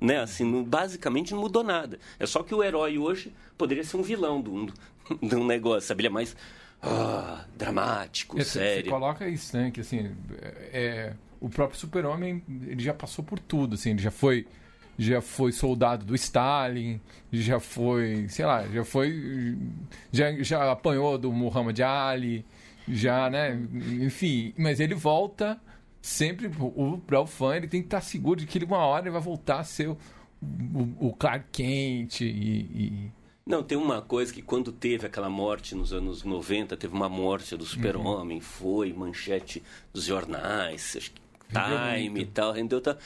né? 0.00 0.20
Assim, 0.20 0.44
não, 0.44 0.64
basicamente 0.64 1.32
não 1.32 1.40
mudou 1.40 1.62
nada. 1.62 1.98
É 2.18 2.26
só 2.26 2.42
que 2.42 2.54
o 2.54 2.64
herói 2.64 2.98
hoje 2.98 3.32
poderia 3.58 3.84
ser 3.84 3.96
um 3.96 4.02
vilão 4.02 4.40
de 4.40 4.48
um, 4.48 4.66
de 5.22 5.36
um 5.36 5.44
negócio, 5.44 5.88
sabe? 5.88 6.02
Ele 6.02 6.08
é 6.08 6.10
mais 6.10 6.34
ah, 6.82 7.44
dramático, 7.56 8.38
É, 8.38 8.44
sério. 8.44 8.84
Você 8.84 8.90
coloca 8.90 9.28
isso, 9.28 9.56
né? 9.56 9.70
Que 9.70 9.80
assim, 9.80 10.10
é, 10.72 11.12
o 11.40 11.48
próprio 11.48 11.78
Super-Homem, 11.78 12.42
ele 12.66 12.82
já 12.82 12.94
passou 12.94 13.24
por 13.24 13.38
tudo, 13.38 13.74
assim, 13.74 13.90
ele 13.90 14.02
já 14.02 14.10
foi 14.10 14.46
já 14.98 15.22
foi 15.22 15.50
soldado 15.50 16.04
do 16.04 16.14
Stalin, 16.14 17.00
já 17.32 17.58
foi, 17.58 18.28
sei 18.28 18.44
lá, 18.44 18.66
já 18.68 18.84
foi 18.84 19.56
já, 20.12 20.30
já 20.42 20.70
apanhou 20.70 21.16
do 21.16 21.32
Muhammad 21.32 21.80
Ali, 21.80 22.44
já, 22.86 23.30
né? 23.30 23.58
Enfim, 23.72 24.52
mas 24.58 24.78
ele 24.78 24.94
volta 24.94 25.58
sempre 26.02 26.50
o 26.58 26.98
para 26.98 27.20
o 27.20 27.26
fã, 27.26 27.56
ele 27.56 27.66
tem 27.66 27.80
que 27.80 27.86
estar 27.86 28.02
seguro 28.02 28.40
de 28.40 28.46
que 28.46 28.58
ele 28.58 28.66
uma 28.66 28.78
hora 28.78 29.04
ele 29.04 29.10
vai 29.10 29.22
voltar 29.22 29.60
a 29.60 29.64
ser 29.64 29.88
o, 29.88 29.96
o, 30.42 31.08
o 31.08 31.14
Clark 31.14 31.46
Kent 31.50 32.20
e, 32.20 32.26
e 32.26 33.12
Não, 33.46 33.62
tem 33.62 33.76
uma 33.76 34.02
coisa 34.02 34.32
que 34.32 34.42
quando 34.42 34.70
teve 34.70 35.06
aquela 35.06 35.30
morte 35.30 35.74
nos 35.74 35.92
anos 35.92 36.22
90, 36.22 36.76
teve 36.76 36.94
uma 36.94 37.08
morte 37.08 37.56
do 37.56 37.64
super-homem, 37.64 38.40
foi 38.40 38.92
manchete 38.92 39.62
dos 39.92 40.04
jornais, 40.04 40.94
acho 40.96 41.10
que 41.10 41.20
Time 41.50 42.20
e 42.20 42.26
tal, 42.26 42.52
rendeu 42.52 42.80
tal. 42.80 42.96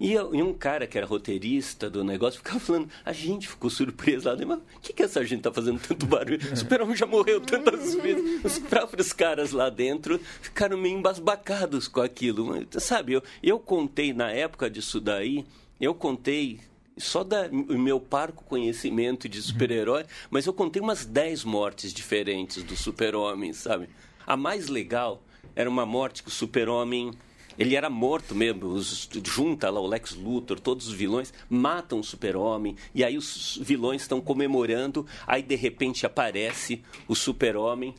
E, 0.00 0.18
um 0.18 0.52
cara 0.52 0.88
que 0.88 0.98
era 0.98 1.06
roteirista 1.06 1.88
do 1.88 2.02
negócio 2.02 2.38
ficava 2.40 2.58
falando, 2.58 2.88
a 3.04 3.12
gente 3.12 3.48
ficou 3.48 3.70
surpreso 3.70 4.28
lá, 4.28 4.34
né? 4.34 4.44
mas 4.44 4.58
o 4.58 4.80
que, 4.82 4.92
que 4.92 5.02
essa 5.04 5.24
gente 5.24 5.42
tá 5.42 5.52
fazendo 5.52 5.78
tanto 5.78 6.04
barulho? 6.04 6.40
O 6.52 6.56
super-homem 6.56 6.96
já 6.96 7.06
morreu 7.06 7.40
tantas 7.40 7.94
vezes. 8.02 8.44
Os 8.44 8.58
próprios 8.58 9.12
caras 9.12 9.52
lá 9.52 9.70
dentro 9.70 10.20
ficaram 10.42 10.76
meio 10.76 10.98
embasbacados 10.98 11.86
com 11.86 12.00
aquilo. 12.00 12.66
Sabe, 12.80 13.12
eu, 13.12 13.22
eu 13.42 13.58
contei 13.58 14.12
na 14.12 14.30
época 14.32 14.68
disso 14.68 15.00
daí, 15.00 15.46
eu 15.80 15.94
contei 15.94 16.58
só 16.96 17.24
da 17.24 17.48
o 17.48 17.78
meu 17.78 18.00
parco 18.00 18.44
conhecimento 18.44 19.28
de 19.28 19.42
super-herói, 19.42 20.04
mas 20.30 20.46
eu 20.46 20.52
contei 20.52 20.80
umas 20.80 21.04
10 21.04 21.44
mortes 21.44 21.92
diferentes 21.92 22.62
do 22.62 22.76
super-homem, 22.76 23.52
sabe? 23.52 23.88
A 24.26 24.36
mais 24.36 24.68
legal 24.68 25.22
era 25.54 25.68
uma 25.68 25.84
morte 25.84 26.22
que 26.22 26.28
o 26.28 26.32
super-homem 26.32 27.12
ele 27.58 27.76
era 27.76 27.88
morto 27.88 28.34
mesmo, 28.34 28.66
os, 28.66 29.08
junta 29.24 29.70
lá 29.70 29.80
o 29.80 29.86
Lex 29.86 30.14
Luthor, 30.14 30.58
todos 30.58 30.88
os 30.88 30.94
vilões 30.94 31.32
matam 31.48 32.00
o 32.00 32.04
super-homem, 32.04 32.76
e 32.92 33.04
aí 33.04 33.16
os 33.16 33.58
vilões 33.62 34.02
estão 34.02 34.20
comemorando, 34.20 35.06
aí 35.26 35.42
de 35.42 35.54
repente 35.54 36.04
aparece 36.04 36.82
o 37.06 37.14
super-homem 37.14 37.94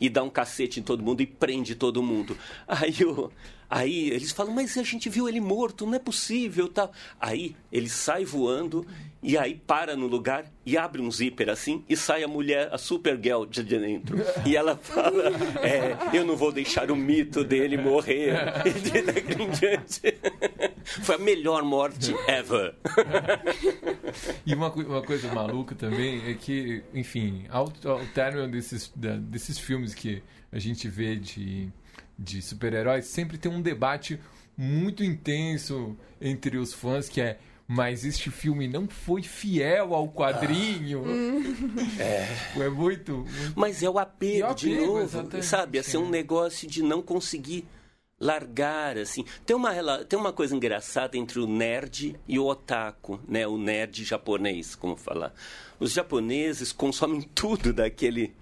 e 0.00 0.08
dá 0.08 0.22
um 0.22 0.30
cacete 0.30 0.80
em 0.80 0.82
todo 0.82 1.02
mundo 1.02 1.20
e 1.20 1.26
prende 1.26 1.74
todo 1.74 2.02
mundo. 2.02 2.36
Aí, 2.66 3.04
o, 3.04 3.30
aí 3.70 4.10
eles 4.10 4.32
falam, 4.32 4.52
mas 4.52 4.76
a 4.76 4.82
gente 4.82 5.08
viu 5.08 5.28
ele 5.28 5.40
morto, 5.40 5.86
não 5.86 5.94
é 5.94 5.98
possível 5.98 6.68
tal. 6.68 6.92
Aí 7.20 7.54
ele 7.70 7.88
sai 7.88 8.24
voando 8.24 8.84
e 9.22 9.36
aí 9.36 9.54
para 9.54 9.94
no 9.94 10.06
lugar 10.06 10.46
e 10.64 10.78
abre 10.78 11.00
um 11.02 11.10
zíper 11.10 11.50
assim 11.50 11.84
e 11.88 11.96
sai 11.96 12.24
a 12.24 12.28
mulher, 12.28 12.68
a 12.72 12.78
Supergirl 12.78 13.44
de 13.44 13.62
dentro. 13.62 14.18
E 14.46 14.56
ela 14.56 14.76
fala, 14.76 15.30
é, 15.62 16.16
eu 16.16 16.24
não 16.24 16.36
vou 16.36 16.50
deixar 16.50 16.90
o 16.90 16.96
mito 16.96 17.44
dele 17.44 17.76
morrer. 17.76 18.34
E 18.90 19.02
daqui 19.02 19.42
em 19.42 19.50
diante. 19.50 20.18
Foi 21.02 21.14
a 21.14 21.18
melhor 21.18 21.62
morte 21.62 22.14
ever. 22.26 22.74
E 24.44 24.54
uma, 24.54 24.72
uma 24.72 25.02
coisa 25.02 25.32
maluca 25.32 25.74
também 25.74 26.28
é 26.28 26.34
que, 26.34 26.82
enfim, 26.92 27.44
ao, 27.48 27.72
ao 27.84 28.04
término 28.06 28.48
desses, 28.48 28.92
desses 28.96 29.58
filmes 29.58 29.94
que 29.94 30.22
a 30.50 30.58
gente 30.58 30.88
vê 30.88 31.14
de, 31.14 31.70
de 32.22 32.42
super-heróis, 32.42 33.06
sempre 33.06 33.38
tem 33.38 33.50
um 33.50 33.62
debate 33.62 34.20
muito 34.56 35.02
intenso 35.02 35.96
entre 36.20 36.58
os 36.58 36.74
fãs 36.74 37.08
que 37.08 37.20
é. 37.20 37.38
Mas 37.72 38.04
este 38.04 38.30
filme 38.32 38.66
não 38.66 38.88
foi 38.88 39.22
fiel 39.22 39.94
ao 39.94 40.08
quadrinho. 40.08 41.04
É. 41.98 42.26
É 42.64 42.68
muito. 42.68 43.18
muito- 43.18 43.52
Mas 43.54 43.80
é 43.82 43.88
o 43.88 43.98
apego, 43.98 44.38
E 44.38 44.42
o 44.42 44.54
de 44.54 44.72
apego, 44.74 44.86
novo, 44.86 45.02
exatamente, 45.02 45.46
sabe? 45.46 45.78
Assim, 45.78 45.96
um 45.96 46.08
é. 46.08 46.10
negócio 46.10 46.68
de 46.68 46.82
não 46.82 47.00
conseguir 47.00 47.64
largar, 48.18 48.98
assim. 48.98 49.24
Tem 49.46 49.54
uma, 49.56 49.72
tem 50.04 50.18
uma 50.18 50.32
coisa 50.32 50.54
engraçada 50.54 51.16
entre 51.16 51.38
o 51.38 51.46
nerd 51.46 52.16
e 52.28 52.38
o 52.38 52.46
otaku, 52.46 53.20
né? 53.28 53.46
O 53.46 53.56
nerd 53.56 54.04
japonês, 54.04 54.74
como 54.74 54.96
falar. 54.96 55.32
Os 55.78 55.92
japoneses 55.92 56.72
consomem 56.72 57.22
tudo 57.34 57.72
daquele 57.72 58.34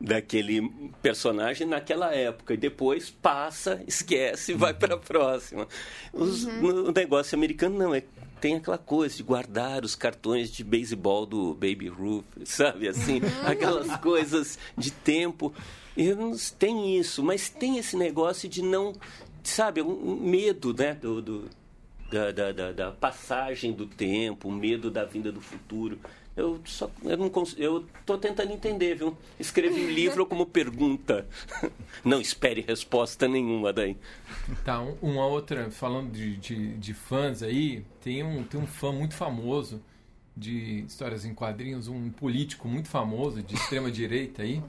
daquele 0.00 0.70
personagem 1.02 1.66
naquela 1.66 2.14
época 2.14 2.54
e 2.54 2.56
depois 2.56 3.10
passa, 3.10 3.82
esquece 3.86 4.52
e 4.52 4.54
vai 4.54 4.72
para 4.72 4.94
a 4.94 4.98
próxima. 4.98 5.66
Os- 6.12 6.44
no- 6.44 6.88
o 6.88 6.92
negócio 6.92 7.36
americano 7.36 7.76
não 7.78 7.94
é 7.94 8.02
tem 8.40 8.54
aquela 8.54 8.78
coisa 8.78 9.16
de 9.16 9.22
guardar 9.24 9.84
os 9.84 9.96
cartões 9.96 10.48
de 10.52 10.62
beisebol 10.62 11.26
do 11.26 11.54
Baby 11.54 11.88
Ruth, 11.88 12.24
sabe 12.44 12.86
assim, 12.86 13.20
aquelas 13.44 13.96
coisas 13.96 14.56
de 14.76 14.92
tempo. 14.92 15.52
E 15.96 16.14
não 16.14 16.32
tem 16.56 16.96
isso, 16.96 17.20
mas 17.24 17.50
tem 17.50 17.78
esse 17.78 17.96
negócio 17.96 18.48
de 18.48 18.62
não, 18.62 18.92
sabe, 19.42 19.82
um 19.82 20.12
um 20.12 20.14
medo, 20.20 20.72
né, 20.72 20.94
do, 20.94 21.20
do- 21.20 21.50
da, 22.12 22.30
da, 22.30 22.52
da, 22.52 22.72
da 22.72 22.90
passagem 22.92 23.72
do 23.72 23.86
tempo, 23.86 24.48
o 24.48 24.52
medo 24.52 24.88
da 24.88 25.04
vinda 25.04 25.32
do 25.32 25.40
futuro. 25.40 25.98
Eu 26.38 26.60
só 26.64 26.88
eu 27.02 27.16
não 27.16 27.28
cons- 27.28 27.56
eu 27.58 27.84
tô 28.06 28.16
tentando 28.16 28.52
entender, 28.52 28.94
viu? 28.94 29.16
Escrevi 29.40 29.80
o 29.84 29.90
livro 29.92 30.24
como 30.24 30.46
pergunta. 30.46 31.26
Não 32.04 32.20
espere 32.20 32.60
resposta 32.60 33.26
nenhuma 33.26 33.72
daí. 33.72 33.96
Tá, 34.64 34.80
um- 34.80 34.96
uma 35.02 35.26
outra, 35.26 35.68
falando 35.70 36.12
de, 36.12 36.36
de, 36.36 36.74
de 36.76 36.94
fãs 36.94 37.42
aí, 37.42 37.84
tem 38.02 38.22
um, 38.22 38.44
tem 38.44 38.60
um 38.60 38.66
fã 38.66 38.92
muito 38.92 39.14
famoso 39.14 39.82
de 40.36 40.84
histórias 40.86 41.24
em 41.24 41.34
quadrinhos, 41.34 41.88
um 41.88 42.08
político 42.10 42.68
muito 42.68 42.88
famoso 42.88 43.42
de 43.42 43.56
extrema 43.56 43.90
direita 43.90 44.42
aí, 44.42 44.62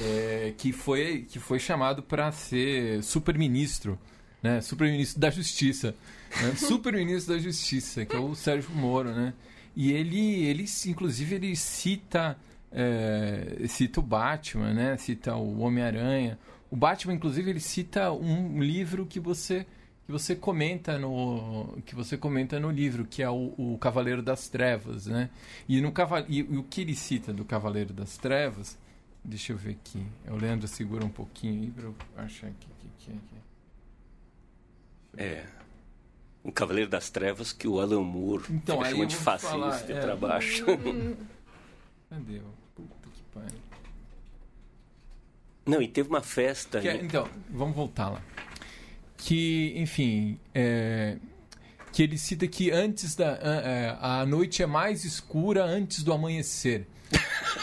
é, 0.00 0.54
que, 0.56 0.72
foi, 0.72 1.26
que 1.28 1.38
foi 1.38 1.58
chamado 1.58 2.02
para 2.02 2.32
ser 2.32 3.02
super-ministro, 3.02 3.98
né? 4.42 4.60
Super-ministro 4.62 5.20
da 5.20 5.28
Justiça. 5.30 5.94
Né? 6.40 6.54
Super-ministro 6.56 7.34
da 7.34 7.38
Justiça, 7.40 8.06
que 8.06 8.16
é 8.16 8.18
o 8.18 8.34
Sérgio 8.34 8.70
Moro, 8.70 9.10
né? 9.10 9.34
E 9.76 9.92
ele, 9.92 10.44
ele 10.46 10.64
inclusive, 10.86 11.34
ele 11.34 11.54
cita, 11.54 12.36
é, 12.72 13.66
cita 13.68 14.00
o 14.00 14.02
Batman, 14.02 14.72
né? 14.72 14.96
Cita 14.96 15.36
o 15.36 15.60
Homem-Aranha. 15.60 16.38
O 16.70 16.76
Batman, 16.76 17.12
inclusive, 17.14 17.50
ele 17.50 17.60
cita 17.60 18.10
um 18.10 18.60
livro 18.62 19.04
que 19.06 19.20
você 19.20 19.66
que 20.06 20.12
você 20.12 20.36
comenta 20.36 20.96
no 21.00 21.76
que 21.84 21.92
você 21.94 22.16
comenta 22.16 22.60
no 22.60 22.70
livro, 22.70 23.04
que 23.04 23.22
é 23.24 23.28
o, 23.28 23.52
o 23.58 23.76
Cavaleiro 23.78 24.22
das 24.22 24.48
Trevas, 24.48 25.06
né? 25.06 25.28
E 25.68 25.80
no 25.80 25.90
cava- 25.92 26.24
e, 26.28 26.42
o 26.42 26.62
que 26.62 26.80
ele 26.82 26.94
cita 26.94 27.32
do 27.32 27.44
Cavaleiro 27.44 27.92
das 27.92 28.16
Trevas, 28.16 28.78
deixa 29.24 29.52
eu 29.52 29.56
ver 29.56 29.72
aqui. 29.72 30.06
O 30.28 30.36
Leandro 30.36 30.68
segura 30.68 31.04
um 31.04 31.08
pouquinho 31.10 31.60
aí 31.60 31.70
para 31.72 31.84
eu 31.84 31.94
achar 32.16 32.46
aqui 32.46 32.68
que 32.78 32.88
que 33.04 33.12
é. 35.18 35.24
É. 35.24 35.55
Um 36.46 36.52
Cavaleiro 36.52 36.88
das 36.88 37.10
Trevas 37.10 37.52
que 37.52 37.66
o 37.66 37.80
Alan 37.80 38.02
Moore 38.04 38.44
Então, 38.48 38.86
eu 38.86 39.04
de 39.04 39.16
fascista 39.16 39.50
falar, 39.50 39.90
é. 39.90 40.00
pra 40.00 40.14
baixo. 40.14 40.64
Cadê? 42.08 42.40
Puta 42.76 43.08
que 43.12 43.22
pariu. 43.34 43.58
Não, 45.66 45.82
e 45.82 45.88
teve 45.88 46.08
uma 46.08 46.22
festa. 46.22 46.80
Que 46.80 46.88
é- 46.88 47.02
então, 47.02 47.28
vamos 47.50 47.74
voltar 47.74 48.10
lá. 48.10 48.22
Que, 49.16 49.72
enfim, 49.76 50.38
é, 50.54 51.16
que 51.92 52.04
ele 52.04 52.16
cita 52.16 52.46
que 52.46 52.70
antes 52.70 53.16
da 53.16 53.32
a, 53.32 53.38
é, 53.68 53.98
a 54.00 54.24
noite 54.24 54.62
é 54.62 54.66
mais 54.66 55.04
escura 55.04 55.64
antes 55.64 56.04
do 56.04 56.12
amanhecer. 56.12 56.86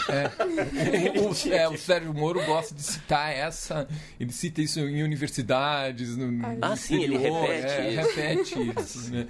É, 0.08 1.20
o, 1.20 1.32
é, 1.52 1.68
o 1.68 1.76
Sérgio 1.78 2.12
Moro 2.14 2.44
gosta 2.44 2.74
de 2.74 2.82
citar 2.82 3.32
essa. 3.32 3.86
Ele 4.18 4.32
cita 4.32 4.60
isso 4.62 4.80
em 4.80 5.02
universidades, 5.02 6.16
no, 6.16 6.30
no 6.30 6.58
Ah, 6.62 6.76
sim, 6.76 7.02
ele 7.02 7.16
repete 7.18 7.66
é, 7.72 7.90
isso. 7.90 8.08
repete 8.08 8.54
isso, 8.80 9.10
né? 9.12 9.26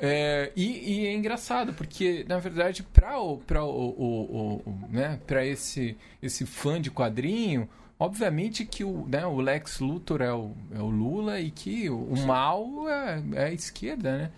É, 0.00 0.50
e, 0.56 0.92
e 1.02 1.06
é 1.06 1.14
engraçado, 1.14 1.72
porque, 1.72 2.24
na 2.28 2.38
verdade, 2.38 2.82
para 2.82 3.18
o, 3.20 3.38
pra 3.38 3.64
o, 3.64 3.68
o, 3.70 3.92
o- 3.96 4.62
o- 4.70 4.78
né, 4.90 5.18
pra 5.26 5.46
esse, 5.46 5.96
esse 6.20 6.44
fã 6.44 6.80
de 6.80 6.90
quadrinho, 6.90 7.68
obviamente 7.98 8.64
que 8.66 8.82
o, 8.84 9.06
né, 9.08 9.24
o 9.24 9.40
Lex 9.40 9.78
Luthor 9.78 10.20
é 10.20 10.32
o, 10.32 10.50
é 10.74 10.80
o 10.80 10.88
Lula 10.90 11.40
e 11.40 11.50
que 11.50 11.88
o, 11.88 11.96
o 12.12 12.26
mal 12.26 12.88
é, 12.88 13.22
é 13.34 13.44
a 13.44 13.52
esquerda, 13.52 14.18
né? 14.18 14.30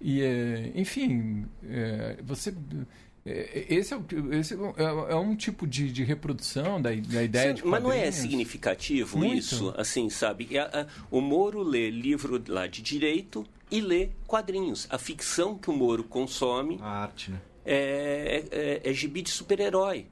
E, 0.00 0.22
é, 0.22 0.70
enfim, 0.76 1.44
é, 1.68 2.16
você... 2.22 2.54
é, 3.24 3.66
Esse, 3.68 3.94
é, 3.94 3.98
esse 4.32 4.54
é, 4.54 5.12
é 5.12 5.16
um 5.16 5.36
tipo 5.36 5.66
de, 5.66 5.92
de 5.92 6.02
reprodução 6.04 6.80
da, 6.80 6.90
da 6.90 7.22
ideia 7.22 7.50
Sim, 7.50 7.62
de 7.62 7.66
mas 7.66 7.82
não 7.82 7.90
é 7.90 7.96
quadrinhos. 7.96 8.14
significativo 8.16 9.18
Muito. 9.18 9.36
isso, 9.36 9.74
assim, 9.76 10.08
sabe? 10.08 10.48
O 11.10 11.20
Moro 11.20 11.62
lê 11.62 11.90
livro 11.90 12.42
lá 12.48 12.66
de 12.66 12.80
direito 12.82 13.46
e 13.70 13.80
lê 13.80 14.10
quadrinhos. 14.26 14.86
A 14.90 14.98
ficção 14.98 15.56
que 15.56 15.70
o 15.70 15.72
Moro 15.72 16.02
consome 16.04 16.78
A 16.80 17.02
arte, 17.02 17.30
né? 17.30 17.40
é, 17.64 18.44
é, 18.50 18.90
é 18.90 18.92
gibi 18.92 19.22
de 19.22 19.30
super-herói. 19.30 20.06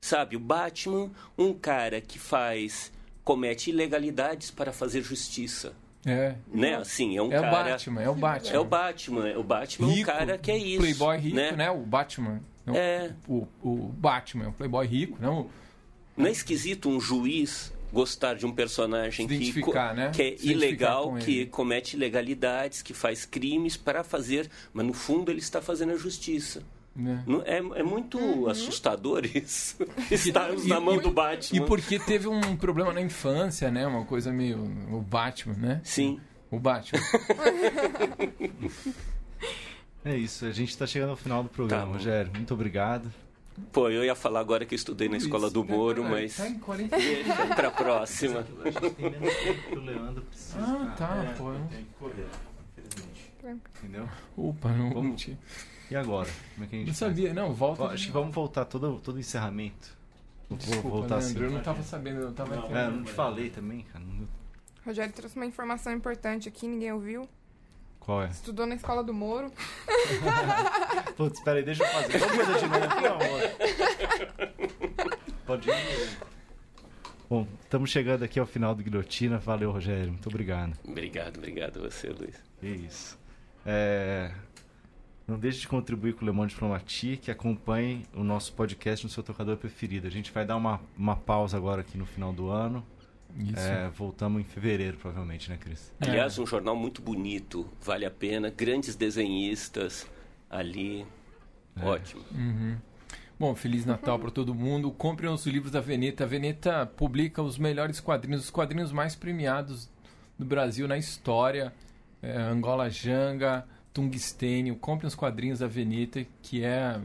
Sabe, 0.00 0.36
o 0.36 0.40
Batman, 0.40 1.10
um 1.36 1.52
cara 1.52 2.00
que 2.00 2.18
faz 2.18 2.92
comete 3.24 3.70
ilegalidades 3.70 4.50
para 4.50 4.72
fazer 4.72 5.02
justiça, 5.02 5.74
É, 6.10 6.34
né? 6.52 6.76
Assim, 6.76 7.16
é 7.16 7.22
um 7.22 7.32
é 7.32 7.38
o 7.38 7.42
cara 7.42 7.70
Batman, 7.70 8.02
é 8.02 8.08
o 8.10 8.14
Batman. 8.14 8.54
é 8.54 8.58
o 8.58 8.64
Batman, 8.64 9.38
o 9.38 9.42
Batman 9.42 9.86
é 9.86 9.90
um 9.90 9.94
rico, 9.94 10.06
cara 10.06 10.38
que 10.38 10.50
é 10.50 10.56
isso, 10.56 10.80
Playboy 10.80 11.18
rico, 11.18 11.36
né? 11.36 11.52
né? 11.52 11.70
O 11.70 11.78
Batman. 11.78 12.40
É. 12.74 13.10
O, 13.26 13.46
o 13.62 13.88
Batman 13.96 14.44
é 14.44 14.48
um 14.48 14.52
playboy 14.52 14.86
rico, 14.86 15.16
não 15.20 15.48
Não 16.16 16.26
é 16.26 16.30
esquisito 16.30 16.88
um 16.88 17.00
juiz 17.00 17.72
gostar 17.92 18.34
de 18.34 18.44
um 18.44 18.52
personagem 18.52 19.26
que, 19.26 19.62
né? 19.94 20.10
que 20.14 20.22
é 20.22 20.36
ilegal, 20.42 21.14
que 21.16 21.46
comete 21.46 21.96
ilegalidades, 21.96 22.82
que 22.82 22.92
faz 22.92 23.24
crimes 23.24 23.76
para 23.76 24.04
fazer, 24.04 24.50
mas 24.72 24.86
no 24.86 24.92
fundo 24.92 25.30
ele 25.30 25.38
está 25.38 25.60
fazendo 25.62 25.92
a 25.92 25.96
justiça. 25.96 26.62
É, 27.44 27.56
é, 27.56 27.58
é 27.58 27.82
muito 27.82 28.18
uhum. 28.18 28.48
assustador 28.48 29.24
isso. 29.24 29.76
Estarmos 30.10 30.64
e, 30.64 30.68
na 30.68 30.80
mão 30.80 30.96
e, 30.96 31.00
do 31.00 31.10
Batman. 31.10 31.62
E 31.62 31.66
porque 31.66 31.98
teve 31.98 32.26
um 32.26 32.56
problema 32.56 32.92
na 32.92 33.00
infância, 33.00 33.70
né? 33.70 33.86
Uma 33.86 34.04
coisa 34.04 34.32
meio. 34.32 34.58
O 34.90 35.00
Batman, 35.00 35.54
né? 35.54 35.80
Sim. 35.84 36.20
O 36.50 36.58
Batman. 36.58 37.00
é 40.04 40.16
isso, 40.16 40.46
a 40.46 40.50
gente 40.50 40.70
está 40.70 40.86
chegando 40.86 41.10
ao 41.10 41.16
final 41.16 41.42
do 41.42 41.48
programa, 41.48 41.86
tá 41.86 41.92
Rogério. 41.92 42.32
Muito 42.34 42.54
obrigado. 42.54 43.12
Pô, 43.72 43.90
eu 43.90 44.04
ia 44.04 44.14
falar 44.14 44.40
agora 44.40 44.64
que 44.64 44.74
eu 44.74 44.76
estudei 44.76 45.08
na 45.08 45.16
escola 45.16 45.50
do 45.50 45.64
Moro, 45.64 46.04
mas. 46.04 46.36
Tá 46.36 46.48
em 46.48 46.58
40 46.58 46.96
Deixa 46.96 47.46
pra 47.54 47.70
próxima. 47.70 48.46
Ah, 50.56 50.94
tá, 50.96 51.24
é, 51.24 51.34
pô. 51.36 51.52
Tem 51.70 51.84
que 51.84 51.90
correr, 51.98 52.26
infelizmente. 52.76 53.32
Entendeu? 53.82 54.08
Opa, 54.36 54.70
não. 54.70 54.90
Vamos... 54.90 55.26
E 55.90 55.96
agora? 55.96 56.28
Como 56.54 56.64
é 56.64 56.68
que 56.68 56.76
a 56.76 56.78
gente. 56.78 56.88
Não 56.88 56.94
sabia, 56.94 57.32
não, 57.34 57.52
volta. 57.52 57.84
Acho 57.84 58.06
que 58.06 58.12
vamos 58.12 58.34
voltar 58.34 58.64
todo, 58.64 59.00
todo 59.00 59.18
encerramento. 59.18 59.96
Desculpa, 60.50 60.88
voltar 60.88 61.16
Leandro, 61.16 61.26
assim. 61.26 61.44
Eu 61.44 61.50
não 61.50 61.60
tava 61.60 61.82
sabendo, 61.82 62.20
eu 62.20 62.32
tava. 62.32 62.56
Não, 62.56 62.76
é, 62.76 62.86
eu 62.86 62.90
não 62.90 63.04
te 63.04 63.12
falei 63.12 63.50
também, 63.50 63.82
cara. 63.82 64.04
Rogério 64.84 65.12
trouxe 65.12 65.36
uma 65.36 65.46
informação 65.46 65.92
importante 65.92 66.48
aqui, 66.48 66.66
ninguém 66.66 66.92
ouviu. 66.92 67.28
Qual 68.00 68.22
é? 68.22 68.28
Estudou 68.28 68.64
na 68.64 68.74
escola 68.74 69.04
do 69.04 69.12
Moro. 69.12 69.52
Putz, 71.16 71.40
peraí, 71.40 71.62
deixa 71.62 71.84
eu 71.84 71.88
fazer. 71.88 72.18
Vamos 72.18 72.36
fazer 72.36 72.58
de 72.58 72.66
novo, 72.66 72.88
pelo 72.94 73.14
amor. 73.14 73.40
Pode 75.44 75.68
ir. 75.68 76.18
Bom, 77.28 77.46
estamos 77.62 77.90
chegando 77.90 78.22
aqui 78.22 78.40
ao 78.40 78.46
final 78.46 78.74
do 78.74 78.82
Guilhotina. 78.82 79.36
Valeu, 79.36 79.70
Rogério. 79.70 80.08
Muito 80.08 80.26
obrigado. 80.30 80.72
Obrigado, 80.82 81.36
obrigado 81.36 81.80
a 81.80 81.90
você, 81.90 82.08
Luiz. 82.08 82.42
É 82.62 82.68
isso. 82.68 83.18
É... 83.66 84.30
Não 85.28 85.38
deixe 85.38 85.60
de 85.60 85.68
contribuir 85.68 86.14
com 86.14 86.24
o 86.24 86.28
Le 86.28 86.32
Monde 86.32 86.54
Diplomatie, 86.54 87.18
que 87.18 87.30
acompanhe 87.30 88.04
o 88.14 88.24
nosso 88.24 88.52
podcast 88.54 89.04
no 89.04 89.12
seu 89.12 89.22
tocador 89.22 89.58
preferido. 89.58 90.06
A 90.06 90.10
gente 90.10 90.32
vai 90.32 90.44
dar 90.44 90.56
uma, 90.56 90.80
uma 90.96 91.14
pausa 91.14 91.56
agora 91.56 91.82
aqui 91.82 91.96
no 91.96 92.06
final 92.06 92.32
do 92.32 92.48
ano 92.48 92.84
é, 93.56 93.88
voltamos 93.90 94.40
em 94.40 94.44
fevereiro, 94.44 94.96
provavelmente, 94.96 95.50
né, 95.50 95.56
Cris? 95.58 95.92
Aliás, 96.00 96.38
um 96.38 96.46
jornal 96.46 96.74
muito 96.74 97.02
bonito, 97.02 97.68
vale 97.80 98.04
a 98.04 98.10
pena. 98.10 98.50
Grandes 98.50 98.96
desenhistas 98.96 100.06
ali. 100.50 101.06
É. 101.76 101.84
Ótimo. 101.84 102.22
Uhum. 102.32 102.76
Bom, 103.38 103.54
Feliz 103.54 103.84
Natal 103.84 104.18
para 104.18 104.30
todo 104.30 104.54
mundo. 104.54 104.90
Comprem 104.90 105.30
os 105.30 105.46
livros 105.46 105.70
da 105.70 105.80
Veneta. 105.80 106.24
A 106.24 106.26
Veneta 106.26 106.86
publica 106.86 107.40
os 107.40 107.56
melhores 107.56 108.00
quadrinhos, 108.00 108.44
os 108.44 108.50
quadrinhos 108.50 108.90
mais 108.90 109.14
premiados 109.14 109.88
do 110.36 110.44
Brasil 110.44 110.88
na 110.88 110.98
história. 110.98 111.72
É, 112.20 112.36
Angola 112.36 112.90
Janga, 112.90 113.64
Tungstênio. 113.98 114.76
Comprem 114.76 115.08
os 115.08 115.16
quadrinhos 115.16 115.58
da 115.58 115.66
Veneta, 115.66 116.24
que 116.40 116.62
é, 116.62 117.00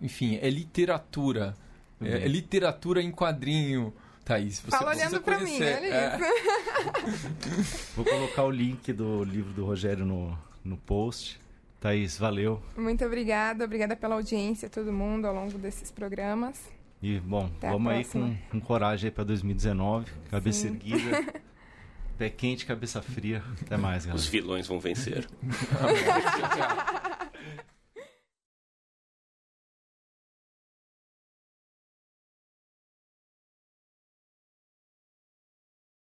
enfim, 0.00 0.38
é 0.40 0.48
literatura. 0.48 1.56
É, 2.00 2.18
é 2.18 2.28
literatura 2.28 3.02
em 3.02 3.10
quadrinho. 3.10 3.92
Thaís, 4.24 4.60
você 4.60 4.70
Fala 4.70 4.92
olhando 4.92 5.20
pra 5.20 5.38
conhecer. 5.38 5.80
mim, 5.80 5.88
olha 5.88 5.94
é. 5.94 6.18
isso. 7.08 7.90
Vou 7.96 8.04
colocar 8.04 8.44
o 8.44 8.50
link 8.52 8.92
do 8.92 9.24
livro 9.24 9.52
do 9.52 9.64
Rogério 9.64 10.06
no, 10.06 10.38
no 10.64 10.76
post. 10.76 11.40
Thaís, 11.80 12.16
valeu. 12.16 12.62
Muito 12.76 13.04
obrigada, 13.04 13.64
obrigada 13.64 13.96
pela 13.96 14.14
audiência, 14.14 14.70
todo 14.70 14.92
mundo, 14.92 15.26
ao 15.26 15.34
longo 15.34 15.58
desses 15.58 15.90
programas. 15.90 16.70
E, 17.02 17.18
bom, 17.18 17.50
Até 17.56 17.68
vamos 17.68 17.92
aí 17.92 18.04
com, 18.04 18.36
com 18.48 18.60
coragem 18.60 19.10
para 19.10 19.24
2019, 19.24 20.06
cabeça 20.30 20.68
Sim. 20.68 20.74
erguida. 20.74 21.42
Pé 22.18 22.30
quente, 22.30 22.64
cabeça 22.66 23.00
fria. 23.02 23.42
Até 23.62 23.76
mais, 23.76 24.04
galera. 24.04 24.16
Os 24.16 24.26
vilões 24.26 24.66
vão 24.66 24.78
vencer. 24.78 25.26